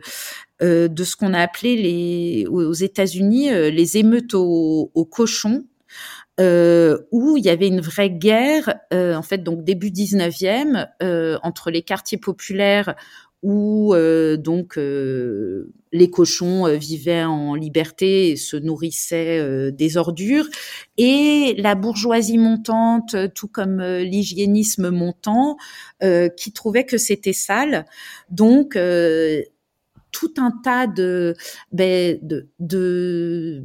euh, 0.62 0.88
de 0.88 1.05
ce 1.05 1.16
qu'on 1.16 1.34
a 1.34 1.40
appelé 1.40 1.76
les, 1.76 2.47
aux 2.47 2.72
États-Unis 2.72 3.51
les 3.51 3.97
émeutes 3.97 4.34
aux, 4.34 4.93
aux 4.95 5.05
cochons 5.05 5.64
euh, 6.43 6.99
où 7.12 7.36
il 7.36 7.45
y 7.45 7.51
avait 7.51 7.68
une 7.68 7.80
vraie 7.80 8.11
guerre, 8.11 8.74
euh, 8.93 9.14
en 9.14 9.22
fait, 9.22 9.38
donc 9.38 9.62
début 9.62 9.90
19e, 9.90 10.88
euh, 11.03 11.38
entre 11.43 11.70
les 11.70 11.82
quartiers 11.82 12.18
populaires 12.18 12.97
où 13.45 13.93
euh, 13.93 14.36
donc 14.36 14.78
euh, 14.78 15.72
les 15.93 16.11
cochons 16.11 16.66
vivaient 16.78 17.24
en 17.24 17.57
liberté 17.57 18.30
et 18.30 18.36
se 18.36 18.57
nourrissaient 18.57 19.72
des 19.72 19.97
ordures, 19.97 20.49
et 20.97 21.55
la 21.59 21.74
bourgeoisie 21.74 22.38
montante, 22.38 23.16
tout 23.34 23.49
comme 23.49 23.82
l'hygiénisme 23.82 24.90
montant, 24.90 25.57
qui 26.36 26.53
trouvait 26.53 26.86
que 26.86 26.99
c'était 26.99 27.32
sale. 27.34 27.84
Donc 28.30 28.76
tout 30.12 30.34
un 30.36 30.53
tas 30.62 30.86
de, 30.86 31.34
ben, 31.72 32.18
de, 32.22 32.49
de 32.61 33.64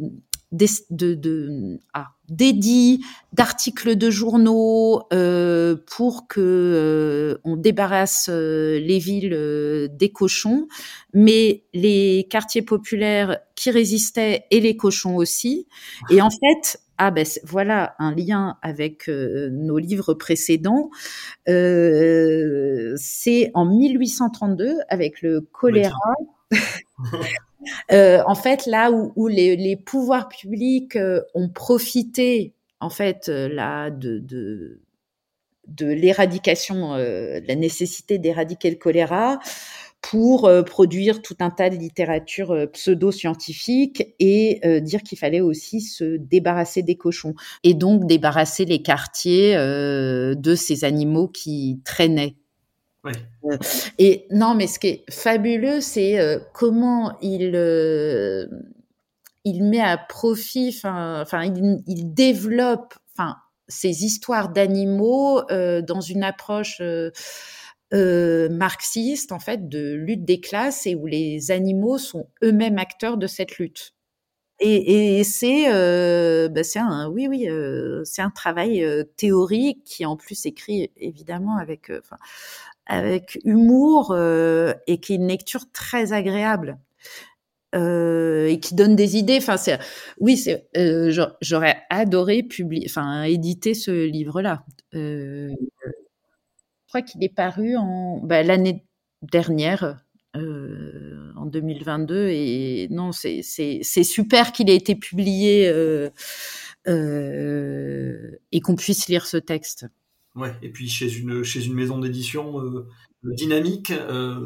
de, 0.52 1.14
de 1.14 1.80
ah, 1.94 2.08
d'édits, 2.30 3.04
d'articles 3.34 3.96
de 3.96 4.10
journaux 4.10 5.04
euh, 5.14 5.76
pour 5.86 6.28
que 6.28 6.42
euh, 6.42 7.38
on 7.44 7.56
débarrasse 7.56 8.30
euh, 8.30 8.80
les 8.80 9.00
villes 9.00 9.34
euh, 9.34 9.88
des 9.92 10.10
cochons, 10.10 10.68
mais 11.14 11.64
les 11.74 12.28
quartiers 12.30 12.62
populaires 12.62 13.40
qui 13.56 13.72
résistaient 13.72 14.46
et 14.52 14.60
les 14.60 14.78
cochons 14.78 15.16
aussi. 15.16 15.68
Et 16.10 16.22
en 16.22 16.30
fait, 16.30 16.80
ah 16.98 17.12
ben 17.12 17.26
voilà 17.44 17.96
un 18.00 18.14
lien 18.14 18.58
avec 18.62 19.08
nos 19.08 19.78
livres 19.78 20.14
précédents. 20.14 20.90
C'est 21.46 23.52
en 23.54 23.66
1832 23.66 24.78
avec 24.90 25.22
le 25.22 25.42
choléra. 25.42 26.14
Euh, 27.92 28.22
en 28.26 28.36
fait, 28.36 28.66
là 28.66 28.92
où, 28.92 29.28
les, 29.28 29.76
pouvoirs 29.76 30.28
publics 30.30 30.96
euh, 30.96 31.22
ont 31.34 31.50
profité, 31.50 32.54
en 32.80 32.90
fait, 32.90 33.30
euh, 33.30 33.48
là, 33.48 33.90
de, 33.90 34.20
de, 35.68 35.86
l'éradication, 35.86 36.96
de 36.98 37.48
la 37.48 37.56
nécessité 37.56 38.18
d'éradiquer 38.18 38.70
le 38.70 38.78
choléra, 38.78 39.40
pour 40.02 40.50
produire 40.66 41.22
tout 41.24 41.36
un 41.40 41.50
tas 41.50 41.70
de 41.70 41.76
littérature 41.76 42.68
pseudo-scientifique 42.72 44.14
et 44.20 44.62
dire 44.82 45.02
qu'il 45.02 45.18
fallait 45.18 45.42
aussi 45.42 45.82
se 45.82 46.18
débarrasser 46.18 46.84
des 46.84 46.96
cochons 46.96 47.34
et 47.64 47.74
donc 47.74 48.06
débarrasser 48.06 48.64
les 48.64 48.82
quartiers 48.84 49.56
de 49.56 50.56
ces 50.56 50.86
animaux 50.86 51.28
qui 51.28 51.82
traînaient 51.84 52.36
euh, 53.06 53.58
et 53.98 54.28
non, 54.32 54.56
mais 54.56 54.68
ce 54.68 54.80
qui 54.80 54.88
est 54.88 55.04
fabuleux, 55.10 55.82
c'est 55.82 56.20
euh, 56.20 56.40
comment 56.54 57.18
il 57.22 57.56
euh, 57.56 58.48
il 59.44 59.64
met 59.64 59.82
à 59.82 59.98
profit, 59.98 60.78
enfin, 60.84 61.44
il, 61.44 62.14
développe, 62.14 62.94
ces 63.70 64.04
histoires 64.04 64.50
d'animaux 64.50 65.42
dans 65.50 66.02
une 66.02 66.24
approche 66.24 66.82
marxiste, 67.94 69.32
en 69.32 69.40
fait, 69.40 69.70
de 69.70 69.94
lutte 69.94 70.26
des 70.26 70.42
classes 70.42 70.86
et 70.86 70.96
où 70.96 71.06
les 71.06 71.50
animaux 71.52 71.98
sont 71.98 72.28
eux-mêmes 72.44 72.78
acteurs 72.78 73.16
de 73.16 73.26
cette 73.26 73.58
lutte. 73.58 73.94
Et, 74.60 75.24
c'est, 75.24 75.70
bah 76.50 76.64
c'est 76.66 76.80
un, 76.80 77.08
oui, 77.08 77.30
oui, 77.30 77.48
c'est 78.04 78.22
un 78.22 78.32
travail 78.32 78.86
théorique 79.16 79.86
qui 79.86 80.06
en 80.06 80.18
plus 80.18 80.46
écrit 80.46 80.92
évidemment 80.98 81.56
avec, 81.56 81.90
avec 82.88 83.40
humour 83.46 84.12
euh, 84.12 84.74
et 84.88 85.00
qui 85.00 85.14
est 85.14 85.16
une 85.18 85.28
lecture 85.28 85.72
très 85.72 86.14
agréable. 86.14 86.80
Euh, 87.76 88.48
et 88.48 88.60
qui 88.60 88.76
donne 88.76 88.96
des 88.96 89.18
idées. 89.18 89.38
Enfin, 89.38 89.58
c'est, 89.58 89.78
oui, 90.20 90.38
c'est, 90.38 90.68
euh, 90.78 91.12
j'aurais 91.42 91.78
adoré 91.90 92.42
publier, 92.44 92.86
enfin, 92.90 93.24
éditer 93.24 93.74
ce 93.74 94.06
livre-là. 94.06 94.64
Euh, 94.96 95.50
Je 96.88 96.92
crois 96.92 97.02
qu'il 97.02 97.24
est 97.24 97.34
paru 97.34 97.76
en 97.78 98.20
bah, 98.24 98.44
l'année 98.44 98.86
dernière, 99.22 99.98
euh, 100.36 101.32
en 101.36 101.46
2022. 101.46 102.30
Et 102.30 102.88
non, 102.92 103.12
c'est 103.12 103.42
super 104.04 104.52
qu'il 104.54 104.70
ait 104.70 104.76
été 104.76 104.96
publié 104.96 105.68
euh, 105.68 106.10
euh, 106.88 108.40
et 108.52 108.62
qu'on 108.62 108.76
puisse 108.76 109.08
lire 109.08 109.26
ce 109.26 109.38
texte. 109.38 109.86
Ouais, 110.38 110.54
et 110.62 110.70
puis 110.70 110.88
chez 110.88 111.18
une, 111.18 111.44
chez 111.44 111.66
une 111.66 111.74
maison 111.74 112.00
d'édition 112.00 112.62
dynamique, 113.24 113.92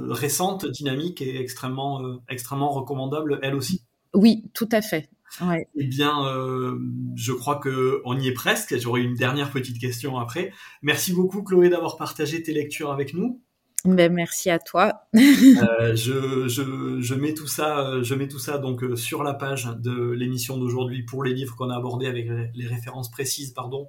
récente, 0.10 0.66
dynamique 0.66 1.22
et 1.22 1.40
extrêmement, 1.40 2.20
extrêmement 2.30 2.72
recommandable, 2.72 3.40
elle 3.44 3.56
aussi. 3.56 3.84
Oui, 4.14 4.46
tout 4.54 4.70
à 4.72 4.82
fait. 4.82 5.10
Ouais. 5.40 5.68
Eh 5.76 5.86
bien, 5.86 6.26
euh, 6.26 6.78
je 7.16 7.32
crois 7.32 7.56
que 7.56 8.02
on 8.04 8.20
y 8.20 8.28
est 8.28 8.34
presque. 8.34 8.78
J'aurai 8.78 9.02
une 9.02 9.16
dernière 9.16 9.52
petite 9.52 9.80
question 9.80 10.18
après. 10.20 10.52
Merci 10.82 11.14
beaucoup, 11.14 11.44
Chloé, 11.44 11.70
d'avoir 11.70 11.96
partagé 11.96 12.44
tes 12.44 12.52
lectures 12.52 12.92
avec 12.92 13.14
nous. 13.14 13.42
Ben, 13.86 14.14
merci 14.14 14.50
à 14.50 14.60
toi. 14.60 15.06
euh, 15.16 15.20
je, 15.96 16.48
je, 16.48 16.98
je, 17.00 17.16
mets 17.16 17.34
tout 17.34 17.48
ça, 17.48 18.04
je 18.04 18.14
mets 18.14 18.28
tout 18.28 18.40
ça 18.40 18.58
donc 18.58 18.84
euh, 18.84 18.96
sur 18.96 19.24
la 19.24 19.34
page 19.34 19.70
de 19.80 20.12
l'émission 20.12 20.58
d'aujourd'hui 20.58 21.04
pour 21.04 21.24
les 21.24 21.34
livres 21.34 21.56
qu'on 21.56 21.70
a 21.70 21.78
abordés 21.78 22.08
avec 22.08 22.28
les 22.54 22.68
références 22.68 23.10
précises, 23.10 23.54
pardon, 23.54 23.88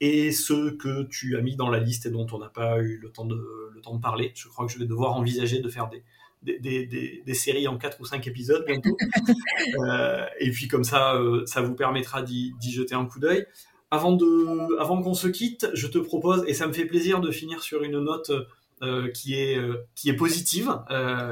et 0.00 0.32
ceux 0.32 0.76
que 0.76 1.04
tu 1.04 1.36
as 1.36 1.40
mis 1.40 1.56
dans 1.56 1.70
la 1.70 1.80
liste 1.80 2.06
et 2.06 2.10
dont 2.10 2.26
on 2.32 2.38
n'a 2.38 2.48
pas 2.48 2.80
eu 2.80 2.98
le 2.98 3.10
temps 3.10 3.24
de 3.24 3.40
le 3.74 3.80
temps 3.80 3.94
de 3.94 4.00
parler. 4.00 4.32
Je 4.34 4.48
crois 4.48 4.66
que 4.66 4.72
je 4.72 4.78
vais 4.78 4.86
devoir 4.86 5.14
envisager 5.14 5.60
de 5.60 5.68
faire 5.68 5.88
des 5.88 6.02
des, 6.44 7.34
séries 7.34 7.68
en 7.68 7.78
4 7.78 8.00
ou 8.00 8.04
5 8.04 8.26
épisodes 8.26 8.64
bientôt. 8.66 8.96
Euh, 9.78 10.26
et 10.40 10.50
puis 10.50 10.68
comme 10.68 10.84
ça, 10.84 11.14
euh, 11.14 11.46
ça 11.46 11.62
vous 11.62 11.74
permettra 11.74 12.22
d'y 12.22 12.54
jeter 12.60 12.94
un 12.94 13.06
coup 13.06 13.18
d'œil. 13.18 13.46
Avant, 13.90 14.12
de, 14.12 14.78
avant 14.78 15.00
qu'on 15.02 15.14
se 15.14 15.26
quitte, 15.26 15.68
je 15.72 15.86
te 15.86 15.98
propose, 15.98 16.44
et 16.46 16.54
ça 16.54 16.66
me 16.66 16.72
fait 16.72 16.84
plaisir 16.84 17.20
de 17.20 17.30
finir 17.30 17.62
sur 17.62 17.82
une 17.82 17.98
note 18.00 18.30
euh, 18.82 19.10
qui, 19.12 19.34
est, 19.34 19.58
qui 19.94 20.10
est 20.10 20.16
positive, 20.16 20.70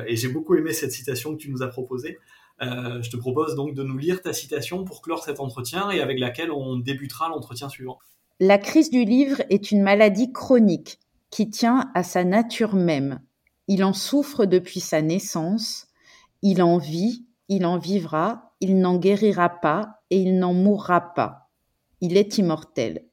et 0.07 0.17
j'ai 0.17 0.29
beaucoup 0.29 0.55
aimé 0.55 0.73
cette 0.73 0.93
citation 0.93 1.37
que 1.37 1.43
tu 1.43 1.51
nous 1.51 1.63
as 1.63 1.69
proposée. 1.69 2.19
je 2.61 3.11
te 3.11 3.17
propose 3.17 3.55
donc 3.55 3.75
de 3.75 3.83
nous 3.83 3.99
lire 3.99 4.23
ta 4.23 4.33
citation 4.33 4.85
pour 4.85 5.03
clore 5.03 5.23
cet 5.23 5.39
entretien 5.41 5.91
et 5.91 6.01
avec 6.01 6.19
laquelle 6.19 6.51
on 6.51 6.77
débutera 6.77 7.29
l'entretien 7.29 7.69
suivant. 7.69 7.99
La 8.45 8.59
crise 8.59 8.91
du 8.91 9.05
livre 9.05 9.43
est 9.51 9.71
une 9.71 9.83
maladie 9.83 10.33
chronique 10.33 10.99
qui 11.31 11.49
tient 11.49 11.91
à 11.95 12.03
sa 12.03 12.25
nature 12.25 12.75
même 12.75 13.21
il 13.69 13.85
en 13.85 13.93
souffre 13.93 14.45
depuis 14.45 14.81
sa 14.81 15.03
naissance, 15.03 15.89
il 16.43 16.63
en 16.63 16.79
vit, 16.79 17.27
il 17.49 17.65
en 17.65 17.79
vivra, 17.79 18.55
il 18.61 18.81
n'en 18.81 18.99
guérira 18.99 19.49
pas 19.49 20.03
et 20.11 20.19
il 20.19 20.39
n'en 20.39 20.53
mourra 20.53 21.15
pas. 21.15 21.51
Il 22.01 22.17
est 22.17 22.39
immortel. 22.39 23.07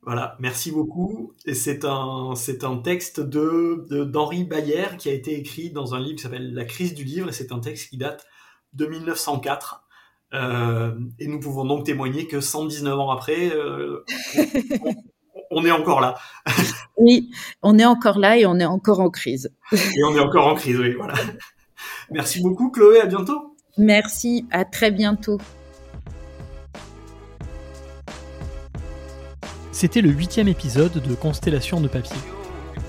Voilà, 0.00 0.36
merci 0.40 0.72
beaucoup. 0.72 1.34
c'est 1.52 1.84
un, 1.84 2.34
c'est 2.36 2.64
un 2.64 2.78
texte 2.78 3.20
de, 3.20 4.04
d'Henri 4.04 4.44
Bayer 4.44 4.96
qui 4.98 5.08
a 5.08 5.12
été 5.12 5.38
écrit 5.38 5.70
dans 5.70 5.94
un 5.94 6.00
livre 6.00 6.16
qui 6.16 6.22
s'appelle 6.22 6.54
La 6.54 6.64
crise 6.64 6.94
du 6.94 7.04
livre 7.04 7.28
et 7.28 7.32
c'est 7.32 7.52
un 7.52 7.60
texte 7.60 7.90
qui 7.90 7.98
date 7.98 8.26
de 8.72 8.86
1904. 8.86 9.81
Euh, 10.34 10.92
et 11.18 11.26
nous 11.26 11.40
pouvons 11.40 11.64
donc 11.64 11.84
témoigner 11.84 12.26
que 12.26 12.40
119 12.40 12.98
ans 12.98 13.10
après, 13.10 13.50
euh, 13.54 14.04
on 15.50 15.64
est 15.64 15.70
encore 15.70 16.00
là. 16.00 16.14
oui, 16.96 17.30
on 17.62 17.78
est 17.78 17.84
encore 17.84 18.18
là 18.18 18.38
et 18.38 18.46
on 18.46 18.58
est 18.58 18.64
encore 18.64 19.00
en 19.00 19.10
crise. 19.10 19.52
et 19.72 20.04
on 20.04 20.16
est 20.16 20.20
encore 20.20 20.46
en 20.46 20.54
crise, 20.54 20.78
oui, 20.78 20.94
voilà. 20.94 21.14
Merci 22.10 22.40
beaucoup, 22.42 22.70
Chloé, 22.70 23.00
à 23.00 23.06
bientôt. 23.06 23.56
Merci, 23.76 24.46
à 24.50 24.64
très 24.64 24.90
bientôt. 24.90 25.38
C'était 29.70 30.02
le 30.02 30.10
huitième 30.10 30.48
épisode 30.48 30.92
de 30.92 31.14
Constellation 31.14 31.80
de 31.80 31.88
papier. 31.88 32.16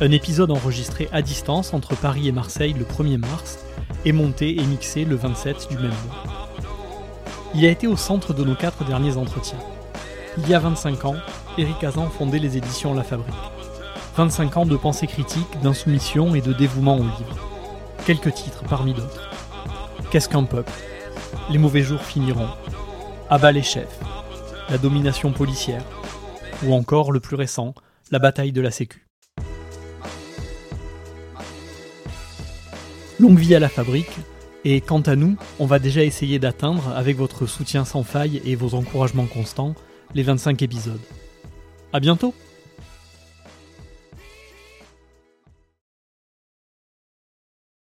Un 0.02 0.12
épisode 0.12 0.52
enregistré 0.52 1.08
à 1.12 1.22
distance 1.22 1.74
entre 1.74 1.96
Paris 1.96 2.28
et 2.28 2.32
Marseille 2.32 2.74
le 2.78 2.86
1er 2.86 3.18
mars 3.18 3.60
et 4.06 4.12
monté 4.12 4.60
et 4.60 4.66
mixé 4.66 5.06
le 5.06 5.16
27 5.16 5.70
du 5.70 5.76
même 5.76 5.94
mois. 6.06 6.53
Il 7.56 7.66
a 7.66 7.70
été 7.70 7.86
au 7.86 7.96
centre 7.96 8.34
de 8.34 8.44
nos 8.44 8.56
quatre 8.56 8.84
derniers 8.84 9.16
entretiens. 9.16 9.60
Il 10.40 10.50
y 10.50 10.56
a 10.56 10.60
25 10.60 11.06
ans, 11.06 11.16
Eric 11.60 11.84
Azan 11.84 12.10
fondait 12.10 12.40
les 12.40 12.58
éditions 12.58 12.96
La 12.96 13.04
Fabrique. 13.04 13.36
25 14.18 14.58
ans 14.58 14.66
de 14.66 14.76
pensée 14.76 15.06
critique, 15.06 15.60
d'insoumission 15.62 16.34
et 16.34 16.42
de 16.42 16.52
dévouement 16.52 16.96
au 16.96 17.04
livre. 17.04 17.38
Quelques 18.08 18.34
titres 18.34 18.64
parmi 18.68 18.94
d'autres. 18.94 19.30
Qu'est-ce 20.10 20.30
qu'un 20.30 20.46
peuple? 20.46 20.72
Les 21.52 21.60
mauvais 21.60 21.84
jours 21.84 22.02
finiront. 22.02 22.50
Abat 23.30 23.52
les 23.52 23.62
chefs. 23.62 24.00
La 24.70 24.80
domination 24.80 25.32
policière. 25.32 25.84
Ou 26.64 26.74
encore, 26.74 27.12
le 27.12 27.20
plus 27.20 27.36
récent, 27.36 27.76
la 28.10 28.18
bataille 28.18 28.52
de 28.52 28.62
la 28.62 28.72
Sécu. 28.72 29.06
Longue 33.20 33.38
vie 33.38 33.54
à 33.54 33.60
la 33.60 33.70
fabrique, 33.70 34.18
et 34.66 34.82
quant 34.82 35.02
à 35.02 35.16
nous, 35.16 35.36
on 35.60 35.66
va 35.66 35.80
déjà 35.80 36.04
essayer 36.04 36.40
d'atteindre, 36.40 36.94
avec 36.96 37.18
votre 37.18 37.46
soutien 37.46 37.86
sans 37.86 38.04
faille 38.04 38.42
et 38.46 38.56
vos 38.56 38.76
encouragements 38.76 39.26
constants, 39.26 39.76
les 40.16 40.24
25 40.24 40.62
épisodes. 40.62 41.02
À 41.92 42.00
bientôt 42.00 42.34